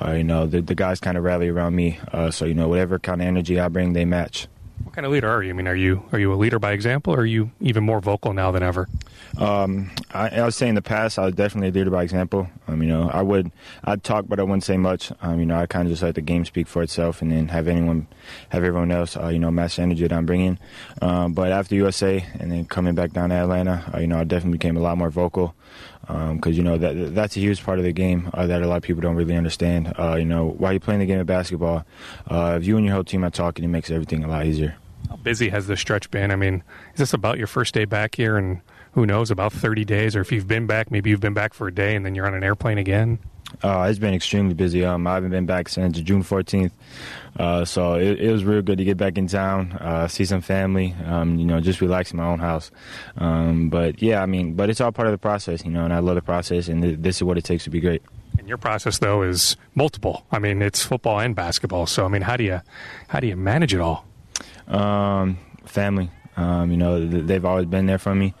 uh, 0.00 0.12
you 0.12 0.24
know, 0.24 0.46
the, 0.46 0.60
the 0.60 0.74
guys 0.74 1.00
kind 1.00 1.16
of 1.16 1.24
rally 1.24 1.48
around 1.48 1.74
me. 1.74 1.98
Uh, 2.12 2.30
so 2.30 2.44
you 2.44 2.54
know, 2.54 2.68
whatever 2.68 2.98
kind 2.98 3.20
of 3.20 3.26
energy 3.26 3.58
I 3.58 3.68
bring, 3.68 3.94
they 3.94 4.04
match. 4.04 4.46
What 4.84 4.94
kind 4.94 5.06
of 5.06 5.12
leader 5.12 5.28
are 5.28 5.42
you? 5.42 5.50
I 5.50 5.52
mean, 5.52 5.68
are 5.68 5.74
you 5.74 6.02
are 6.12 6.18
you 6.18 6.32
a 6.32 6.36
leader 6.36 6.58
by 6.58 6.72
example, 6.72 7.14
or 7.14 7.20
are 7.20 7.26
you 7.26 7.50
even 7.60 7.84
more 7.84 8.00
vocal 8.00 8.32
now 8.32 8.50
than 8.50 8.62
ever? 8.62 8.88
Um, 9.36 9.90
I, 10.12 10.28
I 10.28 10.44
would 10.44 10.54
say 10.54 10.68
in 10.68 10.74
the 10.74 10.82
past, 10.82 11.18
I 11.18 11.26
was 11.26 11.34
definitely 11.34 11.68
a 11.68 11.72
leader 11.72 11.90
by 11.90 12.02
example. 12.02 12.48
Um, 12.66 12.82
you 12.82 12.88
know, 12.88 13.10
I 13.12 13.22
would 13.22 13.50
I'd 13.84 14.02
talk, 14.02 14.26
but 14.28 14.40
I 14.40 14.42
wouldn't 14.42 14.64
say 14.64 14.76
much. 14.76 15.12
Um, 15.20 15.40
you 15.40 15.46
know, 15.46 15.58
I 15.58 15.66
kind 15.66 15.86
of 15.86 15.92
just 15.92 16.02
let 16.02 16.14
the 16.14 16.22
game 16.22 16.44
speak 16.44 16.66
for 16.66 16.82
itself, 16.82 17.22
and 17.22 17.30
then 17.30 17.48
have 17.48 17.68
anyone, 17.68 18.06
have 18.50 18.64
everyone 18.64 18.90
else, 18.90 19.16
uh, 19.16 19.28
you 19.28 19.38
know, 19.38 19.50
match 19.50 19.76
the 19.76 19.82
energy 19.82 20.02
that 20.06 20.12
I'm 20.12 20.26
bringing. 20.26 20.58
Um, 21.02 21.32
but 21.32 21.52
after 21.52 21.74
USA, 21.74 22.24
and 22.38 22.50
then 22.50 22.64
coming 22.64 22.94
back 22.94 23.12
down 23.12 23.30
to 23.30 23.36
Atlanta, 23.36 23.90
uh, 23.94 23.98
you 23.98 24.06
know, 24.06 24.18
I 24.18 24.24
definitely 24.24 24.58
became 24.58 24.76
a 24.76 24.80
lot 24.80 24.98
more 24.98 25.10
vocal 25.10 25.54
because 26.00 26.30
um, 26.46 26.52
you 26.52 26.62
know 26.62 26.78
that 26.78 27.14
that's 27.14 27.36
a 27.36 27.40
huge 27.40 27.62
part 27.62 27.78
of 27.78 27.84
the 27.84 27.92
game 27.92 28.30
uh, 28.34 28.46
that 28.46 28.62
a 28.62 28.66
lot 28.66 28.76
of 28.76 28.82
people 28.82 29.02
don't 29.02 29.16
really 29.16 29.36
understand. 29.36 29.92
Uh, 29.98 30.16
you 30.16 30.24
know, 30.24 30.46
while 30.46 30.72
you're 30.72 30.80
playing 30.80 31.00
the 31.00 31.06
game 31.06 31.20
of 31.20 31.26
basketball, 31.26 31.84
uh, 32.28 32.56
if 32.60 32.66
you 32.66 32.76
and 32.76 32.86
your 32.86 32.94
whole 32.94 33.04
team 33.04 33.24
are 33.24 33.30
talking, 33.30 33.64
it 33.64 33.68
makes 33.68 33.90
everything 33.90 34.24
a 34.24 34.28
lot 34.28 34.46
easier. 34.46 34.76
How 35.08 35.16
busy 35.16 35.48
has 35.50 35.66
this 35.66 35.80
stretch 35.80 36.10
been? 36.10 36.30
I 36.30 36.36
mean, 36.36 36.62
is 36.92 36.98
this 36.98 37.12
about 37.12 37.38
your 37.38 37.46
first 37.46 37.74
day 37.74 37.84
back 37.84 38.14
here, 38.14 38.36
and 38.36 38.60
who 38.92 39.06
knows, 39.06 39.30
about 39.30 39.52
30 39.52 39.84
days, 39.84 40.16
or 40.16 40.20
if 40.20 40.32
you've 40.32 40.48
been 40.48 40.66
back, 40.66 40.90
maybe 40.90 41.10
you've 41.10 41.20
been 41.20 41.34
back 41.34 41.54
for 41.54 41.68
a 41.68 41.74
day 41.74 41.94
and 41.94 42.04
then 42.04 42.14
you're 42.14 42.26
on 42.26 42.34
an 42.34 42.42
airplane 42.42 42.78
again? 42.78 43.18
Uh, 43.62 43.86
it's 43.88 43.98
been 43.98 44.14
extremely 44.14 44.54
busy. 44.54 44.84
Um, 44.84 45.06
I 45.06 45.14
haven't 45.14 45.30
been 45.30 45.46
back 45.46 45.68
since 45.68 45.98
June 46.00 46.22
14th, 46.22 46.70
uh, 47.38 47.64
so 47.64 47.94
it, 47.94 48.20
it, 48.20 48.30
was 48.30 48.44
real 48.44 48.62
good 48.62 48.78
to 48.78 48.84
get 48.84 48.96
back 48.96 49.16
in 49.16 49.26
town, 49.26 49.72
uh, 49.72 50.06
see 50.06 50.24
some 50.26 50.42
family, 50.42 50.94
um, 51.06 51.38
you 51.38 51.46
know, 51.46 51.58
just 51.60 51.80
relax 51.80 52.12
in 52.12 52.18
my 52.18 52.26
own 52.26 52.38
house. 52.38 52.70
Um, 53.16 53.70
but 53.70 54.02
yeah, 54.02 54.22
I 54.22 54.26
mean, 54.26 54.54
but 54.54 54.68
it's 54.68 54.80
all 54.80 54.92
part 54.92 55.08
of 55.08 55.12
the 55.12 55.18
process, 55.18 55.64
you 55.64 55.70
know, 55.70 55.84
and 55.84 55.94
I 55.94 56.00
love 56.00 56.14
the 56.14 56.22
process, 56.22 56.68
and 56.68 56.82
th- 56.82 56.98
this 57.00 57.16
is 57.16 57.22
what 57.22 57.38
it 57.38 57.44
takes 57.44 57.64
to 57.64 57.70
be 57.70 57.80
great. 57.80 58.02
And 58.38 58.48
your 58.48 58.58
process, 58.58 58.98
though, 58.98 59.22
is 59.22 59.56
multiple. 59.74 60.24
I 60.30 60.38
mean, 60.38 60.62
it's 60.62 60.84
football 60.84 61.18
and 61.18 61.34
basketball. 61.34 61.86
So, 61.86 62.04
I 62.04 62.08
mean, 62.08 62.22
how 62.22 62.36
do 62.36 62.44
you 62.44 62.60
how 63.08 63.18
do 63.18 63.26
you 63.26 63.36
manage 63.36 63.74
it 63.74 63.80
all? 63.80 64.04
Um, 64.68 65.38
family. 65.64 66.10
Um, 66.36 66.70
you 66.70 66.76
know, 66.76 67.04
they've 67.04 67.44
always 67.44 67.66
been 67.66 67.86
there 67.86 67.98
for 67.98 68.14
me. 68.14 68.34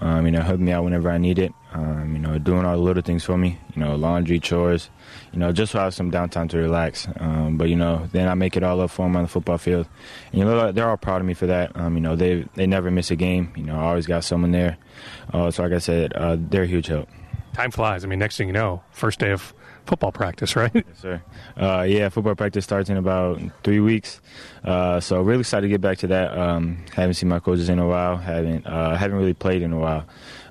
Um, 0.00 0.24
you 0.24 0.32
know, 0.32 0.40
helping 0.40 0.64
me 0.64 0.72
out 0.72 0.84
whenever 0.84 1.10
I 1.10 1.18
need 1.18 1.38
it. 1.38 1.52
Um, 1.72 2.12
you 2.14 2.18
know, 2.18 2.38
doing 2.38 2.64
all 2.64 2.76
the 2.76 2.82
little 2.82 3.02
things 3.02 3.24
for 3.24 3.36
me. 3.36 3.58
You 3.74 3.82
know, 3.82 3.96
laundry, 3.96 4.38
chores. 4.38 4.90
You 5.32 5.38
know, 5.38 5.52
just 5.52 5.72
to 5.72 5.78
have 5.80 5.94
some 5.94 6.10
downtime 6.10 6.48
to 6.50 6.58
relax. 6.58 7.08
Um, 7.18 7.56
but 7.56 7.68
you 7.68 7.76
know, 7.76 8.08
then 8.12 8.28
I 8.28 8.34
make 8.34 8.56
it 8.56 8.62
all 8.62 8.80
up 8.80 8.90
for 8.90 9.06
them 9.06 9.16
on 9.16 9.22
the 9.22 9.28
football 9.28 9.58
field. 9.58 9.86
And, 10.30 10.38
you 10.40 10.44
know, 10.44 10.72
they're 10.72 10.88
all 10.88 10.96
proud 10.96 11.20
of 11.20 11.26
me 11.26 11.34
for 11.34 11.46
that. 11.46 11.76
Um, 11.76 11.94
you 11.94 12.00
know, 12.00 12.16
they 12.16 12.46
they 12.54 12.66
never 12.66 12.90
miss 12.90 13.10
a 13.10 13.16
game. 13.16 13.52
You 13.56 13.64
know, 13.64 13.76
I 13.76 13.84
always 13.84 14.06
got 14.06 14.24
someone 14.24 14.52
there. 14.52 14.76
Uh, 15.32 15.50
so, 15.50 15.62
like 15.62 15.72
I 15.72 15.78
said, 15.78 16.12
uh, 16.14 16.36
they're 16.38 16.64
a 16.64 16.66
huge 16.66 16.86
help. 16.86 17.08
Time 17.54 17.70
flies. 17.70 18.04
I 18.04 18.08
mean, 18.08 18.18
next 18.18 18.36
thing 18.36 18.46
you 18.46 18.52
know, 18.54 18.82
first 18.92 19.18
day 19.18 19.30
of 19.30 19.52
football 19.86 20.12
practice, 20.12 20.56
right? 20.56 20.70
Yes, 20.74 20.84
sir. 21.00 21.22
Uh, 21.56 21.82
yeah, 21.82 22.08
football 22.08 22.34
practice 22.34 22.64
starts 22.64 22.88
in 22.88 22.96
about 22.96 23.40
three 23.62 23.80
weeks. 23.80 24.20
Uh, 24.64 25.00
so 25.00 25.20
really 25.20 25.40
excited 25.40 25.62
to 25.62 25.68
get 25.68 25.80
back 25.80 25.98
to 25.98 26.06
that. 26.08 26.36
Um, 26.36 26.84
haven't 26.94 27.14
seen 27.14 27.28
my 27.28 27.40
coaches 27.40 27.68
in 27.68 27.78
a 27.78 27.86
while. 27.86 28.16
Haven't 28.16 28.66
uh, 28.66 28.96
haven't 28.96 29.18
really 29.18 29.34
played 29.34 29.62
in 29.62 29.72
a 29.72 29.78
while. 29.78 30.06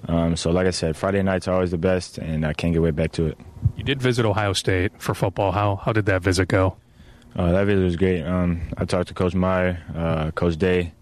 Um, 0.07 0.35
so 0.35 0.51
like 0.51 0.67
I 0.67 0.71
said, 0.71 0.97
Friday 0.97 1.21
nights 1.21 1.47
are 1.47 1.53
always 1.53 1.71
the 1.71 1.77
best, 1.77 2.17
and 2.17 2.45
I 2.45 2.53
can't 2.53 2.73
get 2.73 2.81
way 2.81 2.91
back 2.91 3.11
to 3.13 3.27
it. 3.27 3.37
You 3.77 3.83
did 3.83 4.01
visit 4.01 4.25
Ohio 4.25 4.53
State 4.53 4.91
for 4.99 5.13
football. 5.13 5.51
How 5.51 5.75
how 5.75 5.93
did 5.93 6.05
that 6.07 6.21
visit 6.21 6.47
go? 6.47 6.77
Uh, 7.35 7.51
that 7.51 7.65
visit 7.65 7.83
was 7.83 7.95
great. 7.95 8.23
Um, 8.23 8.61
I 8.77 8.85
talked 8.85 9.07
to 9.09 9.13
Coach 9.13 9.33
Meyer, 9.33 9.81
uh, 9.95 10.31
Coach 10.31 10.57
Day. 10.57 10.93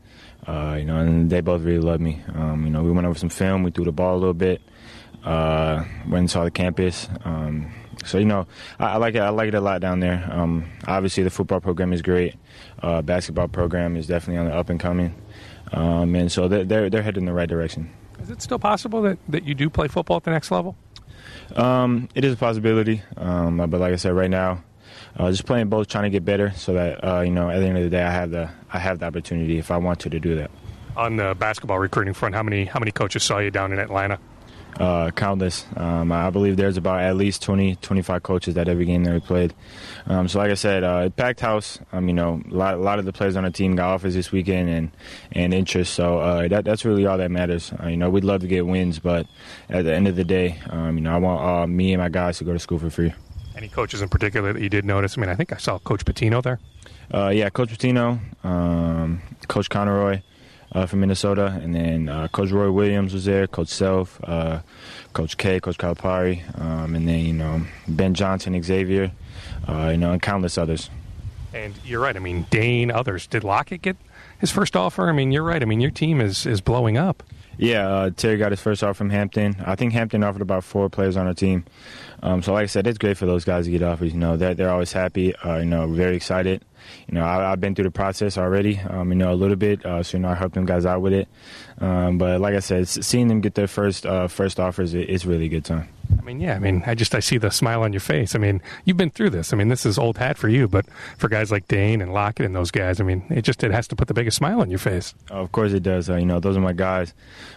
Uh, 0.48 0.78
you 0.80 0.86
know, 0.86 0.98
and 0.98 1.30
they 1.30 1.42
both 1.42 1.62
really 1.62 1.80
loved 1.80 2.02
me. 2.02 2.22
Um, 2.34 2.64
you 2.64 2.70
know, 2.72 2.82
we 2.82 2.92
went 2.92 3.06
over 3.06 3.18
some 3.18 3.30
film. 3.30 3.64
We 3.64 3.72
threw 3.72 3.86
the 3.86 3.92
ball 3.92 4.16
a 4.16 4.20
little 4.20 4.34
bit. 4.34 4.62
went 5.24 6.14
and 6.14 6.32
saw 6.32 6.44
the 6.44 6.52
campus. 6.52 7.08
Um, 7.24 7.72
so 8.06 8.18
you 8.18 8.26
know, 8.26 8.48
I, 8.80 8.86
I, 8.94 8.98
like 8.98 9.16
it. 9.16 9.20
I 9.20 9.30
like 9.30 9.50
it 9.50 9.54
a 9.54 9.62
lot 9.62 9.82
down 9.82 10.00
there. 10.00 10.28
Um, 10.32 10.70
obviously, 10.88 11.24
the 11.24 11.30
football 11.30 11.60
program 11.60 11.94
is 11.94 12.02
great. 12.02 12.36
Uh, 12.82 13.02
basketball 13.02 13.48
program 13.48 13.96
is 13.96 14.08
definitely 14.08 14.38
on 14.38 14.46
the 14.46 14.56
up 14.56 14.70
and 14.70 14.80
coming, 14.80 15.14
um, 15.74 16.16
and 16.16 16.32
so 16.32 16.48
they're, 16.48 16.64
they're 16.64 16.90
they're 16.90 17.04
heading 17.04 17.24
in 17.24 17.26
the 17.26 17.34
right 17.34 17.50
direction. 17.50 17.90
Is 18.22 18.30
it 18.30 18.42
still 18.42 18.60
possible 18.60 19.02
that, 19.04 19.18
that 19.30 19.44
you 19.44 19.56
do 19.56 19.70
play 19.70 19.88
football 19.88 20.18
at 20.18 20.24
the 20.24 20.32
next 20.32 20.52
level? 20.52 20.76
Um, 21.56 22.10
it 22.16 22.24
is 22.24 22.34
a 22.34 22.38
possibility, 22.38 23.02
um, 23.18 23.58
but 23.58 23.80
like 23.80 23.94
I 23.94 23.96
said, 23.96 24.14
right 24.14 24.30
now, 24.30 24.64
uh, 25.18 25.30
just 25.32 25.46
playing 25.46 25.70
both, 25.70 25.88
trying 25.88 26.04
to 26.04 26.10
get 26.10 26.24
better, 26.24 26.52
so 26.52 26.74
that 26.74 27.04
uh, 27.04 27.22
you 27.22 27.32
know, 27.32 27.50
at 27.50 27.60
the 27.60 27.66
end 27.66 27.78
of 27.78 27.84
the 27.84 27.90
day, 27.90 28.04
I 28.04 28.12
have 28.12 28.32
the 28.32 28.50
I 28.72 28.80
have 28.80 29.00
the 29.00 29.06
opportunity 29.06 29.58
if 29.58 29.72
I 29.72 29.78
want 29.78 30.00
to 30.02 30.10
to 30.10 30.20
do 30.20 30.36
that. 30.36 30.52
On 30.96 31.16
the 31.16 31.36
basketball 31.38 31.80
recruiting 31.80 32.14
front, 32.14 32.36
how 32.36 32.44
many 32.44 32.66
how 32.66 32.80
many 32.80 32.92
coaches 32.92 33.24
saw 33.24 33.40
you 33.40 33.52
down 33.52 33.72
in 33.72 33.80
Atlanta? 33.80 34.20
Uh, 34.78 35.12
countless. 35.12 35.66
Um, 35.76 36.12
I 36.12 36.30
believe 36.30 36.56
there's 36.56 36.78
about 36.78 37.02
at 37.02 37.18
least 37.18 37.42
20, 37.42 37.76
25 37.78 38.24
coaches 38.24 38.58
at 38.58 38.70
every 38.70 38.86
game 38.86 39.04
that 39.04 39.14
we 39.14 39.20
played. 39.20 39.54
Um, 40.08 40.28
so, 40.30 40.40
like 40.40 40.52
I 40.52 40.54
said, 40.54 40.84
uh, 40.84 41.10
packed 41.10 41.42
house. 41.42 41.80
Um, 41.92 42.08
you 42.08 42.14
know, 42.14 42.42
a 42.50 42.54
lot, 42.54 42.76
a 42.76 42.78
lot, 42.78 42.98
of 42.98 43.04
the 43.04 43.12
players 43.12 43.36
on 43.36 43.44
the 43.44 43.52
team 43.52 43.76
got 43.76 43.90
offers 43.90 44.14
this 44.14 44.32
weekend 44.32 44.70
and 44.70 44.92
and 45.34 45.54
interest. 45.54 45.94
So 45.94 46.20
uh, 46.20 46.48
that 46.48 46.64
that's 46.64 46.86
really 46.86 47.06
all 47.06 47.18
that 47.18 47.30
matters. 47.30 47.74
Uh, 47.82 47.88
you 47.88 47.98
know, 47.98 48.10
we'd 48.10 48.24
love 48.24 48.42
to 48.42 48.48
get 48.48 48.66
wins, 48.66 49.00
but 49.00 49.28
at 49.70 49.84
the 49.84 49.94
end 49.94 50.08
of 50.08 50.16
the 50.16 50.24
day, 50.24 50.60
um, 50.70 50.96
you 50.96 51.02
know, 51.02 51.14
I 51.14 51.18
want 51.18 51.42
uh, 51.44 51.68
me 51.68 51.92
and 51.92 52.02
my 52.02 52.10
guys 52.10 52.38
to 52.38 52.46
go 52.46 52.54
to 52.54 52.60
school 52.60 52.80
for 52.80 52.90
free. 52.90 53.14
Any 53.58 53.68
coaches 53.68 54.02
in 54.02 54.08
particular 54.08 54.54
that 54.54 54.62
you 54.62 54.70
did 54.70 54.86
notice? 54.86 55.18
I 55.18 55.22
mean, 55.22 55.30
I 55.30 55.36
think 55.36 55.52
I 55.52 55.58
saw 55.58 55.80
Coach 55.80 56.06
Pitino 56.06 56.42
there. 56.42 56.60
Uh, 57.14 57.30
yeah, 57.30 57.50
Coach 57.50 57.70
Pitino, 57.70 58.20
um, 58.46 59.22
Coach 59.48 59.70
Conroy 59.70 60.22
uh, 60.72 60.86
from 60.86 61.00
Minnesota, 61.02 61.60
and 61.62 61.74
then 61.74 62.10
uh, 62.10 62.28
Coach 62.28 62.52
Roy 62.52 62.72
Williams 62.72 63.14
was 63.14 63.26
there, 63.26 63.48
Coach 63.48 63.70
Self, 63.70 64.20
uh, 64.24 64.60
Coach 65.14 65.38
K, 65.38 65.60
Coach 65.60 65.78
Calipari, 65.78 66.44
um, 66.60 66.96
and 66.96 67.08
then 67.08 67.20
you 67.20 67.34
know 67.34 67.62
Ben 67.88 68.14
Johnson, 68.14 68.62
Xavier, 68.62 69.12
uh, 69.68 69.90
you 69.92 69.98
know, 69.98 70.12
and 70.12 70.22
countless 70.22 70.58
others. 70.58 70.90
And 71.54 71.74
you're 71.84 72.02
right. 72.02 72.16
I 72.16 72.20
mean, 72.20 72.46
Dane, 72.52 72.92
others. 72.92 73.26
Did 73.26 73.44
Lockett 73.44 73.82
get 73.82 73.98
his 74.40 74.52
first 74.52 74.76
offer? 74.76 75.10
I 75.10 75.12
mean, 75.12 75.32
you're 75.32 75.44
right. 75.44 75.62
I 75.62 75.66
mean, 75.66 75.82
your 75.82 75.92
team 75.92 76.22
is 76.22 76.46
is 76.46 76.62
blowing 76.62 76.98
up. 76.98 77.24
Yeah, 77.60 77.90
uh, 77.90 78.10
Terry 78.12 78.38
got 78.38 78.52
his 78.52 78.62
first 78.62 78.82
offer 78.84 78.94
from 78.94 79.10
Hampton. 79.10 79.58
I 79.66 79.76
think 79.76 79.92
Hampton 79.92 80.24
offered 80.24 80.42
about 80.42 80.64
four 80.64 80.90
players 80.90 81.18
on 81.18 81.28
our 81.28 81.34
team. 81.34 81.66
Um, 82.24 82.42
so, 82.42 82.54
like 82.54 82.64
I 82.64 82.68
said, 82.68 82.88
it's 82.88 82.98
great 82.98 83.18
for 83.18 83.26
those 83.26 83.44
guys 83.44 83.66
to 83.66 83.72
get 83.72 83.84
offers. 83.84 84.14
You 84.14 84.20
know, 84.20 84.38
they're, 84.38 84.54
they're 84.54 84.70
always 84.70 84.94
happy. 84.94 85.36
Uh, 85.36 85.58
you 85.58 85.66
know, 85.66 85.86
very 85.88 86.16
excited. 86.16 86.64
You 87.10 87.16
know, 87.16 87.26
I, 87.26 87.50
have 87.50 87.60
been 87.60 87.76
through 87.76 87.84
the 87.84 87.92
process 87.92 88.38
already. 88.38 88.80
Um, 88.80 89.10
you 89.10 89.18
know, 89.18 89.34
a 89.34 89.36
little 89.36 89.58
bit. 89.58 89.86
Uh, 89.86 90.02
so, 90.04 90.18
you 90.18 90.22
know, 90.22 90.30
I 90.30 90.36
helped 90.36 90.56
them 90.56 90.66
guys 90.66 90.86
out 90.86 91.02
with 91.02 91.12
it. 91.12 91.28
Um, 91.82 92.18
but 92.18 92.40
like 92.40 92.56
I 92.56 92.60
said, 92.60 92.88
seeing 92.88 93.28
them 93.28 93.42
get 93.42 93.56
their 93.56 93.68
first 93.68 94.06
uh, 94.06 94.30
first 94.30 94.58
offers, 94.58 94.94
it, 94.94 95.10
it's 95.10 95.26
really 95.26 95.50
good 95.50 95.66
time. 95.66 95.90
I 96.30 96.34
mean, 96.34 96.42
yeah. 96.42 96.56
I 96.56 96.60
mean, 96.60 96.84
I 96.86 96.94
just 96.94 97.16
I 97.16 97.22
see 97.22 97.40
the 97.40 97.50
smile 97.50 97.82
on 97.82 97.92
your 97.92 98.02
face. 98.02 98.36
I 98.36 98.38
mean, 98.38 98.62
you've 98.86 98.98
been 98.98 99.10
through 99.10 99.32
this. 99.32 99.52
I 99.52 99.58
mean, 99.58 99.70
this 99.70 99.84
is 99.84 99.98
old 99.98 100.20
hat 100.20 100.38
for 100.38 100.48
you, 100.48 100.68
but 100.68 100.86
for 101.18 101.28
guys 101.28 101.52
like 101.52 101.68
Dane 101.68 102.02
and 102.02 102.14
Lockett 102.14 102.46
and 102.46 102.56
those 102.56 102.70
guys, 102.70 103.02
I 103.02 103.04
mean, 103.04 103.26
it 103.32 103.42
just 103.42 103.64
it 103.64 103.72
has 103.72 103.88
to 103.88 103.96
put 103.96 104.08
the 104.08 104.14
biggest 104.14 104.38
smile 104.38 104.62
on 104.62 104.70
your 104.70 104.78
face. 104.78 105.16
of 105.32 105.52
course, 105.52 105.74
it 105.74 105.82
does. 105.82 106.08
Uh, 106.08 106.18
you 106.18 106.28
know, 106.28 106.40
those 106.40 106.56
are 106.56 106.60
my 106.62 106.74
guys. 106.74 107.16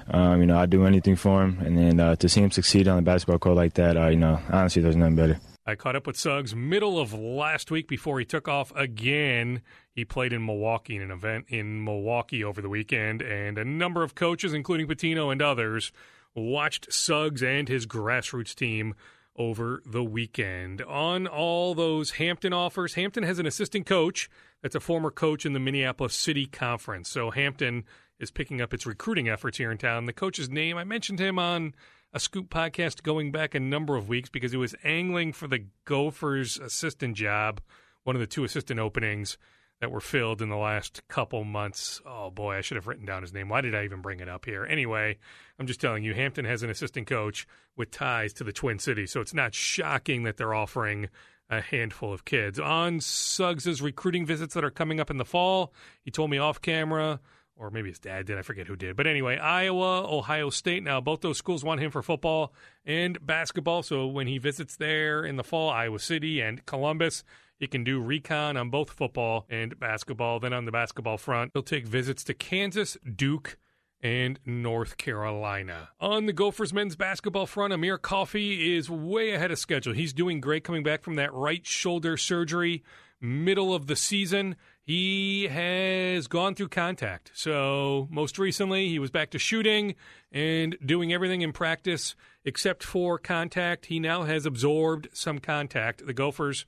Um, 0.09 0.41
you 0.41 0.47
know, 0.47 0.59
I 0.59 0.65
do 0.65 0.87
anything 0.87 1.17
for 1.17 1.41
them, 1.41 1.59
and 1.61 1.77
then 1.77 2.01
uh, 2.01 2.17
to 2.17 2.31
see 2.31 2.41
him 2.41 2.51
succeed 2.51 2.89
on 2.89 2.97
the 2.97 3.03
basketball 3.03 3.39
court 3.39 3.57
like 3.57 3.75
that, 3.75 3.99
uh, 3.99 4.07
you 4.07 4.17
know, 4.17 4.41
honestly, 4.51 4.81
there's 4.81 4.97
nothing 4.97 5.17
better. 5.17 5.39
I 5.67 5.75
caught 5.75 5.95
up 5.95 6.07
with 6.07 6.17
Suggs 6.17 6.57
middle 6.57 6.99
of 6.99 7.13
last 7.13 7.71
week 7.71 7.89
before 7.89 8.19
he 8.21 8.25
took 8.25 8.49
off 8.49 8.75
again. 8.75 9.61
He 9.93 10.07
played 10.07 10.33
in 10.33 10.47
Milwaukee 10.47 10.97
in 10.97 11.03
an 11.03 11.11
event 11.11 11.45
in 11.49 11.85
Milwaukee 11.85 12.43
over 12.43 12.63
the 12.63 12.71
weekend, 12.71 13.21
and 13.21 13.59
a 13.59 13.67
number 13.67 14.03
of 14.03 14.15
coaches, 14.15 14.55
including 14.55 14.87
Pitino 14.87 15.31
and 15.31 15.43
others, 15.43 15.93
watched 16.35 16.92
Suggs 16.92 17.42
and 17.42 17.68
his 17.68 17.87
grassroots 17.87 18.55
team 18.55 18.95
over 19.37 19.83
the 19.87 20.05
weekend. 20.05 20.83
On 20.83 21.27
all 21.27 21.75
those 21.75 22.12
Hampton 22.12 22.53
offers, 22.53 22.95
Hampton 22.95 23.25
has 23.25 23.38
an 23.38 23.47
assistant 23.47 23.87
coach 23.87 24.29
that's 24.62 24.75
a 24.75 24.81
former 24.81 25.11
coach 25.11 25.47
in 25.47 25.53
the 25.53 25.61
Minneapolis 25.61 26.14
City 26.14 26.47
Conference. 26.47 27.09
So 27.09 27.31
Hampton 27.31 27.85
is 28.18 28.31
picking 28.31 28.61
up 28.61 28.75
its 28.75 28.87
recruiting 28.87 29.29
efforts 29.29 29.59
here 29.59 29.73
in 29.73 29.79
town. 29.79 30.05
The 30.05 30.12
coach's 30.12 30.51
name, 30.51 30.77
I 30.77 30.85
mentioned 30.85 31.18
him 31.18 31.38
on 31.38 31.75
a 32.12 32.21
Scoop 32.21 32.51
podcast 32.51 33.03
going 33.03 33.33
back 33.33 33.55
a 33.55 33.61
number 33.61 33.97
of 33.97 34.09
weeks 34.09 34.29
because 34.29 34.53
he 34.53 34.59
was 34.59 34.75
angling 34.85 35.33
for 35.33 35.49
the 35.49 35.66
Gophers 35.87 36.59
assistant 36.59 37.16
job, 37.16 37.61
one 38.05 38.14
of 38.14 38.21
the 38.21 38.27
two 38.27 38.45
assistant 38.45 38.79
openings 38.79 39.38
that 39.83 39.90
were 39.90 40.01
filled 40.01 40.40
in 40.40 40.49
the 40.49 40.57
last 40.57 41.03
couple 41.09 41.42
months. 41.42 42.01
Oh 42.07 42.31
boy, 42.31 42.55
I 42.55 42.61
should 42.61 42.77
have 42.77 42.87
written 42.87 43.05
down 43.05 43.23
his 43.23 43.33
name. 43.33 43.49
Why 43.49 43.62
did 43.62 43.75
I 43.75 43.83
even 43.83 44.01
bring 44.01 44.21
it 44.21 44.29
up 44.29 44.45
here? 44.45 44.64
Anyway, 44.64 45.18
I'm 45.59 45.66
just 45.66 45.81
telling 45.81 46.05
you, 46.05 46.14
Hampton 46.14 46.45
has 46.45 46.62
an 46.62 46.71
assistant 46.71 47.09
coach 47.09 47.49
with 47.77 47.90
ties 47.90 48.33
to 48.35 48.45
the 48.45 48.53
Twin 48.53 48.79
Cities, 48.79 49.11
so 49.11 49.21
it's 49.21 49.35
not 49.35 49.57
shocking 49.57 50.23
that 50.23 50.37
they're 50.37 50.55
offering 50.55 51.09
a 51.51 51.61
handful 51.61 52.12
of 52.12 52.25
kids. 52.25 52.61
On 52.61 53.01
Suggs's 53.01 53.83
recruiting 53.83 54.25
visits 54.25 54.55
that 54.55 54.62
are 54.62 54.71
coming 54.71 55.01
up 55.01 55.11
in 55.11 55.16
the 55.16 55.25
fall, 55.25 55.75
he 56.01 56.12
told 56.12 56.31
me 56.31 56.38
off 56.38 56.62
camera, 56.62 57.18
or 57.57 57.71
maybe 57.71 57.88
his 57.88 57.99
dad 57.99 58.27
did, 58.27 58.38
I 58.38 58.42
forget 58.42 58.68
who 58.68 58.77
did. 58.77 58.95
But 58.95 59.09
anyway, 59.09 59.37
Iowa, 59.37 60.05
Ohio 60.05 60.51
State. 60.51 60.85
Now, 60.85 61.01
both 61.01 61.23
those 61.23 61.38
schools 61.38 61.64
want 61.64 61.81
him 61.81 61.90
for 61.90 62.03
football 62.03 62.55
and 62.87 63.18
basketball. 63.27 63.83
So 63.83 64.07
when 64.07 64.29
he 64.29 64.38
visits 64.38 64.77
there 64.77 65.25
in 65.25 65.35
the 65.35 65.42
fall, 65.42 65.71
Iowa 65.71 65.99
City 65.99 66.40
and 66.40 66.64
Columbus, 66.66 67.25
he 67.59 67.67
can 67.67 67.85
do 67.85 68.01
recon 68.01 68.57
on 68.57 68.71
both 68.71 68.91
football 68.91 69.47
and 69.49 69.79
basketball. 69.79 70.41
Then 70.41 70.53
on 70.53 70.65
the 70.65 70.73
basketball 70.73 71.19
front, 71.19 71.53
he'll 71.55 71.62
take 71.62 71.87
visits 71.87 72.25
to 72.25 72.35
Kansas, 72.35 72.97
Duke, 73.15 73.59
and 74.03 74.41
North 74.45 74.97
Carolina. 74.97 75.91
On 76.01 76.27
the 76.27 76.33
Gophers 76.33 76.73
men's 76.73 76.97
basketball 76.97 77.47
front, 77.47 77.73
Amir 77.73 77.99
Coffey 77.99 78.77
is 78.77 78.91
way 78.91 79.31
ahead 79.31 79.53
of 79.53 79.59
schedule. 79.59 79.93
He's 79.95 80.12
doing 80.12 80.41
great 80.41 80.65
coming 80.65 80.83
back 80.83 81.03
from 81.03 81.15
that 81.15 81.33
right 81.33 81.65
shoulder 81.65 82.17
surgery 82.17 82.83
middle 83.21 83.73
of 83.73 83.87
the 83.87 83.97
season. 83.97 84.57
He 84.83 85.45
has 85.45 86.27
gone 86.27 86.57
through 86.57 86.71
contact. 86.71 87.31
So, 87.35 88.09
most 88.11 88.38
recently, 88.38 88.88
he 88.88 88.99
was 88.99 89.12
back 89.12 89.31
to 89.31 89.38
shooting 89.38 89.95
and 90.33 90.76
doing 90.85 91.12
everything 91.12 91.43
in 91.43 91.53
practice 91.53 92.16
except 92.45 92.83
for 92.83 93.18
contact. 93.18 93.87
He 93.87 94.01
now 94.01 94.24
has 94.24 94.45
absorbed 94.45 95.09
some 95.12 95.39
contact. 95.39 96.05
The 96.05 96.12
Gophers 96.12 96.66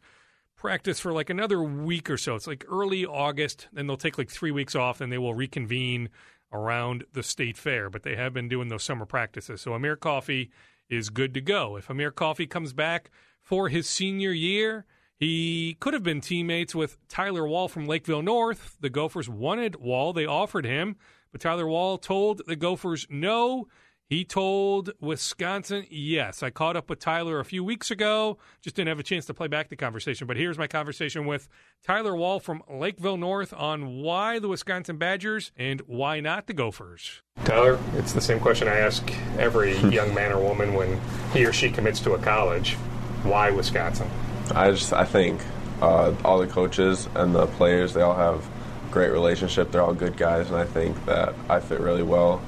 practice 0.64 0.98
for 0.98 1.12
like 1.12 1.28
another 1.28 1.62
week 1.62 2.08
or 2.08 2.16
so. 2.16 2.34
It's 2.34 2.46
like 2.46 2.64
early 2.70 3.04
August, 3.04 3.68
then 3.74 3.86
they'll 3.86 3.98
take 3.98 4.16
like 4.16 4.30
three 4.30 4.50
weeks 4.50 4.74
off, 4.74 5.02
and 5.02 5.12
they 5.12 5.18
will 5.18 5.34
reconvene 5.34 6.08
around 6.54 7.04
the 7.12 7.22
state 7.22 7.58
fair. 7.58 7.90
But 7.90 8.02
they 8.02 8.16
have 8.16 8.32
been 8.32 8.48
doing 8.48 8.68
those 8.68 8.82
summer 8.82 9.04
practices. 9.04 9.60
So 9.60 9.74
Amir 9.74 9.96
Coffey 9.96 10.50
is 10.88 11.10
good 11.10 11.34
to 11.34 11.42
go. 11.42 11.76
If 11.76 11.90
Amir 11.90 12.10
Coffey 12.10 12.46
comes 12.46 12.72
back 12.72 13.10
for 13.42 13.68
his 13.68 13.86
senior 13.86 14.32
year, 14.32 14.86
he 15.18 15.76
could 15.80 15.92
have 15.92 16.02
been 16.02 16.22
teammates 16.22 16.74
with 16.74 16.96
Tyler 17.08 17.46
Wahl 17.46 17.68
from 17.68 17.84
Lakeville 17.84 18.22
North. 18.22 18.78
The 18.80 18.88
Gophers 18.88 19.28
wanted 19.28 19.76
Wahl, 19.76 20.14
they 20.14 20.24
offered 20.24 20.64
him, 20.64 20.96
but 21.30 21.42
Tyler 21.42 21.66
Wahl 21.66 21.98
told 21.98 22.40
the 22.46 22.56
Gophers 22.56 23.06
no. 23.10 23.68
He 24.06 24.22
told 24.24 24.90
Wisconsin, 25.00 25.86
yes. 25.88 26.42
I 26.42 26.50
caught 26.50 26.76
up 26.76 26.90
with 26.90 26.98
Tyler 26.98 27.40
a 27.40 27.44
few 27.44 27.64
weeks 27.64 27.90
ago. 27.90 28.36
Just 28.60 28.76
didn't 28.76 28.88
have 28.88 28.98
a 28.98 29.02
chance 29.02 29.24
to 29.26 29.34
play 29.34 29.48
back 29.48 29.70
the 29.70 29.76
conversation. 29.76 30.26
But 30.26 30.36
here's 30.36 30.58
my 30.58 30.66
conversation 30.66 31.24
with 31.24 31.48
Tyler 31.86 32.14
Wahl 32.14 32.38
from 32.38 32.62
Lakeville 32.70 33.16
North 33.16 33.54
on 33.54 34.02
why 34.02 34.38
the 34.38 34.48
Wisconsin 34.48 34.98
Badgers 34.98 35.52
and 35.56 35.80
why 35.86 36.20
not 36.20 36.46
the 36.46 36.52
Gophers. 36.52 37.22
Tyler, 37.44 37.78
it's 37.94 38.12
the 38.12 38.20
same 38.20 38.40
question 38.40 38.68
I 38.68 38.76
ask 38.76 39.10
every 39.38 39.74
young 39.88 40.12
man 40.12 40.32
or 40.32 40.38
woman 40.38 40.74
when 40.74 41.00
he 41.32 41.46
or 41.46 41.54
she 41.54 41.70
commits 41.70 42.00
to 42.00 42.12
a 42.12 42.18
college. 42.18 42.74
Why 43.22 43.50
Wisconsin? 43.50 44.08
I 44.54 44.70
just 44.70 44.92
I 44.92 45.06
think 45.06 45.40
uh, 45.80 46.14
all 46.26 46.38
the 46.38 46.46
coaches 46.46 47.08
and 47.14 47.34
the 47.34 47.46
players 47.46 47.94
they 47.94 48.02
all 48.02 48.14
have 48.14 48.46
great 48.90 49.12
relationship. 49.12 49.70
They're 49.72 49.80
all 49.82 49.94
good 49.94 50.18
guys, 50.18 50.48
and 50.48 50.56
I 50.56 50.64
think 50.64 51.02
that 51.06 51.34
I 51.48 51.60
fit 51.60 51.80
really 51.80 52.02
well 52.02 52.42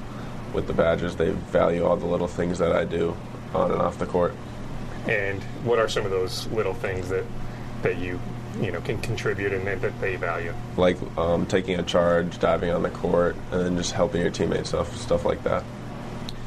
with 0.57 0.65
the 0.65 0.73
Badgers. 0.73 1.15
They 1.15 1.29
value 1.29 1.85
all 1.85 1.95
the 1.95 2.07
little 2.07 2.27
things 2.27 2.57
that 2.57 2.71
I 2.71 2.83
do 2.83 3.15
on 3.53 3.71
and 3.71 3.79
off 3.79 3.99
the 3.99 4.07
court. 4.07 4.33
And 5.07 5.41
what 5.63 5.77
are 5.77 5.87
some 5.87 6.03
of 6.03 6.09
those 6.09 6.47
little 6.47 6.73
things 6.73 7.09
that 7.09 7.23
that 7.83 7.97
you 7.97 8.19
you 8.59 8.71
know 8.71 8.81
can 8.81 8.99
contribute 8.99 9.53
and 9.53 9.65
that 9.67 10.01
they 10.01 10.15
value? 10.15 10.53
Like 10.75 10.97
um, 11.15 11.45
taking 11.45 11.79
a 11.79 11.83
charge, 11.83 12.39
diving 12.39 12.71
on 12.71 12.81
the 12.81 12.89
court, 12.89 13.35
and 13.51 13.61
then 13.61 13.77
just 13.77 13.91
helping 13.91 14.21
your 14.21 14.31
teammates 14.31 14.69
stuff 14.69 14.97
stuff 14.97 15.25
like 15.25 15.43
that. 15.43 15.63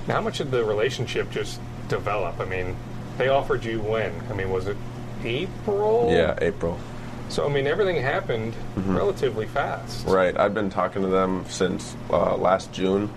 Now, 0.09 0.15
how 0.17 0.23
much 0.23 0.39
did 0.39 0.51
the 0.51 0.65
relationship 0.65 1.31
just 1.31 1.61
develop? 1.89 2.41
I 2.41 2.47
mean, 2.47 2.77
they 3.17 3.29
offered 3.29 3.65
you 3.65 3.81
when? 3.81 4.13
I 4.29 4.35
mean, 4.35 4.51
was 4.51 4.67
it 4.67 4.77
April? 5.23 6.09
Yeah, 6.11 6.37
April. 6.43 6.81
So 7.29 7.47
I 7.47 7.49
mean, 7.49 7.69
everything 7.69 8.03
happened 8.03 8.55
mm-hmm. 8.55 8.97
relatively 8.97 9.47
fast. 9.47 10.05
Right. 10.09 10.37
I've 10.37 10.53
been 10.53 10.69
talking 10.69 11.03
to 11.03 11.09
them 11.09 11.45
since 11.49 11.97
uh, 12.11 12.37
last 12.37 12.73
June 12.73 13.09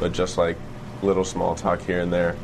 but 0.00 0.12
just 0.12 0.38
like 0.38 0.56
little 1.02 1.24
small 1.24 1.54
talk 1.54 1.82
here 1.82 2.00
and 2.00 2.12
there. 2.12 2.36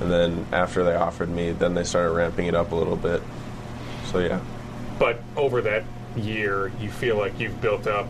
And 0.00 0.10
then 0.10 0.46
after 0.52 0.82
they 0.82 0.94
offered 0.94 1.28
me, 1.28 1.52
then 1.52 1.74
they 1.74 1.84
started 1.84 2.12
ramping 2.12 2.46
it 2.46 2.54
up 2.54 2.72
a 2.72 2.74
little 2.74 2.96
bit. 2.96 3.22
So 4.06 4.20
yeah. 4.20 4.40
But 4.98 5.20
over 5.36 5.60
that 5.62 5.84
year, 6.16 6.72
you 6.80 6.90
feel 6.90 7.18
like 7.18 7.38
you've 7.38 7.60
built 7.60 7.86
up 7.86 8.08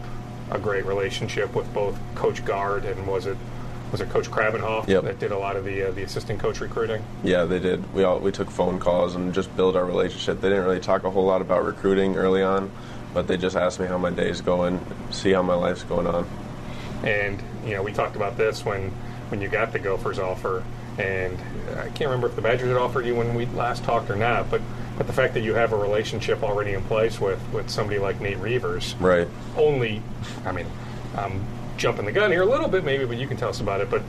a 0.50 0.58
great 0.58 0.84
relationship 0.84 1.54
with 1.54 1.72
both 1.72 1.98
Coach 2.14 2.44
Gard 2.44 2.84
and 2.84 3.06
was 3.06 3.26
it 3.26 3.36
was 3.90 4.00
it 4.00 4.08
Coach 4.10 4.30
Krabbenhoft 4.30 4.86
yep. 4.86 5.02
that 5.02 5.18
did 5.18 5.32
a 5.32 5.38
lot 5.38 5.56
of 5.56 5.64
the 5.64 5.88
uh, 5.88 5.90
the 5.90 6.02
assistant 6.04 6.38
coach 6.38 6.60
recruiting? 6.60 7.02
Yeah, 7.24 7.44
they 7.44 7.58
did. 7.58 7.92
We 7.92 8.04
all 8.04 8.20
we 8.20 8.30
took 8.30 8.50
phone 8.50 8.78
calls 8.78 9.16
and 9.16 9.34
just 9.34 9.54
build 9.56 9.76
our 9.76 9.84
relationship. 9.84 10.40
They 10.40 10.48
didn't 10.48 10.64
really 10.64 10.80
talk 10.80 11.04
a 11.04 11.10
whole 11.10 11.24
lot 11.24 11.40
about 11.40 11.64
recruiting 11.64 12.16
early 12.16 12.42
on, 12.42 12.70
but 13.14 13.26
they 13.26 13.36
just 13.36 13.56
asked 13.56 13.80
me 13.80 13.86
how 13.86 13.98
my 13.98 14.10
day's 14.10 14.40
going, 14.40 14.80
see 15.10 15.32
how 15.32 15.42
my 15.42 15.54
life's 15.54 15.82
going 15.82 16.06
on. 16.06 16.28
And 17.02 17.42
you 17.64 17.74
know, 17.74 17.82
we 17.82 17.92
talked 17.92 18.16
about 18.16 18.36
this 18.36 18.64
when 18.64 18.90
when 19.28 19.40
you 19.40 19.48
got 19.48 19.72
the 19.72 19.78
Gophers 19.78 20.18
offer, 20.18 20.64
and 20.98 21.38
I 21.78 21.88
can't 21.88 22.10
remember 22.10 22.26
if 22.26 22.36
the 22.36 22.42
Badgers 22.42 22.68
had 22.68 22.76
offered 22.76 23.06
you 23.06 23.14
when 23.14 23.34
we 23.34 23.46
last 23.46 23.84
talked 23.84 24.10
or 24.10 24.16
not, 24.16 24.50
but 24.50 24.60
but 24.98 25.06
the 25.06 25.12
fact 25.12 25.34
that 25.34 25.40
you 25.40 25.54
have 25.54 25.72
a 25.72 25.76
relationship 25.76 26.42
already 26.42 26.72
in 26.72 26.82
place 26.82 27.20
with 27.20 27.40
with 27.52 27.70
somebody 27.70 27.98
like 27.98 28.20
Nate 28.20 28.38
Reuvers, 28.38 28.94
right? 29.00 29.28
Only, 29.56 30.02
I 30.44 30.52
mean, 30.52 30.66
I'm 31.16 31.44
jumping 31.76 32.04
the 32.04 32.12
gun 32.12 32.30
here 32.30 32.42
a 32.42 32.46
little 32.46 32.68
bit, 32.68 32.84
maybe, 32.84 33.04
but 33.04 33.16
you 33.16 33.26
can 33.26 33.36
tell 33.36 33.48
us 33.48 33.60
about 33.60 33.80
it. 33.80 33.90
But 33.90 34.02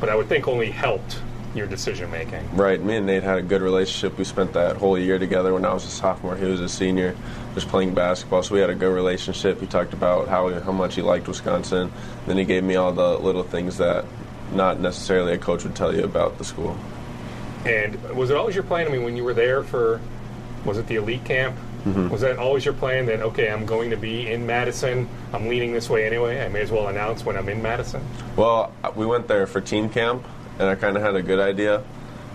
but 0.00 0.08
I 0.08 0.14
would 0.14 0.28
think 0.28 0.46
only 0.48 0.70
helped 0.70 1.20
your 1.54 1.66
decision 1.66 2.10
making. 2.10 2.48
Right. 2.54 2.82
Me 2.82 2.96
and 2.96 3.06
Nate 3.06 3.22
had 3.22 3.38
a 3.38 3.42
good 3.42 3.62
relationship. 3.62 4.18
We 4.18 4.24
spent 4.24 4.52
that 4.52 4.76
whole 4.76 4.98
year 4.98 5.18
together 5.18 5.54
when 5.54 5.64
I 5.64 5.72
was 5.72 5.84
a 5.84 5.88
sophomore. 5.88 6.36
He 6.36 6.44
was 6.44 6.60
a 6.60 6.68
senior, 6.68 7.16
just 7.54 7.68
playing 7.68 7.94
basketball. 7.94 8.42
So 8.42 8.54
we 8.54 8.60
had 8.60 8.70
a 8.70 8.74
good 8.74 8.94
relationship. 8.94 9.60
He 9.60 9.66
talked 9.66 9.92
about 9.92 10.28
how 10.28 10.48
how 10.60 10.72
much 10.72 10.94
he 10.94 11.02
liked 11.02 11.28
Wisconsin. 11.28 11.92
Then 12.26 12.36
he 12.36 12.44
gave 12.44 12.64
me 12.64 12.76
all 12.76 12.92
the 12.92 13.18
little 13.18 13.42
things 13.42 13.78
that 13.78 14.04
not 14.52 14.80
necessarily 14.80 15.32
a 15.32 15.38
coach 15.38 15.64
would 15.64 15.74
tell 15.74 15.94
you 15.94 16.04
about 16.04 16.38
the 16.38 16.44
school. 16.44 16.76
And 17.64 18.00
was 18.14 18.30
it 18.30 18.36
always 18.36 18.54
your 18.54 18.64
plan? 18.64 18.86
I 18.86 18.90
mean, 18.90 19.02
when 19.02 19.16
you 19.16 19.24
were 19.24 19.34
there 19.34 19.62
for, 19.62 20.00
was 20.64 20.78
it 20.78 20.86
the 20.86 20.96
elite 20.96 21.24
camp? 21.24 21.56
Mm-hmm. 21.84 22.08
Was 22.08 22.22
that 22.22 22.38
always 22.38 22.64
your 22.64 22.74
plan 22.74 23.06
that 23.06 23.20
okay, 23.20 23.50
I'm 23.50 23.64
going 23.64 23.90
to 23.90 23.96
be 23.96 24.30
in 24.30 24.46
Madison. 24.46 25.08
I'm 25.32 25.48
leaning 25.48 25.72
this 25.72 25.88
way 25.88 26.06
anyway. 26.06 26.44
I 26.44 26.48
may 26.48 26.60
as 26.60 26.70
well 26.70 26.88
announce 26.88 27.24
when 27.24 27.36
I'm 27.36 27.48
in 27.48 27.62
Madison. 27.62 28.02
Well, 28.36 28.72
we 28.96 29.06
went 29.06 29.28
there 29.28 29.46
for 29.46 29.60
team 29.60 29.88
camp, 29.88 30.26
and 30.58 30.68
I 30.68 30.74
kind 30.74 30.96
of 30.96 31.02
had 31.02 31.14
a 31.14 31.22
good 31.22 31.38
idea 31.38 31.82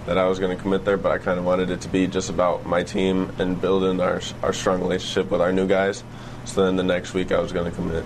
that 0.05 0.17
I 0.17 0.27
was 0.27 0.39
going 0.39 0.55
to 0.55 0.61
commit 0.61 0.85
there, 0.85 0.97
but 0.97 1.11
I 1.11 1.17
kind 1.17 1.39
of 1.39 1.45
wanted 1.45 1.69
it 1.69 1.81
to 1.81 1.87
be 1.87 2.07
just 2.07 2.29
about 2.29 2.65
my 2.65 2.83
team 2.83 3.31
and 3.39 3.59
building 3.59 3.99
our 3.99 4.21
our 4.41 4.53
strong 4.53 4.81
relationship 4.81 5.31
with 5.31 5.41
our 5.41 5.51
new 5.51 5.67
guys. 5.67 6.03
So 6.45 6.65
then 6.65 6.75
the 6.75 6.83
next 6.83 7.13
week 7.13 7.31
I 7.31 7.39
was 7.39 7.51
going 7.51 7.69
to 7.69 7.75
commit. 7.75 8.03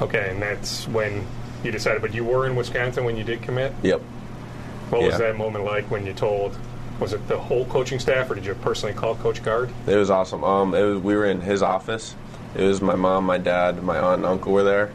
Okay, 0.00 0.30
and 0.30 0.40
that's 0.40 0.88
when 0.88 1.26
you 1.62 1.70
decided. 1.70 2.02
But 2.02 2.14
you 2.14 2.24
were 2.24 2.46
in 2.46 2.56
Wisconsin 2.56 3.04
when 3.04 3.16
you 3.16 3.24
did 3.24 3.42
commit. 3.42 3.72
Yep. 3.82 4.00
What 4.90 5.00
yeah. 5.00 5.06
was 5.08 5.18
that 5.18 5.36
moment 5.36 5.64
like 5.64 5.90
when 5.90 6.06
you 6.06 6.12
told? 6.12 6.56
Was 7.00 7.12
it 7.12 7.26
the 7.26 7.38
whole 7.38 7.64
coaching 7.66 7.98
staff, 7.98 8.30
or 8.30 8.34
did 8.34 8.46
you 8.46 8.54
personally 8.54 8.94
call 8.94 9.16
Coach 9.16 9.42
Gard? 9.42 9.70
It 9.86 9.96
was 9.96 10.10
awesome. 10.10 10.44
Um, 10.44 10.74
it 10.74 10.82
was 10.82 10.98
we 11.02 11.14
were 11.14 11.26
in 11.26 11.40
his 11.40 11.62
office. 11.62 12.14
It 12.54 12.62
was 12.62 12.82
my 12.82 12.94
mom, 12.94 13.24
my 13.24 13.38
dad, 13.38 13.82
my 13.82 13.98
aunt, 13.98 14.18
and 14.18 14.26
uncle 14.26 14.52
were 14.52 14.62
there 14.62 14.92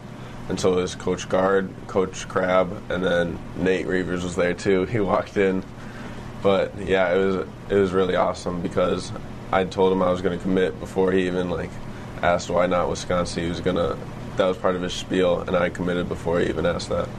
and 0.49 0.59
so 0.59 0.73
it 0.73 0.81
was 0.81 0.95
Coach 0.95 1.27
Gard, 1.27 1.69
Coach 1.87 2.27
Crab, 2.27 2.81
and 2.89 3.03
then 3.03 3.37
Nate 3.57 3.85
Reuvers 3.85 4.23
was 4.23 4.35
there 4.35 4.53
too. 4.53 4.85
He 4.97 4.99
walked 4.99 5.37
in, 5.37 5.63
but 6.41 6.77
yeah, 6.79 7.13
it 7.13 7.17
was 7.17 7.47
it 7.69 7.75
was 7.75 7.91
really 7.91 8.15
awesome 8.15 8.61
because 8.61 9.11
I 9.51 9.63
told 9.65 9.91
him 9.91 10.01
I 10.01 10.11
was 10.11 10.21
going 10.21 10.37
to 10.37 10.41
commit 10.41 10.79
before 10.79 11.11
he 11.11 11.27
even 11.27 11.49
like 11.49 11.71
asked 12.21 12.49
why 12.49 12.65
not 12.67 12.89
Wisconsin. 12.89 13.43
He 13.43 13.49
was 13.49 13.59
gonna 13.59 13.97
that 14.37 14.45
was 14.45 14.57
part 14.57 14.75
of 14.75 14.81
his 14.81 14.93
spiel, 14.93 15.41
and 15.41 15.55
I 15.55 15.69
committed 15.69 16.07
before 16.07 16.39
he 16.39 16.47
even 16.47 16.65
asked 16.65 16.89
that. 16.89 17.09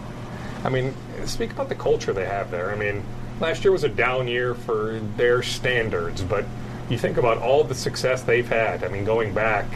I 0.65 0.69
mean, 0.69 0.95
speak 1.25 1.53
about 1.53 1.69
the 1.69 1.75
culture 1.75 2.13
they 2.13 2.25
have 2.25 2.51
there. 2.51 2.71
I 2.71 2.77
mean, 2.77 3.03
last 3.41 3.65
year 3.65 3.73
was 3.73 3.85
a 3.85 3.89
down 3.89 4.29
year 4.29 4.55
for 4.55 4.99
their 5.17 5.43
standards, 5.43 6.23
but 6.23 6.45
you 6.89 6.99
think 6.99 7.17
about 7.17 7.39
all 7.39 7.65
the 7.65 7.75
success 7.75 8.23
they've 8.23 8.49
had. 8.49 8.83
I 8.83 8.89
mean, 8.89 9.05
going 9.05 9.35
back 9.35 9.67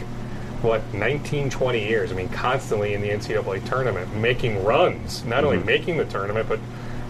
what 0.63 0.93
19, 0.93 1.49
20 1.49 1.85
years. 1.85 2.11
I 2.11 2.15
mean, 2.15 2.29
constantly 2.29 2.93
in 2.93 3.01
the 3.01 3.09
NCAA 3.09 3.65
tournament, 3.65 4.15
making 4.15 4.63
runs. 4.63 5.23
Not 5.25 5.37
mm-hmm. 5.37 5.45
only 5.45 5.63
making 5.63 5.97
the 5.97 6.05
tournament, 6.05 6.47
but 6.47 6.59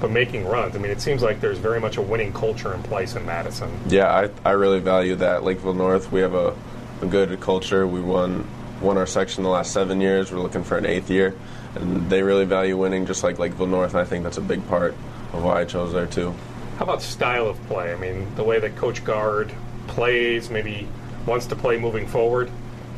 but 0.01 0.11
making 0.11 0.45
runs. 0.45 0.75
I 0.75 0.79
mean, 0.79 0.91
it 0.91 0.99
seems 0.99 1.21
like 1.21 1.39
there's 1.39 1.59
very 1.59 1.79
much 1.79 1.95
a 1.95 2.01
winning 2.01 2.33
culture 2.33 2.73
in 2.73 2.83
place 2.83 3.15
in 3.15 3.25
Madison. 3.25 3.71
Yeah, 3.87 4.13
I, 4.13 4.29
I 4.49 4.51
really 4.51 4.81
value 4.81 5.15
that. 5.15 5.43
Lakeville 5.43 5.75
North, 5.75 6.11
we 6.11 6.19
have 6.19 6.33
a, 6.33 6.53
a 7.01 7.05
good 7.05 7.39
culture. 7.39 7.87
We 7.87 8.01
won 8.01 8.45
won 8.81 8.97
our 8.97 9.05
section 9.07 9.43
the 9.43 9.49
last 9.49 9.71
seven 9.71 10.01
years. 10.01 10.29
We're 10.29 10.41
looking 10.41 10.63
for 10.63 10.77
an 10.77 10.85
eighth 10.85 11.09
year, 11.09 11.33
and 11.75 12.09
they 12.09 12.21
really 12.21 12.43
value 12.43 12.77
winning, 12.77 13.05
just 13.05 13.23
like 13.23 13.39
Lakeville 13.39 13.67
North. 13.67 13.91
And 13.91 14.01
I 14.01 14.03
think 14.03 14.23
that's 14.23 14.37
a 14.37 14.41
big 14.41 14.67
part 14.67 14.93
of 15.31 15.41
why 15.43 15.61
I 15.61 15.65
chose 15.65 15.93
there 15.93 16.07
too. 16.07 16.33
How 16.77 16.83
about 16.83 17.01
style 17.01 17.47
of 17.47 17.63
play? 17.67 17.93
I 17.93 17.95
mean, 17.95 18.27
the 18.35 18.43
way 18.43 18.59
that 18.59 18.75
Coach 18.75 19.05
Gard 19.05 19.53
plays, 19.87 20.49
maybe 20.49 20.87
wants 21.25 21.45
to 21.47 21.55
play 21.55 21.77
moving 21.77 22.07
forward. 22.07 22.51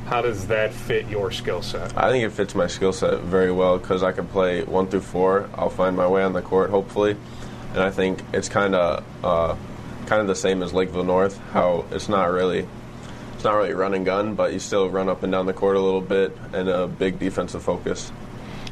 How 0.05 0.21
does 0.21 0.47
that 0.47 0.71
fit 0.71 1.07
your 1.07 1.31
skill 1.31 1.63
set? 1.63 1.97
I 1.97 2.11
think 2.11 2.23
it 2.23 2.29
fits 2.29 2.53
my 2.53 2.67
skill 2.67 2.93
set 2.93 3.21
very 3.21 3.51
well 3.51 3.79
because 3.79 4.03
I 4.03 4.11
can 4.11 4.27
play 4.27 4.63
one 4.63 4.87
through 4.87 5.01
four. 5.01 5.49
I'll 5.55 5.69
find 5.69 5.97
my 5.97 6.05
way 6.07 6.23
on 6.23 6.33
the 6.33 6.43
court, 6.43 6.69
hopefully, 6.69 7.17
and 7.73 7.81
I 7.81 7.89
think 7.89 8.21
it's 8.31 8.47
kind 8.47 8.75
of 8.75 9.03
uh, 9.23 9.55
kind 10.05 10.21
of 10.21 10.27
the 10.27 10.35
same 10.35 10.61
as 10.61 10.73
Lakeville 10.73 11.03
North. 11.03 11.39
How 11.51 11.85
it's 11.89 12.07
not 12.07 12.25
really 12.25 12.67
it's 13.33 13.43
not 13.43 13.53
really 13.55 13.73
run 13.73 13.95
and 13.95 14.05
gun, 14.05 14.35
but 14.35 14.53
you 14.53 14.59
still 14.59 14.89
run 14.89 15.09
up 15.09 15.23
and 15.23 15.31
down 15.31 15.47
the 15.47 15.53
court 15.53 15.75
a 15.75 15.81
little 15.81 16.01
bit 16.01 16.37
and 16.53 16.69
a 16.69 16.87
big 16.87 17.17
defensive 17.17 17.63
focus. 17.63 18.11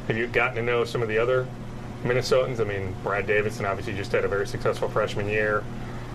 Have 0.06 0.16
you 0.16 0.28
gotten 0.28 0.54
to 0.54 0.62
know 0.62 0.84
some 0.84 1.02
of 1.02 1.08
the 1.08 1.18
other 1.18 1.48
Minnesotans? 2.04 2.60
I 2.60 2.64
mean, 2.64 2.94
Brad 3.02 3.26
Davison 3.26 3.66
obviously 3.66 3.94
just 3.94 4.12
had 4.12 4.24
a 4.24 4.28
very 4.28 4.46
successful 4.46 4.88
freshman 4.88 5.28
year 5.28 5.64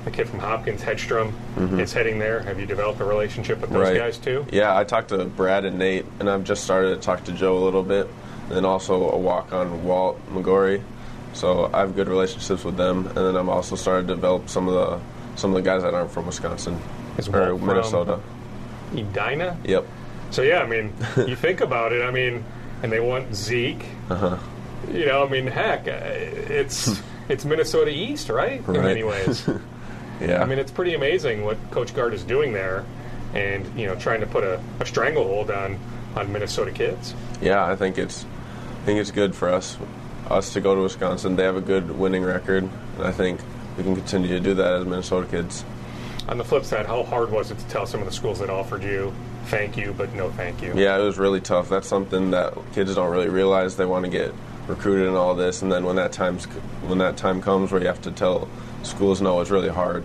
the 0.06 0.12
kid 0.12 0.30
from 0.30 0.40
Hopkins, 0.40 0.82
Hedstrom, 0.82 1.32
mm-hmm. 1.56 1.80
is 1.80 1.94
heading 1.94 2.20
there. 2.20 2.42
Have 2.42 2.60
you 2.60 2.66
developed 2.66 3.00
a 3.02 3.06
relationship 3.06 3.60
with 3.60 3.70
those 3.72 3.90
right. 3.90 3.98
guys 3.98 4.18
too? 4.18 4.46
Yeah, 4.52 4.78
I 4.78 4.84
talked 4.84 5.10
to 5.10 5.26
Brad 5.26 5.66
and 5.66 5.78
Nate, 5.78 6.06
and 6.20 6.30
I've 6.30 6.44
just 6.44 6.64
started 6.64 6.90
to 6.90 6.98
talk 6.98 7.26
to 7.26 7.32
Joe 7.32 7.58
a 7.58 7.64
little 7.64 7.84
bit, 7.84 8.08
and 8.48 8.52
then 8.52 8.66
also 8.66 9.12
a 9.12 9.18
walk 9.18 9.54
on 9.54 9.84
Walt 9.84 10.20
McGrory. 10.32 10.82
So 11.34 11.70
I 11.74 11.82
have 11.82 11.96
good 11.96 12.08
relationships 12.08 12.64
with 12.64 12.78
them, 12.78 13.08
and 13.08 13.18
then 13.18 13.36
I'm 13.36 13.50
also 13.50 13.76
starting 13.76 14.08
to 14.08 14.16
develop 14.16 14.50
some 14.50 14.68
of 14.68 14.74
the 14.74 15.40
some 15.40 15.52
of 15.52 15.56
the 15.56 15.62
guys 15.62 15.84
that 15.84 15.94
aren't 15.94 16.12
from 16.12 16.26
Wisconsin 16.26 16.80
is 17.18 17.28
or 17.30 17.58
Minnesota. 17.58 18.20
Edina. 18.94 19.58
Yep. 19.64 19.86
So 20.32 20.42
yeah, 20.42 20.60
I 20.60 20.68
mean, 20.68 20.94
you 21.18 21.36
think 21.38 21.62
about 21.62 21.94
it. 21.94 22.04
I 22.04 22.12
mean, 22.12 22.44
and 22.84 22.92
they 22.92 23.00
want 23.00 23.36
Zeke. 23.36 23.86
Uh-huh. 24.10 24.38
You 24.92 25.06
know, 25.06 25.26
I 25.26 25.30
mean, 25.30 25.48
heck, 25.48 25.88
uh, 25.88 25.92
it's 25.92 27.02
it's 27.30 27.46
Minnesota 27.46 27.92
East, 27.92 28.30
right? 28.30 28.66
right. 28.68 28.78
In 28.78 28.84
many 28.84 29.04
ways. 29.04 29.48
Yeah. 30.20 30.42
I 30.42 30.46
mean, 30.46 30.60
it's 30.60 30.72
pretty 30.72 30.94
amazing 30.94 31.44
what 31.44 31.58
Coach 31.72 31.94
Gard 31.94 32.14
is 32.14 32.24
doing 32.24 32.54
there, 32.54 32.86
and 33.34 33.66
you 33.80 33.88
know, 33.88 33.96
trying 33.96 34.20
to 34.22 34.28
put 34.28 34.44
a, 34.44 34.62
a 34.80 34.86
stranglehold 34.86 35.52
on 35.52 35.80
on 36.16 36.32
Minnesota 36.32 36.72
kids. 36.72 37.14
Yeah, 37.42 37.66
I 37.66 37.76
think 37.76 37.98
it's 37.98 38.26
I 38.82 38.86
think 38.86 39.00
it's 39.00 39.12
good 39.12 39.36
for 39.36 39.50
us 39.50 39.78
us 40.30 40.54
to 40.54 40.62
go 40.62 40.76
to 40.76 40.82
Wisconsin. 40.82 41.36
They 41.36 41.44
have 41.44 41.56
a 41.56 41.62
good 41.62 41.92
winning 41.98 42.24
record, 42.24 42.64
and 42.64 43.04
I 43.04 43.12
think 43.12 43.40
we 43.78 43.84
can 43.84 43.96
continue 43.96 44.30
to 44.30 44.40
do 44.40 44.54
that 44.56 44.74
as 44.74 44.86
Minnesota 44.86 45.28
kids. 45.28 45.64
On 46.28 46.38
the 46.38 46.44
flip 46.44 46.64
side, 46.64 46.86
how 46.86 47.04
hard 47.04 47.32
was 47.32 47.50
it 47.50 47.58
to 47.58 47.68
tell 47.70 47.88
some 47.88 48.02
of 48.02 48.06
the 48.06 48.12
schools 48.12 48.40
that 48.40 48.50
offered 48.50 48.84
you 48.84 49.12
thank 49.46 49.76
you, 49.76 49.96
but 49.98 50.14
no 50.14 50.30
thank 50.32 50.62
you? 50.62 50.74
Yeah, 50.76 51.00
it 51.00 51.04
was 51.04 51.18
really 51.18 51.42
tough. 51.42 51.70
That's 51.70 51.88
something 51.88 52.32
that 52.32 52.54
kids 52.74 52.94
don't 52.94 53.10
really 53.10 53.30
realize. 53.30 53.78
They 53.78 53.86
want 53.86 54.06
to 54.06 54.12
get 54.12 54.32
recruited 54.68 55.08
and 55.08 55.18
all 55.18 55.34
this, 55.34 55.64
and 55.64 55.72
then 55.72 55.86
when 55.86 55.96
that 55.96 56.12
times 56.12 56.46
when 56.86 57.00
that 57.00 57.18
time 57.18 57.42
comes 57.42 57.72
where 57.72 57.82
you 57.82 57.88
have 57.88 58.02
to 58.04 58.12
tell 58.12 58.48
schools 58.84 59.22
know 59.22 59.40
it's 59.42 59.50
really 59.50 59.70
hard, 59.70 60.04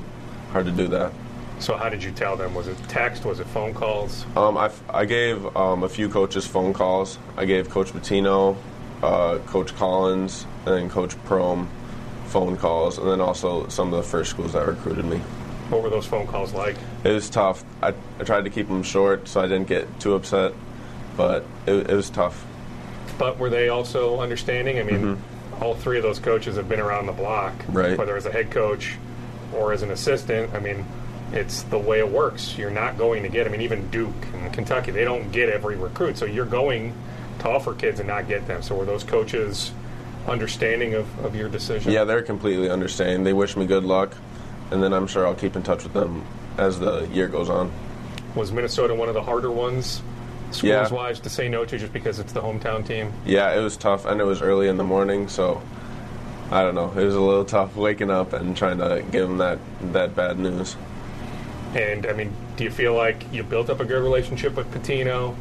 hard 0.52 0.66
to 0.66 0.72
do 0.72 0.88
that. 0.88 1.12
So 1.58 1.76
how 1.76 1.88
did 1.88 2.02
you 2.02 2.10
tell 2.10 2.36
them? 2.36 2.54
Was 2.54 2.66
it 2.66 2.76
text? 2.88 3.24
Was 3.24 3.40
it 3.40 3.46
phone 3.46 3.74
calls? 3.74 4.26
Um, 4.36 4.56
I, 4.56 4.70
I 4.90 5.04
gave 5.04 5.56
um, 5.56 5.82
a 5.82 5.88
few 5.88 6.08
coaches 6.08 6.46
phone 6.46 6.72
calls. 6.72 7.18
I 7.36 7.44
gave 7.44 7.70
Coach 7.70 7.92
Pitino, 7.92 8.56
uh, 9.02 9.38
Coach 9.46 9.74
Collins, 9.76 10.46
and 10.66 10.74
then 10.74 10.90
Coach 10.90 11.16
Prohm 11.24 11.68
phone 12.26 12.56
calls, 12.56 12.98
and 12.98 13.08
then 13.08 13.20
also 13.20 13.68
some 13.68 13.92
of 13.92 14.02
the 14.02 14.08
first 14.08 14.30
schools 14.30 14.52
that 14.54 14.66
recruited 14.66 15.04
me. 15.04 15.18
What 15.70 15.82
were 15.82 15.90
those 15.90 16.06
phone 16.06 16.26
calls 16.26 16.52
like? 16.52 16.76
It 17.04 17.10
was 17.10 17.30
tough. 17.30 17.64
I, 17.82 17.94
I 18.18 18.24
tried 18.24 18.44
to 18.44 18.50
keep 18.50 18.68
them 18.68 18.82
short 18.82 19.28
so 19.28 19.40
I 19.40 19.46
didn't 19.46 19.68
get 19.68 20.00
too 20.00 20.14
upset, 20.14 20.52
but 21.16 21.46
it, 21.66 21.90
it 21.90 21.94
was 21.94 22.10
tough. 22.10 22.44
But 23.16 23.38
were 23.38 23.48
they 23.48 23.68
also 23.68 24.20
understanding? 24.20 24.78
I 24.78 24.82
mean, 24.82 25.22
all 25.60 25.74
three 25.74 25.96
of 25.96 26.02
those 26.02 26.18
coaches 26.18 26.56
have 26.56 26.68
been 26.68 26.80
around 26.80 27.06
the 27.06 27.12
block, 27.12 27.54
Right. 27.68 27.96
whether 27.96 28.16
as 28.16 28.26
a 28.26 28.32
head 28.32 28.50
coach 28.50 28.96
or 29.52 29.72
as 29.72 29.82
an 29.82 29.90
assistant. 29.90 30.52
I 30.54 30.58
mean, 30.60 30.84
it's 31.32 31.62
the 31.64 31.78
way 31.78 31.98
it 31.98 32.08
works. 32.08 32.56
You're 32.58 32.70
not 32.70 32.98
going 32.98 33.22
to 33.22 33.28
get. 33.28 33.46
I 33.46 33.50
mean, 33.50 33.60
even 33.62 33.88
Duke 33.90 34.12
and 34.34 34.52
Kentucky, 34.52 34.90
they 34.90 35.04
don't 35.04 35.30
get 35.32 35.48
every 35.48 35.76
recruit. 35.76 36.16
So 36.18 36.24
you're 36.26 36.44
going 36.46 36.92
to 37.40 37.48
offer 37.48 37.74
kids 37.74 37.98
and 38.00 38.08
not 38.08 38.28
get 38.28 38.46
them. 38.46 38.62
So 38.62 38.74
were 38.76 38.84
those 38.84 39.04
coaches 39.04 39.72
understanding 40.26 40.94
of, 40.94 41.24
of 41.24 41.34
your 41.36 41.48
decision? 41.48 41.92
Yeah, 41.92 42.04
they're 42.04 42.22
completely 42.22 42.70
understanding. 42.70 43.24
They 43.24 43.32
wish 43.32 43.56
me 43.56 43.66
good 43.66 43.84
luck, 43.84 44.14
and 44.70 44.82
then 44.82 44.92
I'm 44.92 45.06
sure 45.06 45.26
I'll 45.26 45.34
keep 45.34 45.56
in 45.56 45.62
touch 45.62 45.82
with 45.84 45.92
them 45.92 46.24
as 46.56 46.78
the 46.78 47.06
year 47.12 47.28
goes 47.28 47.50
on. 47.50 47.70
Was 48.34 48.50
Minnesota 48.52 48.94
one 48.94 49.08
of 49.08 49.14
the 49.14 49.22
harder 49.22 49.50
ones, 49.50 50.02
schools 50.54 50.90
Yeah. 50.90 50.96
wise, 50.96 51.20
to 51.20 51.28
say 51.30 51.48
no 51.48 51.64
to 51.64 51.78
just 51.78 51.92
because 51.92 52.18
it's 52.18 52.32
the 52.32 52.40
hometown 52.40 52.86
team? 52.86 53.12
Yeah, 53.26 53.52
it 53.58 53.62
was 53.62 53.76
tough, 53.76 54.06
and 54.06 54.20
it 54.20 54.24
was 54.24 54.40
early 54.42 54.68
in 54.68 54.76
the 54.76 54.84
morning, 54.84 55.28
so 55.28 55.60
I 56.50 56.62
don't 56.62 56.74
know. 56.74 56.90
It 56.96 57.04
was 57.04 57.14
a 57.14 57.20
little 57.20 57.44
tough 57.44 57.76
waking 57.76 58.10
up 58.10 58.32
and 58.32 58.56
trying 58.56 58.78
to 58.78 59.02
give 59.10 59.26
them 59.28 59.38
that 59.38 59.58
that 59.92 60.14
bad 60.16 60.38
news. 60.38 60.76
And 61.74 62.06
I 62.06 62.12
mean, 62.12 62.32
do 62.56 62.64
you 62.64 62.70
feel 62.70 62.94
like 62.94 63.24
you 63.32 63.42
built 63.42 63.68
up 63.70 63.80
a 63.80 63.84
good 63.84 64.02
relationship 64.02 64.54
with 64.56 64.72
Pitino 64.72 65.34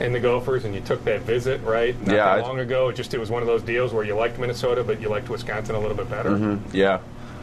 and 0.00 0.14
the 0.14 0.20
Gophers, 0.20 0.64
and 0.64 0.74
you 0.74 0.80
took 0.80 1.04
that 1.04 1.22
visit 1.22 1.60
right 1.62 1.94
not 2.06 2.14
Yeah, 2.16 2.24
that 2.36 2.38
I- 2.38 2.40
long 2.48 2.60
ago? 2.60 2.88
It 2.88 2.96
just 2.96 3.12
it 3.14 3.18
was 3.20 3.30
one 3.30 3.42
of 3.42 3.48
those 3.48 3.62
deals 3.62 3.92
where 3.92 4.04
you 4.04 4.14
liked 4.14 4.38
Minnesota, 4.38 4.82
but 4.84 5.00
you 5.00 5.08
liked 5.08 5.28
Wisconsin 5.28 5.74
a 5.74 5.80
little 5.80 5.96
bit 5.96 6.08
better. 6.08 6.30
Mm-hmm. 6.30 6.74
Yeah, 6.74 7.00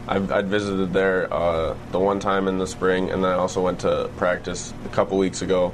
I've, 0.08 0.32
I'd 0.32 0.46
visited 0.46 0.92
there 0.92 1.32
uh, 1.32 1.74
the 1.92 2.00
one 2.00 2.18
time 2.18 2.48
in 2.48 2.58
the 2.58 2.66
spring, 2.66 3.10
and 3.10 3.22
then 3.22 3.30
I 3.30 3.34
also 3.34 3.60
went 3.60 3.80
to 3.80 4.10
practice 4.16 4.72
a 4.84 4.88
couple 4.88 5.18
weeks 5.18 5.42
ago. 5.42 5.72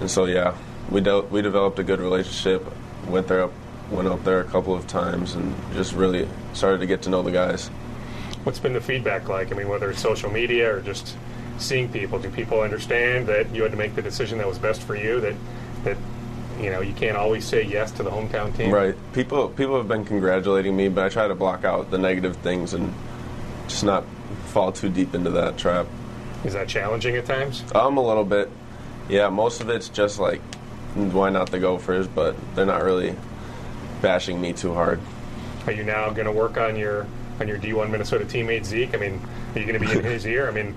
And 0.00 0.10
so 0.10 0.24
yeah, 0.26 0.56
we 0.90 1.00
we 1.00 1.42
developed 1.42 1.78
a 1.78 1.84
good 1.84 2.00
relationship. 2.00 2.64
Went 3.08 3.28
there, 3.28 3.48
went 3.90 4.08
up 4.08 4.24
there 4.24 4.40
a 4.40 4.44
couple 4.44 4.74
of 4.74 4.86
times, 4.86 5.34
and 5.34 5.54
just 5.74 5.92
really 5.92 6.28
started 6.52 6.78
to 6.78 6.86
get 6.86 7.02
to 7.02 7.10
know 7.10 7.22
the 7.22 7.30
guys. 7.30 7.68
What's 8.44 8.58
been 8.58 8.72
the 8.72 8.80
feedback 8.80 9.28
like? 9.28 9.52
I 9.52 9.56
mean, 9.56 9.68
whether 9.68 9.90
it's 9.90 10.00
social 10.00 10.30
media 10.30 10.76
or 10.76 10.80
just 10.80 11.16
seeing 11.58 11.88
people, 11.88 12.18
do 12.18 12.30
people 12.30 12.60
understand 12.60 13.26
that 13.26 13.52
you 13.54 13.62
had 13.62 13.72
to 13.72 13.78
make 13.78 13.94
the 13.94 14.02
decision 14.02 14.38
that 14.38 14.46
was 14.46 14.58
best 14.58 14.82
for 14.82 14.96
you? 14.96 15.20
That 15.20 15.34
that 15.84 15.96
you 16.60 16.70
know 16.70 16.80
you 16.80 16.92
can't 16.92 17.16
always 17.16 17.44
say 17.44 17.62
yes 17.62 17.90
to 17.92 18.02
the 18.02 18.10
hometown 18.10 18.56
team. 18.56 18.70
Right. 18.70 18.94
People 19.12 19.48
people 19.48 19.76
have 19.76 19.88
been 19.88 20.04
congratulating 20.04 20.76
me, 20.76 20.88
but 20.88 21.04
I 21.04 21.08
try 21.08 21.28
to 21.28 21.34
block 21.34 21.64
out 21.64 21.90
the 21.90 21.98
negative 21.98 22.36
things 22.36 22.74
and 22.74 22.92
just 23.66 23.84
not 23.84 24.04
fall 24.46 24.72
too 24.72 24.88
deep 24.88 25.14
into 25.14 25.30
that 25.30 25.56
trap. 25.56 25.86
Is 26.44 26.52
that 26.52 26.68
challenging 26.68 27.16
at 27.16 27.26
times? 27.26 27.64
Um, 27.74 27.96
a 27.96 28.06
little 28.06 28.24
bit. 28.24 28.50
Yeah, 29.08 29.28
most 29.28 29.60
of 29.60 29.68
it's 29.68 29.88
just 29.88 30.18
like, 30.18 30.40
why 30.94 31.30
not 31.30 31.50
the 31.50 31.58
Gophers? 31.58 32.06
But 32.08 32.34
they're 32.54 32.66
not 32.66 32.82
really 32.82 33.14
bashing 34.02 34.40
me 34.40 34.52
too 34.52 34.74
hard. 34.74 35.00
Are 35.66 35.72
you 35.72 35.84
now 35.84 36.10
going 36.10 36.26
to 36.26 36.32
work 36.32 36.56
on 36.56 36.76
your 36.76 37.06
on 37.40 37.48
your 37.48 37.58
D1 37.58 37.90
Minnesota 37.90 38.24
teammate 38.24 38.64
Zeke? 38.64 38.94
I 38.94 38.98
mean, 38.98 39.20
are 39.54 39.58
you 39.60 39.66
going 39.66 39.80
to 39.80 39.86
be 39.86 39.92
in 39.92 40.04
his 40.04 40.26
ear? 40.26 40.48
I 40.48 40.50
mean, 40.52 40.74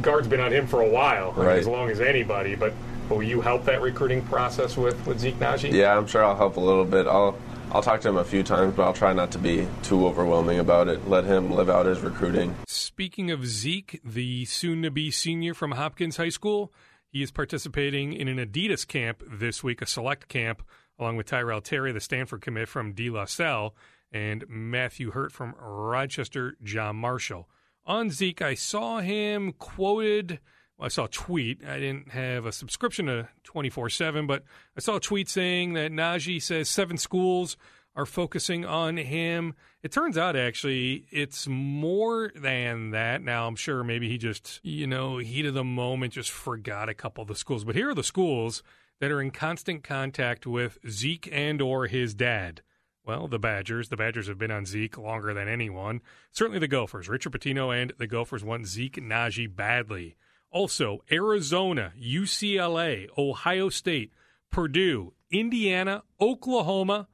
Gard's 0.00 0.28
been 0.28 0.40
on 0.40 0.52
him 0.52 0.66
for 0.66 0.80
a 0.80 0.88
while, 0.88 1.32
I 1.34 1.36
mean, 1.38 1.46
Right. 1.46 1.58
as 1.58 1.66
long 1.66 1.90
as 1.90 2.00
anybody. 2.00 2.54
But 2.54 2.72
will 3.08 3.22
you 3.22 3.40
help 3.40 3.64
that 3.66 3.80
recruiting 3.82 4.22
process 4.22 4.76
with 4.76 5.04
with 5.06 5.20
Zeke 5.20 5.38
Nnaji? 5.38 5.72
Yeah, 5.72 5.96
I'm 5.96 6.06
sure 6.06 6.24
I'll 6.24 6.36
help 6.36 6.56
a 6.56 6.60
little 6.60 6.84
bit. 6.84 7.06
I'll 7.06 7.36
I'll 7.72 7.82
talk 7.82 8.00
to 8.00 8.08
him 8.08 8.16
a 8.16 8.24
few 8.24 8.42
times, 8.42 8.74
but 8.74 8.82
I'll 8.82 8.92
try 8.92 9.12
not 9.12 9.30
to 9.32 9.38
be 9.38 9.66
too 9.84 10.06
overwhelming 10.06 10.58
about 10.58 10.88
it. 10.88 11.08
Let 11.08 11.24
him 11.24 11.52
live 11.52 11.70
out 11.70 11.86
his 11.86 12.00
recruiting. 12.00 12.56
Speaking 12.66 13.30
of 13.30 13.46
Zeke, 13.46 14.00
the 14.04 14.44
soon 14.46 14.82
to 14.82 14.90
be 14.90 15.10
senior 15.12 15.54
from 15.54 15.72
Hopkins 15.72 16.16
High 16.16 16.30
School, 16.30 16.72
he 17.10 17.22
is 17.22 17.30
participating 17.30 18.12
in 18.12 18.28
an 18.28 18.38
Adidas 18.38 18.86
camp 18.86 19.22
this 19.26 19.62
week, 19.62 19.82
a 19.82 19.86
select 19.86 20.28
camp, 20.28 20.62
along 20.98 21.16
with 21.16 21.26
Tyrell 21.26 21.60
Terry, 21.60 21.92
the 21.92 22.00
Stanford 22.00 22.40
commit 22.40 22.68
from 22.68 22.92
De 22.92 23.10
La 23.10 23.24
Salle, 23.24 23.74
and 24.12 24.44
Matthew 24.48 25.10
Hurt 25.10 25.32
from 25.32 25.54
Rochester, 25.58 26.56
John 26.62 26.96
Marshall. 26.96 27.48
On 27.84 28.10
Zeke, 28.10 28.42
I 28.42 28.54
saw 28.54 29.00
him 29.00 29.52
quoted. 29.52 30.40
I 30.78 30.88
saw 30.88 31.04
a 31.04 31.08
tweet. 31.08 31.64
I 31.66 31.78
didn't 31.78 32.10
have 32.10 32.46
a 32.46 32.52
subscription 32.52 33.06
to 33.06 33.28
24 33.44 33.90
7, 33.90 34.26
but 34.26 34.44
I 34.76 34.80
saw 34.80 34.96
a 34.96 35.00
tweet 35.00 35.28
saying 35.28 35.74
that 35.74 35.92
Nnaji 35.92 36.40
says 36.40 36.68
seven 36.68 36.96
schools 36.96 37.56
are 37.96 38.06
focusing 38.06 38.64
on 38.64 38.96
him. 38.96 39.54
It 39.82 39.92
turns 39.92 40.16
out, 40.16 40.36
actually, 40.36 41.06
it's 41.10 41.48
more 41.48 42.32
than 42.34 42.90
that. 42.90 43.22
Now, 43.22 43.46
I'm 43.46 43.56
sure 43.56 43.82
maybe 43.82 44.08
he 44.08 44.18
just, 44.18 44.60
you 44.62 44.86
know, 44.86 45.18
heat 45.18 45.46
of 45.46 45.54
the 45.54 45.64
moment, 45.64 46.12
just 46.12 46.30
forgot 46.30 46.88
a 46.88 46.94
couple 46.94 47.22
of 47.22 47.28
the 47.28 47.34
schools. 47.34 47.64
But 47.64 47.74
here 47.74 47.90
are 47.90 47.94
the 47.94 48.02
schools 48.02 48.62
that 49.00 49.10
are 49.10 49.20
in 49.20 49.30
constant 49.30 49.82
contact 49.82 50.46
with 50.46 50.78
Zeke 50.88 51.28
and 51.32 51.60
or 51.60 51.86
his 51.86 52.14
dad. 52.14 52.62
Well, 53.04 53.28
the 53.28 53.38
Badgers. 53.38 53.88
The 53.88 53.96
Badgers 53.96 54.28
have 54.28 54.38
been 54.38 54.50
on 54.50 54.66
Zeke 54.66 54.98
longer 54.98 55.34
than 55.34 55.48
anyone. 55.48 56.00
Certainly 56.30 56.60
the 56.60 56.68
Gophers. 56.68 57.08
Richard 57.08 57.32
Pitino 57.32 57.74
and 57.74 57.92
the 57.98 58.06
Gophers 58.06 58.44
want 58.44 58.66
Zeke 58.66 58.96
Nnaji 58.96 59.54
badly. 59.54 60.16
Also, 60.52 61.00
Arizona, 61.10 61.92
UCLA, 62.00 63.08
Ohio 63.16 63.68
State, 63.68 64.12
Purdue, 64.50 65.14
Indiana, 65.30 66.02
Oklahoma, 66.20 67.08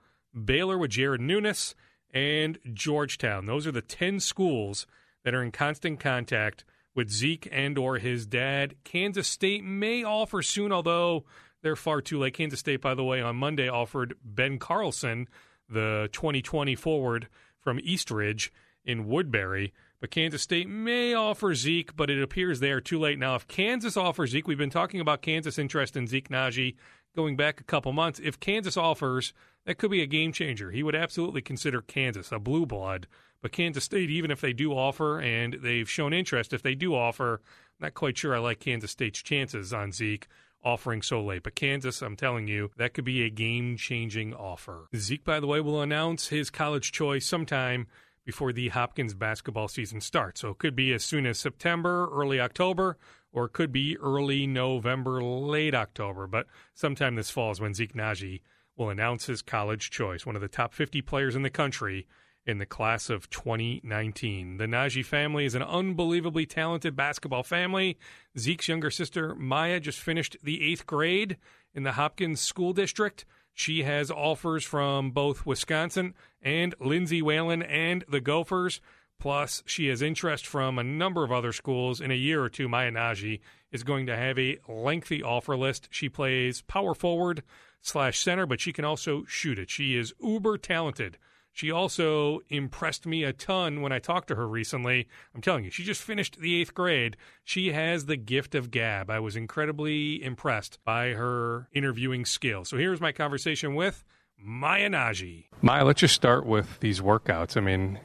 Baylor 0.44 0.78
with 0.78 0.92
Jared 0.92 1.20
Nunes, 1.20 1.74
and 2.12 2.58
Georgetown. 2.72 3.46
Those 3.46 3.66
are 3.66 3.72
the 3.72 3.82
10 3.82 4.20
schools 4.20 4.86
that 5.24 5.34
are 5.34 5.42
in 5.42 5.52
constant 5.52 6.00
contact 6.00 6.64
with 6.94 7.10
Zeke 7.10 7.48
and 7.52 7.76
or 7.76 7.98
his 7.98 8.26
dad. 8.26 8.74
Kansas 8.84 9.28
State 9.28 9.62
may 9.62 10.02
offer 10.02 10.40
soon, 10.40 10.72
although 10.72 11.24
they're 11.62 11.76
far 11.76 12.00
too 12.00 12.18
late. 12.18 12.34
Kansas 12.34 12.60
State, 12.60 12.80
by 12.80 12.94
the 12.94 13.04
way, 13.04 13.20
on 13.20 13.36
Monday 13.36 13.68
offered 13.68 14.14
Ben 14.24 14.58
Carlson, 14.58 15.28
the 15.68 16.08
2020 16.12 16.74
forward 16.74 17.28
from 17.60 17.78
Eastridge 17.82 18.52
in 18.84 19.06
Woodbury. 19.06 19.74
But 20.00 20.10
Kansas 20.10 20.42
State 20.42 20.68
may 20.68 21.12
offer 21.12 21.54
Zeke, 21.54 21.96
but 21.96 22.08
it 22.08 22.22
appears 22.22 22.60
they 22.60 22.70
are 22.70 22.80
too 22.80 22.98
late. 22.98 23.18
Now, 23.18 23.34
if 23.34 23.48
Kansas 23.48 23.96
offers 23.96 24.30
Zeke, 24.30 24.46
we've 24.46 24.56
been 24.56 24.70
talking 24.70 25.00
about 25.00 25.22
Kansas' 25.22 25.58
interest 25.58 25.96
in 25.96 26.06
Zeke 26.06 26.28
Nnaji 26.28 26.76
going 27.16 27.36
back 27.36 27.60
a 27.60 27.64
couple 27.64 27.92
months. 27.92 28.20
If 28.22 28.38
Kansas 28.38 28.76
offers, 28.76 29.32
that 29.64 29.78
could 29.78 29.90
be 29.90 30.02
a 30.02 30.06
game 30.06 30.32
changer. 30.32 30.70
He 30.70 30.82
would 30.82 30.94
absolutely 30.94 31.42
consider 31.42 31.80
Kansas 31.80 32.30
a 32.30 32.38
blue 32.38 32.66
blood. 32.66 33.08
But 33.42 33.52
Kansas 33.52 33.84
State, 33.84 34.10
even 34.10 34.30
if 34.30 34.40
they 34.40 34.52
do 34.52 34.72
offer 34.72 35.20
and 35.20 35.54
they've 35.62 35.90
shown 35.90 36.12
interest, 36.12 36.52
if 36.52 36.62
they 36.62 36.74
do 36.74 36.94
offer, 36.94 37.40
not 37.80 37.94
quite 37.94 38.16
sure 38.16 38.34
I 38.34 38.38
like 38.38 38.60
Kansas 38.60 38.90
State's 38.90 39.22
chances 39.22 39.72
on 39.72 39.92
Zeke 39.92 40.28
offering 40.64 41.02
so 41.02 41.22
late. 41.22 41.42
But 41.42 41.54
Kansas, 41.54 42.02
I'm 42.02 42.16
telling 42.16 42.48
you, 42.48 42.70
that 42.76 42.94
could 42.94 43.04
be 43.04 43.22
a 43.22 43.30
game 43.30 43.76
changing 43.76 44.34
offer. 44.34 44.88
Zeke, 44.94 45.24
by 45.24 45.40
the 45.40 45.46
way, 45.46 45.60
will 45.60 45.82
announce 45.82 46.28
his 46.28 46.50
college 46.50 46.92
choice 46.92 47.26
sometime 47.26 47.86
before 48.24 48.52
the 48.52 48.68
Hopkins 48.68 49.14
basketball 49.14 49.68
season 49.68 50.00
starts. 50.00 50.40
So 50.40 50.50
it 50.50 50.58
could 50.58 50.74
be 50.74 50.92
as 50.92 51.04
soon 51.04 51.26
as 51.26 51.38
September, 51.38 52.08
early 52.12 52.40
October, 52.40 52.98
or 53.36 53.48
could 53.48 53.70
be 53.70 53.98
early 53.98 54.46
November, 54.46 55.22
late 55.22 55.74
October. 55.74 56.26
But 56.26 56.46
sometime 56.74 57.16
this 57.16 57.30
fall 57.30 57.50
is 57.50 57.60
when 57.60 57.74
Zeke 57.74 57.92
Nnaji 57.92 58.40
will 58.76 58.88
announce 58.88 59.26
his 59.26 59.42
college 59.42 59.90
choice, 59.90 60.24
one 60.24 60.36
of 60.36 60.42
the 60.42 60.48
top 60.48 60.72
50 60.72 61.02
players 61.02 61.36
in 61.36 61.42
the 61.42 61.50
country 61.50 62.06
in 62.46 62.56
the 62.56 62.64
class 62.64 63.10
of 63.10 63.28
2019. 63.28 64.56
The 64.56 64.64
Nnaji 64.64 65.04
family 65.04 65.44
is 65.44 65.54
an 65.54 65.62
unbelievably 65.62 66.46
talented 66.46 66.96
basketball 66.96 67.42
family. 67.42 67.98
Zeke's 68.38 68.68
younger 68.68 68.90
sister, 68.90 69.34
Maya, 69.34 69.80
just 69.80 69.98
finished 69.98 70.38
the 70.42 70.62
eighth 70.62 70.86
grade 70.86 71.36
in 71.74 71.82
the 71.82 71.92
Hopkins 71.92 72.40
School 72.40 72.72
District. 72.72 73.26
She 73.52 73.82
has 73.82 74.10
offers 74.10 74.64
from 74.64 75.10
both 75.10 75.44
Wisconsin 75.44 76.14
and 76.40 76.74
Lindsay 76.80 77.20
Whalen 77.20 77.62
and 77.62 78.02
the 78.08 78.20
Gophers. 78.20 78.80
Plus, 79.18 79.62
she 79.66 79.88
has 79.88 80.02
interest 80.02 80.46
from 80.46 80.78
a 80.78 80.84
number 80.84 81.24
of 81.24 81.32
other 81.32 81.52
schools. 81.52 82.00
In 82.00 82.10
a 82.10 82.14
year 82.14 82.42
or 82.42 82.48
two, 82.48 82.68
Maya 82.68 82.90
Nnaji 82.90 83.40
is 83.72 83.82
going 83.82 84.06
to 84.06 84.16
have 84.16 84.38
a 84.38 84.58
lengthy 84.68 85.22
offer 85.22 85.56
list. 85.56 85.88
She 85.90 86.08
plays 86.08 86.62
power 86.62 86.94
forward 86.94 87.42
slash 87.80 88.20
center, 88.20 88.46
but 88.46 88.60
she 88.60 88.72
can 88.72 88.84
also 88.84 89.24
shoot 89.24 89.58
it. 89.58 89.70
She 89.70 89.96
is 89.96 90.12
uber 90.20 90.58
talented. 90.58 91.18
She 91.56 91.70
also 91.70 92.40
impressed 92.50 93.06
me 93.06 93.24
a 93.24 93.32
ton 93.32 93.80
when 93.80 93.90
I 93.90 93.98
talked 93.98 94.28
to 94.28 94.34
her 94.34 94.46
recently. 94.46 95.08
I'm 95.34 95.40
telling 95.40 95.64
you, 95.64 95.70
she 95.70 95.84
just 95.84 96.02
finished 96.02 96.38
the 96.38 96.60
eighth 96.60 96.74
grade. 96.74 97.16
She 97.44 97.72
has 97.72 98.04
the 98.04 98.18
gift 98.18 98.54
of 98.54 98.70
gab. 98.70 99.08
I 99.08 99.20
was 99.20 99.36
incredibly 99.36 100.22
impressed 100.22 100.78
by 100.84 101.12
her 101.12 101.68
interviewing 101.72 102.26
skills. 102.26 102.68
So 102.68 102.76
here's 102.76 103.00
my 103.00 103.10
conversation 103.10 103.74
with 103.74 104.04
Maya 104.38 104.90
Nnaji. 104.90 105.46
Maya, 105.62 105.86
let's 105.86 106.00
just 106.00 106.14
start 106.14 106.44
with 106.44 106.78
these 106.80 107.00
workouts. 107.00 107.56
I 107.56 107.60
mean, 107.60 108.00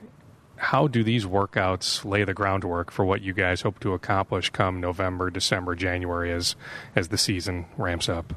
how 0.61 0.87
do 0.87 1.03
these 1.03 1.25
workouts 1.25 2.05
lay 2.05 2.23
the 2.23 2.35
groundwork 2.35 2.91
for 2.91 3.03
what 3.03 3.21
you 3.21 3.33
guys 3.33 3.61
hope 3.61 3.79
to 3.79 3.93
accomplish 3.93 4.51
come 4.51 4.79
November, 4.79 5.31
December, 5.31 5.73
January 5.73 6.31
as 6.31 6.55
as 6.95 7.07
the 7.07 7.17
season 7.17 7.65
ramps 7.77 8.07
up? 8.07 8.31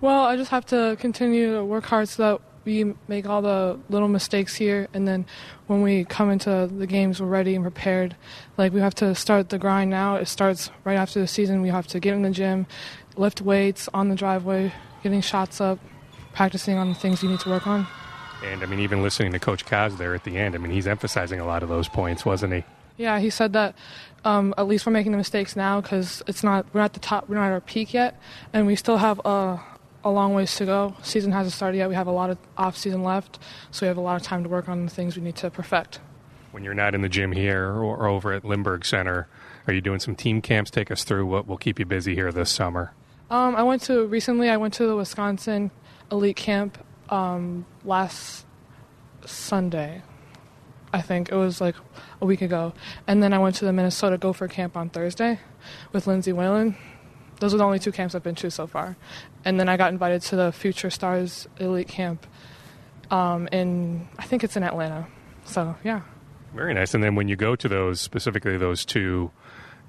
Well, 0.00 0.24
I 0.24 0.36
just 0.36 0.50
have 0.50 0.66
to 0.66 0.96
continue 0.98 1.54
to 1.54 1.64
work 1.64 1.84
hard 1.84 2.08
so 2.08 2.22
that 2.22 2.40
we 2.64 2.94
make 3.06 3.28
all 3.28 3.40
the 3.40 3.78
little 3.88 4.08
mistakes 4.08 4.56
here, 4.56 4.88
and 4.92 5.06
then 5.06 5.26
when 5.68 5.82
we 5.82 6.04
come 6.04 6.28
into 6.30 6.68
the 6.76 6.88
games, 6.88 7.20
we're 7.20 7.28
ready 7.28 7.54
and 7.54 7.62
prepared. 7.62 8.16
Like 8.58 8.72
we 8.72 8.80
have 8.80 8.96
to 8.96 9.14
start 9.14 9.50
the 9.50 9.58
grind 9.58 9.90
now. 9.90 10.16
It 10.16 10.26
starts 10.26 10.72
right 10.82 10.96
after 10.96 11.20
the 11.20 11.28
season. 11.28 11.62
We 11.62 11.68
have 11.68 11.86
to 11.88 12.00
get 12.00 12.14
in 12.14 12.22
the 12.22 12.30
gym, 12.30 12.66
lift 13.16 13.40
weights 13.40 13.88
on 13.94 14.08
the 14.08 14.16
driveway, 14.16 14.72
getting 15.04 15.20
shots 15.20 15.60
up, 15.60 15.78
practicing 16.32 16.78
on 16.78 16.88
the 16.88 16.96
things 16.96 17.22
you 17.22 17.28
need 17.30 17.40
to 17.40 17.48
work 17.48 17.68
on. 17.68 17.86
And 18.44 18.62
I 18.62 18.66
mean, 18.66 18.80
even 18.80 19.02
listening 19.02 19.32
to 19.32 19.38
Coach 19.38 19.66
Kaz 19.66 19.98
there 19.98 20.14
at 20.14 20.24
the 20.24 20.36
end, 20.38 20.54
I 20.54 20.58
mean, 20.58 20.72
he's 20.72 20.86
emphasizing 20.86 21.40
a 21.40 21.46
lot 21.46 21.62
of 21.62 21.68
those 21.68 21.88
points, 21.88 22.24
wasn't 22.24 22.54
he? 22.54 22.64
Yeah, 22.96 23.18
he 23.18 23.30
said 23.30 23.52
that 23.54 23.74
um, 24.24 24.54
at 24.58 24.66
least 24.66 24.86
we're 24.86 24.92
making 24.92 25.12
the 25.12 25.18
mistakes 25.18 25.56
now 25.56 25.80
because 25.80 26.22
it's 26.26 26.42
not 26.42 26.66
we're 26.72 26.80
not 26.80 26.86
at 26.86 26.92
the 26.94 27.00
top, 27.00 27.28
we're 27.28 27.36
not 27.36 27.46
at 27.46 27.52
our 27.52 27.60
peak 27.60 27.94
yet, 27.94 28.20
and 28.52 28.66
we 28.66 28.76
still 28.76 28.98
have 28.98 29.20
a, 29.24 29.60
a 30.04 30.10
long 30.10 30.34
ways 30.34 30.54
to 30.56 30.66
go. 30.66 30.94
Season 31.02 31.32
hasn't 31.32 31.52
started 31.52 31.78
yet. 31.78 31.88
We 31.88 31.94
have 31.94 32.06
a 32.06 32.12
lot 32.12 32.30
of 32.30 32.38
off 32.56 32.76
season 32.76 33.02
left, 33.02 33.38
so 33.70 33.86
we 33.86 33.88
have 33.88 33.96
a 33.96 34.02
lot 34.02 34.20
of 34.20 34.22
time 34.22 34.42
to 34.42 34.48
work 34.48 34.68
on 34.68 34.84
the 34.84 34.90
things 34.90 35.16
we 35.16 35.22
need 35.22 35.36
to 35.36 35.50
perfect. 35.50 36.00
When 36.52 36.64
you're 36.64 36.74
not 36.74 36.94
in 36.94 37.02
the 37.02 37.08
gym 37.08 37.32
here 37.32 37.72
or 37.72 38.08
over 38.08 38.32
at 38.32 38.44
Lindbergh 38.44 38.84
Center, 38.84 39.28
are 39.66 39.72
you 39.72 39.80
doing 39.80 40.00
some 40.00 40.16
team 40.16 40.42
camps? 40.42 40.70
Take 40.70 40.90
us 40.90 41.04
through 41.04 41.26
what 41.26 41.46
will 41.46 41.58
keep 41.58 41.78
you 41.78 41.86
busy 41.86 42.14
here 42.14 42.32
this 42.32 42.50
summer. 42.50 42.92
Um, 43.30 43.54
I 43.54 43.62
went 43.62 43.82
to 43.82 44.04
recently. 44.06 44.50
I 44.50 44.56
went 44.56 44.74
to 44.74 44.86
the 44.86 44.96
Wisconsin 44.96 45.70
Elite 46.10 46.36
Camp 46.36 46.84
um, 47.10 47.66
last 47.84 48.46
Sunday. 49.26 50.02
I 50.92 51.02
think 51.02 51.30
it 51.30 51.36
was 51.36 51.60
like 51.60 51.76
a 52.20 52.26
week 52.26 52.42
ago, 52.42 52.72
and 53.06 53.22
then 53.22 53.32
I 53.32 53.38
went 53.38 53.56
to 53.56 53.64
the 53.64 53.72
Minnesota 53.72 54.18
Gopher 54.18 54.48
Camp 54.48 54.76
on 54.76 54.90
Thursday 54.90 55.38
with 55.92 56.06
Lindsay 56.06 56.32
Whalen. 56.32 56.76
Those 57.38 57.54
are 57.54 57.58
the 57.58 57.64
only 57.64 57.78
two 57.78 57.92
camps 57.92 58.14
I've 58.14 58.24
been 58.24 58.34
to 58.36 58.50
so 58.50 58.66
far, 58.66 58.96
and 59.44 59.60
then 59.60 59.68
I 59.68 59.76
got 59.76 59.92
invited 59.92 60.22
to 60.22 60.36
the 60.36 60.52
Future 60.52 60.90
Stars 60.90 61.46
Elite 61.58 61.86
Camp 61.88 62.26
um, 63.10 63.48
in 63.52 64.08
I 64.18 64.24
think 64.24 64.44
it's 64.44 64.56
in 64.56 64.62
Atlanta. 64.62 65.06
So 65.44 65.76
yeah. 65.84 66.02
Very 66.54 66.74
nice. 66.74 66.94
And 66.94 67.04
then 67.04 67.14
when 67.14 67.28
you 67.28 67.36
go 67.36 67.54
to 67.54 67.68
those, 67.68 68.00
specifically 68.00 68.56
those 68.56 68.84
two, 68.84 69.30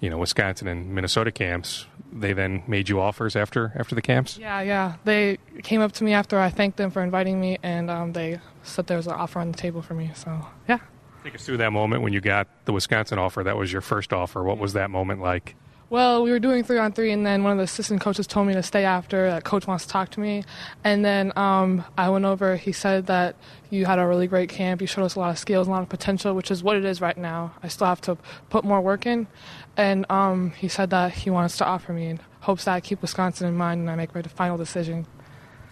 you 0.01 0.09
know, 0.09 0.17
Wisconsin 0.17 0.67
and 0.67 0.93
Minnesota 0.93 1.31
camps, 1.31 1.85
they 2.11 2.33
then 2.33 2.63
made 2.67 2.89
you 2.89 2.99
offers 2.99 3.35
after 3.35 3.71
after 3.75 3.95
the 3.95 4.01
camps. 4.01 4.37
Yeah, 4.37 4.59
yeah. 4.61 4.95
They 5.05 5.37
came 5.63 5.79
up 5.79 5.93
to 5.93 6.03
me 6.03 6.11
after 6.11 6.37
I 6.39 6.49
thanked 6.49 6.77
them 6.77 6.91
for 6.91 7.01
inviting 7.01 7.39
me, 7.39 7.57
and 7.63 7.89
um, 7.89 8.11
they 8.11 8.39
said 8.63 8.87
there 8.87 8.97
was 8.97 9.07
an 9.07 9.13
offer 9.13 9.39
on 9.39 9.51
the 9.51 9.57
table 9.57 9.81
for 9.81 9.93
me. 9.93 10.11
So 10.15 10.45
yeah. 10.67 10.79
Take 11.23 11.35
us 11.35 11.45
through 11.45 11.57
that 11.57 11.71
moment 11.71 12.01
when 12.01 12.13
you 12.13 12.19
got 12.19 12.47
the 12.65 12.73
Wisconsin 12.73 13.19
offer. 13.19 13.43
That 13.43 13.55
was 13.55 13.71
your 13.71 13.83
first 13.83 14.11
offer. 14.11 14.43
What 14.43 14.57
was 14.57 14.73
that 14.73 14.89
moment 14.89 15.21
like? 15.21 15.55
Well, 15.91 16.23
we 16.23 16.31
were 16.31 16.39
doing 16.39 16.63
three 16.63 16.77
on 16.77 16.93
three, 16.93 17.11
and 17.11 17.25
then 17.25 17.43
one 17.43 17.51
of 17.51 17.57
the 17.57 17.65
assistant 17.65 17.99
coaches 17.99 18.25
told 18.25 18.47
me 18.47 18.53
to 18.53 18.63
stay 18.63 18.85
after. 18.85 19.29
That 19.29 19.43
coach 19.43 19.67
wants 19.67 19.85
to 19.85 19.91
talk 19.91 20.07
to 20.11 20.21
me, 20.21 20.45
and 20.85 21.03
then 21.03 21.33
um, 21.35 21.83
I 21.97 22.07
went 22.07 22.23
over. 22.23 22.55
He 22.55 22.71
said 22.71 23.07
that 23.07 23.35
you 23.69 23.85
had 23.85 23.99
a 23.99 24.07
really 24.07 24.25
great 24.25 24.47
camp. 24.47 24.79
You 24.79 24.87
showed 24.87 25.03
us 25.03 25.15
a 25.15 25.19
lot 25.19 25.31
of 25.31 25.37
skills, 25.37 25.67
a 25.67 25.69
lot 25.69 25.81
of 25.81 25.89
potential, 25.89 26.33
which 26.33 26.49
is 26.49 26.63
what 26.63 26.77
it 26.77 26.85
is 26.85 27.01
right 27.01 27.17
now. 27.17 27.55
I 27.61 27.67
still 27.67 27.87
have 27.87 27.99
to 28.01 28.17
put 28.49 28.63
more 28.63 28.79
work 28.79 29.05
in, 29.05 29.27
and 29.75 30.09
um, 30.09 30.51
he 30.51 30.69
said 30.69 30.91
that 30.91 31.11
he 31.11 31.29
wants 31.29 31.57
to 31.57 31.65
offer 31.65 31.91
me, 31.91 32.07
and 32.07 32.21
hopes 32.39 32.63
that 32.63 32.73
I 32.73 32.79
keep 32.79 33.01
Wisconsin 33.01 33.49
in 33.49 33.57
mind 33.57 33.81
and 33.81 33.91
I 33.91 33.95
make 33.95 34.15
my 34.15 34.21
final 34.21 34.55
decision. 34.55 35.05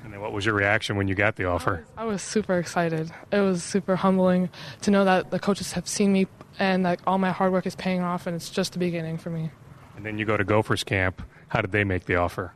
And 0.03 0.11
then, 0.11 0.19
what 0.19 0.33
was 0.33 0.45
your 0.45 0.53
reaction 0.53 0.97
when 0.97 1.07
you 1.07 1.15
got 1.15 1.37
the 1.37 1.45
offer? 1.45 1.85
I 1.95 2.03
was 2.03 2.21
super 2.21 2.57
excited. 2.59 3.09
It 3.31 3.39
was 3.39 3.63
super 3.63 3.95
humbling 3.95 4.49
to 4.81 4.91
know 4.91 5.05
that 5.05 5.31
the 5.31 5.39
coaches 5.39 5.71
have 5.71 5.87
seen 5.87 6.11
me 6.11 6.27
and 6.59 6.85
that 6.85 6.99
all 7.07 7.19
my 7.19 7.31
hard 7.31 7.53
work 7.53 7.65
is 7.65 7.75
paying 7.75 8.01
off, 8.01 8.27
and 8.27 8.35
it's 8.35 8.49
just 8.49 8.73
the 8.73 8.79
beginning 8.79 9.17
for 9.17 9.29
me. 9.29 9.51
And 9.99 10.05
then 10.05 10.17
you 10.17 10.23
go 10.23 10.37
to 10.37 10.45
Gophers 10.45 10.85
camp. 10.85 11.21
How 11.49 11.59
did 11.59 11.73
they 11.73 11.83
make 11.83 12.05
the 12.05 12.15
offer? 12.15 12.53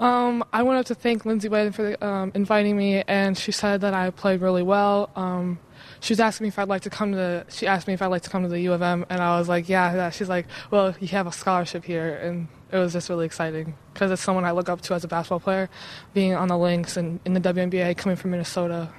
Um, 0.00 0.42
I 0.52 0.64
went 0.64 0.80
up 0.80 0.86
to 0.86 0.96
thank 0.96 1.24
Lindsay 1.24 1.48
Whalen 1.48 1.70
for 1.70 2.02
um, 2.02 2.32
inviting 2.34 2.76
me, 2.76 3.04
and 3.06 3.38
she 3.38 3.52
said 3.52 3.82
that 3.82 3.94
I 3.94 4.10
played 4.10 4.40
really 4.40 4.64
well. 4.64 5.08
Um, 5.14 5.60
she 6.00 6.12
was 6.12 6.18
asking 6.18 6.46
me 6.46 6.48
if 6.48 6.58
I'd 6.58 6.66
like 6.66 6.82
to 6.82 6.90
come 6.90 7.12
to 7.12 7.16
the. 7.16 7.46
She 7.50 7.68
asked 7.68 7.86
me 7.86 7.94
if 7.94 8.02
I'd 8.02 8.08
like 8.08 8.22
to 8.22 8.30
come 8.30 8.42
to 8.42 8.48
the 8.48 8.58
U 8.62 8.72
of 8.72 8.82
M, 8.82 9.06
and 9.08 9.22
I 9.22 9.38
was 9.38 9.48
like, 9.48 9.68
yeah. 9.68 9.94
yeah. 9.94 10.10
She's 10.10 10.28
like, 10.28 10.46
well, 10.72 10.92
you 10.98 11.06
have 11.06 11.28
a 11.28 11.30
scholarship 11.30 11.84
here, 11.84 12.16
and 12.16 12.48
it 12.72 12.78
was 12.78 12.94
just 12.94 13.08
really 13.08 13.26
exciting 13.26 13.76
because 13.94 14.10
it's 14.10 14.20
someone 14.22 14.44
I 14.44 14.50
look 14.50 14.68
up 14.68 14.80
to 14.80 14.94
as 14.94 15.04
a 15.04 15.08
basketball 15.08 15.38
player, 15.38 15.70
being 16.14 16.34
on 16.34 16.48
the 16.48 16.58
Lynx 16.58 16.96
and 16.96 17.20
in 17.24 17.32
the 17.34 17.40
WNBA, 17.40 17.96
coming 17.96 18.16
from 18.16 18.32
Minnesota. 18.32 18.90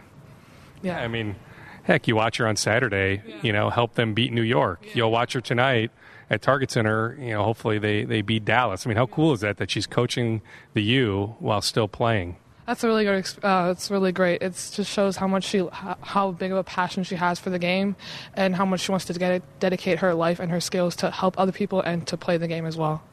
Yeah, 0.81 1.01
I 1.01 1.09
mean, 1.09 1.35
heck, 1.83 2.07
you 2.07 2.15
watch 2.15 2.37
her 2.37 2.47
on 2.47 2.55
Saturday. 2.55 3.21
Yeah. 3.27 3.39
You 3.41 3.51
know, 3.51 3.69
help 3.69 3.95
them 3.95 4.13
beat 4.13 4.31
New 4.31 4.41
York. 4.41 4.95
You'll 4.95 5.11
watch 5.11 5.33
her 5.33 5.41
tonight 5.41 5.91
at 6.29 6.41
Target 6.41 6.71
Center, 6.71 7.17
you 7.19 7.31
know, 7.31 7.43
hopefully 7.43 7.79
they, 7.79 8.03
they 8.03 8.21
beat 8.21 8.45
Dallas. 8.45 8.85
I 8.85 8.89
mean, 8.89 8.97
how 8.97 9.07
cool 9.07 9.33
is 9.33 9.41
that 9.41 9.57
that 9.57 9.69
she's 9.71 9.87
coaching 9.87 10.41
the 10.73 10.81
U 10.83 11.35
while 11.39 11.61
still 11.61 11.87
playing? 11.87 12.37
That's 12.65 12.81
a 12.83 12.87
really 12.87 13.03
good. 13.03 13.27
Uh, 13.43 13.69
it's 13.71 13.91
really 13.91 14.13
great. 14.13 14.41
It 14.41 14.53
just 14.53 14.89
shows 14.89 15.17
how 15.17 15.27
much 15.27 15.43
she, 15.43 15.67
how 15.71 16.31
big 16.31 16.51
of 16.51 16.57
a 16.57 16.63
passion 16.63 17.03
she 17.03 17.15
has 17.15 17.37
for 17.37 17.49
the 17.49 17.59
game, 17.59 17.97
and 18.35 18.55
how 18.55 18.63
much 18.63 18.81
she 18.81 18.91
wants 18.91 19.05
to 19.05 19.13
get, 19.13 19.41
dedicate 19.59 19.99
her 19.99 20.13
life 20.13 20.39
and 20.39 20.49
her 20.49 20.61
skills 20.61 20.95
to 20.97 21.11
help 21.11 21.37
other 21.37 21.51
people 21.51 21.81
and 21.81 22.07
to 22.07 22.15
play 22.15 22.37
the 22.37 22.47
game 22.47 22.65
as 22.65 22.77
well. 22.77 23.03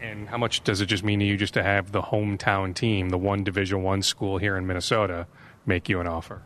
And 0.00 0.28
how 0.28 0.38
much 0.38 0.64
does 0.64 0.80
it 0.80 0.86
just 0.86 1.04
mean 1.04 1.20
to 1.20 1.24
you 1.24 1.36
just 1.36 1.54
to 1.54 1.62
have 1.62 1.92
the 1.92 2.02
hometown 2.02 2.74
team, 2.74 3.10
the 3.10 3.18
one 3.18 3.44
Division 3.44 3.82
One 3.84 4.02
school 4.02 4.38
here 4.38 4.56
in 4.56 4.66
Minnesota, 4.66 5.28
make 5.66 5.88
you 5.88 6.00
an 6.00 6.08
offer? 6.08 6.42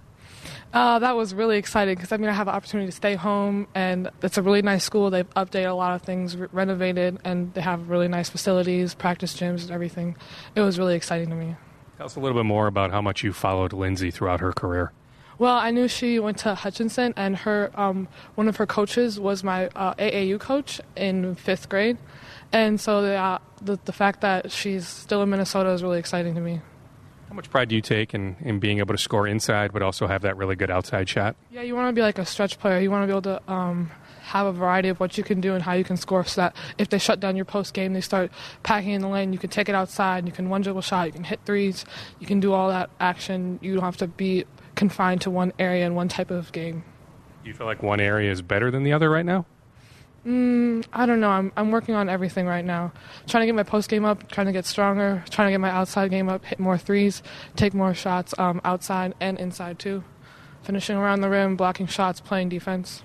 Uh, 0.75 0.99
that 0.99 1.15
was 1.15 1.33
really 1.33 1.57
exciting 1.57 1.95
because 1.95 2.11
I 2.11 2.17
mean 2.17 2.29
I 2.29 2.33
have 2.33 2.49
an 2.49 2.55
opportunity 2.55 2.89
to 2.89 2.97
stay 2.97 3.15
home, 3.15 3.69
and 3.77 4.11
it's 4.23 4.37
a 4.37 4.43
really 4.43 4.61
nice 4.61 4.83
school. 4.83 5.09
They've 5.09 5.31
updated 5.35 5.71
a 5.71 5.75
lot 5.75 5.95
of 5.95 6.03
things, 6.03 6.37
re- 6.37 6.49
renovated, 6.51 7.17
and 7.23 7.55
they 7.55 7.61
have 7.61 7.89
really 7.89 8.09
nice 8.09 8.29
facilities, 8.29 8.93
practice 8.93 9.37
gyms, 9.37 9.63
and 9.63 9.71
everything. 9.71 10.17
It 10.57 10.63
was 10.63 10.77
really 10.77 10.97
exciting 10.97 11.31
to 11.31 11.37
me. 11.37 11.55
Tell 11.97 12.07
us 12.07 12.17
a 12.17 12.21
little 12.21 12.37
bit 12.37 12.45
more 12.45 12.67
about 12.67 12.91
how 12.91 13.01
much 13.01 13.23
you 13.23 13.33
followed 13.33 13.73
Lindsay 13.73 14.11
throughout 14.11 14.41
her 14.41 14.53
career. 14.53 14.91
Well, 15.39 15.57
I 15.57 15.71
knew 15.71 15.87
she 15.87 16.19
went 16.19 16.39
to 16.39 16.57
Hutchinson, 16.57 17.15
and 17.17 17.37
her 17.37 17.71
um, 17.75 18.09
one 18.35 18.49
of 18.49 18.57
her 18.57 18.67
coaches 18.67 19.21
was 19.21 19.45
my 19.45 19.69
uh, 19.77 19.95
AAU 19.95 20.41
coach 20.41 20.81
in 20.97 21.37
fifth 21.37 21.69
grade, 21.69 21.99
and 22.51 22.81
so 22.81 23.01
the, 23.01 23.15
uh, 23.15 23.39
the 23.63 23.79
the 23.85 23.93
fact 23.93 24.23
that 24.23 24.51
she's 24.51 24.89
still 24.89 25.23
in 25.23 25.31
Minnesota 25.31 25.71
is 25.71 25.85
really 25.85 26.01
exciting 26.01 26.35
to 26.35 26.41
me. 26.41 26.63
How 27.29 27.35
much 27.35 27.51
pride 27.51 27.69
do 27.69 27.75
you 27.75 27.81
take 27.81 28.15
in, 28.15 28.37
in 28.41 28.61
being 28.61 28.79
able 28.79 28.95
to 28.95 28.99
score 28.99 29.27
inside, 29.27 29.73
but 29.73 29.83
also 29.83 30.07
have 30.07 30.23
that 30.23 30.37
really 30.37 30.57
good 30.57 30.71
outside 30.71 31.09
shot? 31.09 31.37
Yeah, 31.51 31.63
you 31.63 31.75
want 31.75 31.89
to 31.89 31.93
be 31.93 32.03
like 32.03 32.19
a 32.19 32.27
stretch 32.27 32.59
player. 32.59 32.79
You 32.81 32.91
want 32.91 33.03
to 33.03 33.07
be 33.07 33.13
able 33.13 33.23
to 33.23 33.53
um, 33.53 33.91
have 34.23 34.47
a 34.47 34.53
variety 34.53 34.89
of 34.89 35.01
what 35.01 35.19
you 35.19 35.25
can 35.25 35.41
do 35.41 35.55
and 35.55 35.63
how 35.63 35.73
you 35.73 35.85
can 35.85 35.97
score 35.97 36.25
so 36.25 36.43
that 36.43 36.57
if 36.79 36.89
they 36.89 36.99
shut 36.99 37.21
down 37.21 37.37
your 37.37 37.45
post 37.45 37.75
game, 37.75 37.93
they 37.93 38.01
start 38.01 38.31
packing 38.63 38.91
in 38.91 39.01
the 39.01 39.09
lane, 39.09 39.33
you 39.33 39.39
can 39.39 39.51
take 39.51 39.69
it 39.69 39.75
outside, 39.75 40.27
you 40.27 40.33
can 40.33 40.49
one 40.49 40.63
dribble 40.63 40.83
shot, 40.83 41.07
you 41.07 41.13
can 41.13 41.25
hit 41.25 41.41
threes, 41.45 41.85
you 42.21 42.27
can 42.27 42.41
do 42.41 42.53
all 42.53 42.69
that 42.69 42.91
action. 43.01 43.59
You 43.63 43.75
don't 43.75 43.85
have 43.85 43.97
to 43.99 44.07
be 44.07 44.45
confined 44.75 45.21
to 45.23 45.31
one 45.31 45.53
area 45.59 45.85
and 45.85 45.95
one 45.95 46.09
type 46.09 46.31
of 46.31 46.53
game. 46.53 46.85
Do 47.43 47.49
you 47.49 47.55
feel 47.55 47.67
like 47.67 47.83
one 47.83 48.01
area 48.01 48.31
is 48.31 48.43
better 48.43 48.71
than 48.71 48.85
the 48.85 48.93
other 48.93 49.11
right 49.11 49.27
now? 49.27 49.45
Mm, 50.27 50.87
I 50.93 51.05
don't 51.05 51.21
know. 51.21 51.29
I'm 51.29 51.53
I'm 51.57 51.71
working 51.71 51.95
on 51.95 52.09
everything 52.09 52.47
right 52.47 52.65
now. 52.65 52.93
Trying 53.27 53.43
to 53.43 53.47
get 53.47 53.55
my 53.55 53.63
post 53.63 53.91
game 53.91 54.05
up, 54.05 54.31
trying 54.31 54.47
to 54.47 54.53
get 54.53 54.65
stronger, 54.65 55.23
trying 55.29 55.49
to 55.49 55.53
get 55.53 55.61
my 55.61 55.71
outside 55.71 56.11
game 56.11 56.29
up, 56.31 56.45
hit 56.45 56.59
more 56.59 56.79
threes, 56.79 57.23
take 57.57 57.75
more 57.75 57.93
shots 57.93 58.35
um, 58.39 58.61
outside 58.65 59.15
and 59.21 59.39
inside 59.39 59.79
too. 59.79 60.03
Finishing 60.63 60.97
around 60.97 61.21
the 61.21 61.29
rim, 61.29 61.57
blocking 61.57 61.87
shots, 61.87 62.21
playing 62.21 62.49
defense. 62.49 63.03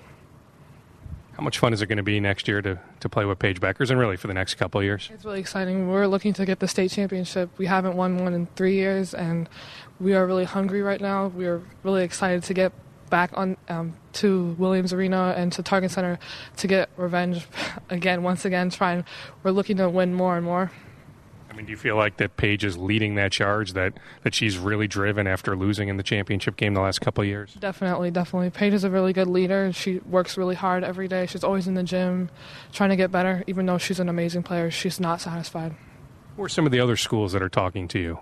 How 1.32 1.44
much 1.44 1.58
fun 1.58 1.72
is 1.72 1.80
it 1.80 1.86
going 1.86 1.98
to 1.98 2.02
be 2.02 2.20
next 2.20 2.48
year 2.48 2.60
to, 2.60 2.78
to 3.00 3.08
play 3.08 3.24
with 3.24 3.38
Paige 3.38 3.60
Bueckers 3.60 3.90
and 3.90 3.98
really 3.98 4.16
for 4.16 4.26
the 4.26 4.34
next 4.34 4.56
couple 4.56 4.80
of 4.80 4.84
years? 4.84 5.08
It's 5.12 5.24
really 5.24 5.40
exciting. 5.40 5.88
We're 5.88 6.06
looking 6.06 6.32
to 6.34 6.44
get 6.44 6.58
the 6.58 6.68
state 6.68 6.90
championship. 6.90 7.50
We 7.56 7.66
haven't 7.66 7.96
won 7.96 8.18
one 8.18 8.34
in 8.34 8.46
three 8.56 8.74
years, 8.74 9.14
and 9.14 9.48
we 9.98 10.14
are 10.14 10.26
really 10.26 10.44
hungry 10.44 10.82
right 10.82 11.00
now. 11.00 11.28
We 11.28 11.46
are 11.46 11.62
really 11.82 12.04
excited 12.04 12.42
to 12.44 12.54
get 12.54 12.72
back 13.10 13.30
on 13.34 13.56
um, 13.68 13.94
to 14.14 14.54
Williams 14.58 14.92
Arena 14.92 15.34
and 15.36 15.52
to 15.52 15.62
Target 15.62 15.90
Center 15.90 16.18
to 16.56 16.66
get 16.66 16.88
revenge 16.96 17.46
again, 17.90 18.22
once 18.22 18.44
again, 18.44 18.70
trying. 18.70 19.04
We're 19.42 19.50
looking 19.50 19.76
to 19.78 19.88
win 19.88 20.14
more 20.14 20.36
and 20.36 20.44
more. 20.44 20.70
I 21.50 21.52
mean, 21.52 21.66
do 21.66 21.72
you 21.72 21.76
feel 21.76 21.96
like 21.96 22.18
that 22.18 22.36
Paige 22.36 22.64
is 22.64 22.78
leading 22.78 23.16
that 23.16 23.32
charge? 23.32 23.72
That 23.72 23.94
that 24.22 24.34
she's 24.34 24.56
really 24.56 24.86
driven 24.86 25.26
after 25.26 25.56
losing 25.56 25.88
in 25.88 25.96
the 25.96 26.02
championship 26.04 26.56
game 26.56 26.74
the 26.74 26.80
last 26.80 27.00
couple 27.00 27.22
of 27.22 27.28
years? 27.28 27.54
Definitely, 27.54 28.12
definitely. 28.12 28.50
Paige 28.50 28.72
is 28.72 28.84
a 28.84 28.90
really 28.90 29.12
good 29.12 29.26
leader. 29.26 29.72
She 29.72 29.98
works 29.98 30.36
really 30.36 30.54
hard 30.54 30.84
every 30.84 31.08
day. 31.08 31.26
She's 31.26 31.42
always 31.42 31.66
in 31.66 31.74
the 31.74 31.82
gym, 31.82 32.30
trying 32.72 32.90
to 32.90 32.96
get 32.96 33.10
better. 33.10 33.42
Even 33.48 33.66
though 33.66 33.78
she's 33.78 33.98
an 33.98 34.08
amazing 34.08 34.44
player, 34.44 34.70
she's 34.70 35.00
not 35.00 35.20
satisfied. 35.20 35.74
Who 36.36 36.44
are 36.44 36.48
some 36.48 36.66
of 36.66 36.72
the 36.72 36.80
other 36.80 36.96
schools 36.96 37.32
that 37.32 37.42
are 37.42 37.48
talking 37.48 37.88
to 37.88 37.98
you? 37.98 38.20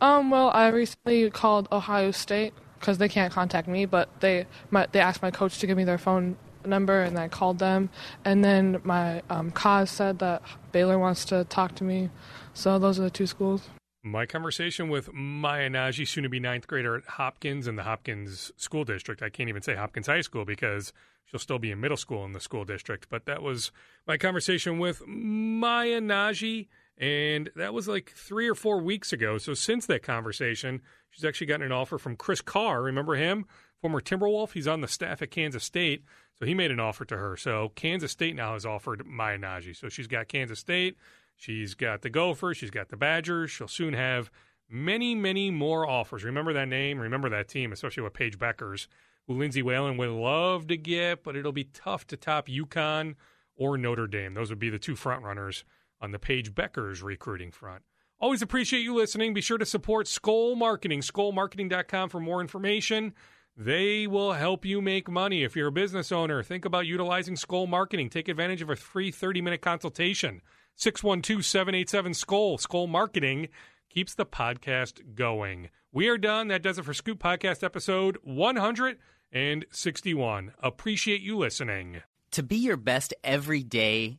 Um, 0.00 0.30
well, 0.30 0.50
I 0.52 0.68
recently 0.68 1.30
called 1.30 1.68
Ohio 1.70 2.10
State 2.10 2.54
because 2.78 2.98
they 2.98 3.08
can't 3.08 3.32
contact 3.32 3.68
me, 3.68 3.86
but 3.86 4.08
they 4.20 4.46
my, 4.70 4.86
they 4.92 5.00
asked 5.00 5.22
my 5.22 5.30
coach 5.30 5.58
to 5.58 5.66
give 5.66 5.76
me 5.76 5.84
their 5.84 5.98
phone 5.98 6.36
number, 6.64 7.02
and 7.02 7.18
I 7.18 7.28
called 7.28 7.58
them. 7.58 7.90
And 8.24 8.44
then 8.44 8.80
my 8.84 9.22
um, 9.30 9.50
cause 9.50 9.90
said 9.90 10.18
that 10.20 10.42
Baylor 10.72 10.98
wants 10.98 11.24
to 11.26 11.44
talk 11.44 11.74
to 11.76 11.84
me. 11.84 12.10
So 12.54 12.78
those 12.78 12.98
are 12.98 13.02
the 13.02 13.10
two 13.10 13.26
schools. 13.26 13.68
My 14.02 14.26
conversation 14.26 14.88
with 14.88 15.12
Maya 15.12 15.68
Nnaji, 15.68 16.06
soon 16.06 16.22
to 16.22 16.28
be 16.28 16.40
ninth 16.40 16.66
grader 16.66 16.96
at 16.96 17.04
Hopkins 17.04 17.66
in 17.66 17.76
the 17.76 17.82
Hopkins 17.82 18.52
School 18.56 18.84
District. 18.84 19.22
I 19.22 19.28
can't 19.28 19.48
even 19.48 19.62
say 19.62 19.74
Hopkins 19.74 20.06
High 20.06 20.20
School 20.20 20.44
because 20.44 20.92
she'll 21.28 21.40
still 21.40 21.58
be 21.58 21.70
in 21.70 21.80
middle 21.80 21.96
school 21.96 22.24
in 22.24 22.32
the 22.32 22.40
school 22.40 22.64
district. 22.64 23.08
But 23.08 23.26
that 23.26 23.42
was 23.42 23.70
my 24.06 24.16
conversation 24.16 24.78
with 24.78 25.06
Maya 25.06 26.00
Nnaji, 26.00 26.68
and 26.98 27.50
that 27.54 27.72
was 27.72 27.86
like 27.86 28.12
three 28.16 28.48
or 28.48 28.54
four 28.56 28.80
weeks 28.80 29.12
ago. 29.12 29.38
So 29.38 29.54
since 29.54 29.86
that 29.86 30.02
conversation, 30.02 30.82
she's 31.10 31.24
actually 31.24 31.46
gotten 31.46 31.66
an 31.66 31.72
offer 31.72 31.96
from 31.96 32.16
Chris 32.16 32.40
Carr. 32.40 32.82
Remember 32.82 33.14
him? 33.14 33.46
Former 33.80 34.00
Timberwolf. 34.00 34.52
He's 34.52 34.66
on 34.66 34.80
the 34.80 34.88
staff 34.88 35.22
at 35.22 35.30
Kansas 35.30 35.62
State. 35.62 36.02
So 36.34 36.44
he 36.44 36.54
made 36.54 36.72
an 36.72 36.80
offer 36.80 37.04
to 37.04 37.16
her. 37.16 37.36
So 37.36 37.70
Kansas 37.76 38.10
State 38.10 38.34
now 38.34 38.54
has 38.54 38.66
offered 38.66 39.06
Maya 39.06 39.38
Nnaji. 39.38 39.76
So 39.76 39.88
she's 39.88 40.08
got 40.08 40.26
Kansas 40.26 40.58
State. 40.58 40.96
She's 41.36 41.74
got 41.74 42.02
the 42.02 42.10
Gophers. 42.10 42.56
She's 42.56 42.70
got 42.70 42.88
the 42.88 42.96
Badgers. 42.96 43.52
She'll 43.52 43.68
soon 43.68 43.94
have 43.94 44.28
many, 44.68 45.14
many 45.14 45.52
more 45.52 45.88
offers. 45.88 46.24
Remember 46.24 46.52
that 46.52 46.68
name. 46.68 46.98
Remember 46.98 47.28
that 47.28 47.46
team, 47.46 47.70
especially 47.72 48.02
with 48.02 48.12
Paige 48.12 48.38
Bueckers, 48.38 48.88
who 49.28 49.34
Lindsay 49.34 49.62
Whalen 49.62 49.96
would 49.98 50.08
love 50.08 50.66
to 50.66 50.76
get, 50.76 51.22
but 51.22 51.36
it'll 51.36 51.52
be 51.52 51.64
tough 51.64 52.08
to 52.08 52.16
top 52.16 52.48
UConn 52.48 53.14
or 53.56 53.78
Notre 53.78 54.08
Dame. 54.08 54.34
Those 54.34 54.50
would 54.50 54.58
be 54.58 54.70
the 54.70 54.80
two 54.80 54.96
front 54.96 55.22
runners 55.22 55.64
on 56.00 56.12
the 56.12 56.18
Paige 56.18 56.54
Bueckers 56.54 57.02
recruiting 57.02 57.50
front. 57.50 57.82
Always 58.20 58.42
appreciate 58.42 58.80
you 58.80 58.94
listening. 58.94 59.32
Be 59.32 59.40
sure 59.40 59.58
to 59.58 59.66
support 59.66 60.06
Skoll 60.06 60.56
Marketing, 60.56 61.00
skollmarketing.com 61.00 62.08
for 62.08 62.18
more 62.18 62.40
information. 62.40 63.14
They 63.56 64.06
will 64.06 64.32
help 64.32 64.64
you 64.64 64.80
make 64.80 65.10
money. 65.10 65.44
If 65.44 65.56
you're 65.56 65.68
a 65.68 65.72
business 65.72 66.12
owner, 66.12 66.42
think 66.42 66.64
about 66.64 66.86
utilizing 66.86 67.34
Skoll 67.34 67.68
Marketing. 67.68 68.08
Take 68.08 68.28
advantage 68.28 68.62
of 68.62 68.70
a 68.70 68.76
free 68.76 69.10
30 69.10 69.40
minute 69.40 69.62
consultation. 69.62 70.42
612 70.76 71.44
787 71.44 72.12
Skoll. 72.12 72.60
Skoll 72.60 72.88
Marketing 72.88 73.48
keeps 73.88 74.14
the 74.14 74.26
podcast 74.26 75.16
going. 75.16 75.70
We 75.90 76.08
are 76.08 76.18
done. 76.18 76.48
That 76.48 76.62
does 76.62 76.78
it 76.78 76.84
for 76.84 76.94
Scoop 76.94 77.18
Podcast 77.18 77.64
episode 77.64 78.18
161. 78.22 80.52
Appreciate 80.62 81.20
you 81.20 81.36
listening. 81.36 82.02
To 82.32 82.42
be 82.42 82.56
your 82.56 82.76
best 82.76 83.14
every 83.24 83.62
day, 83.64 84.18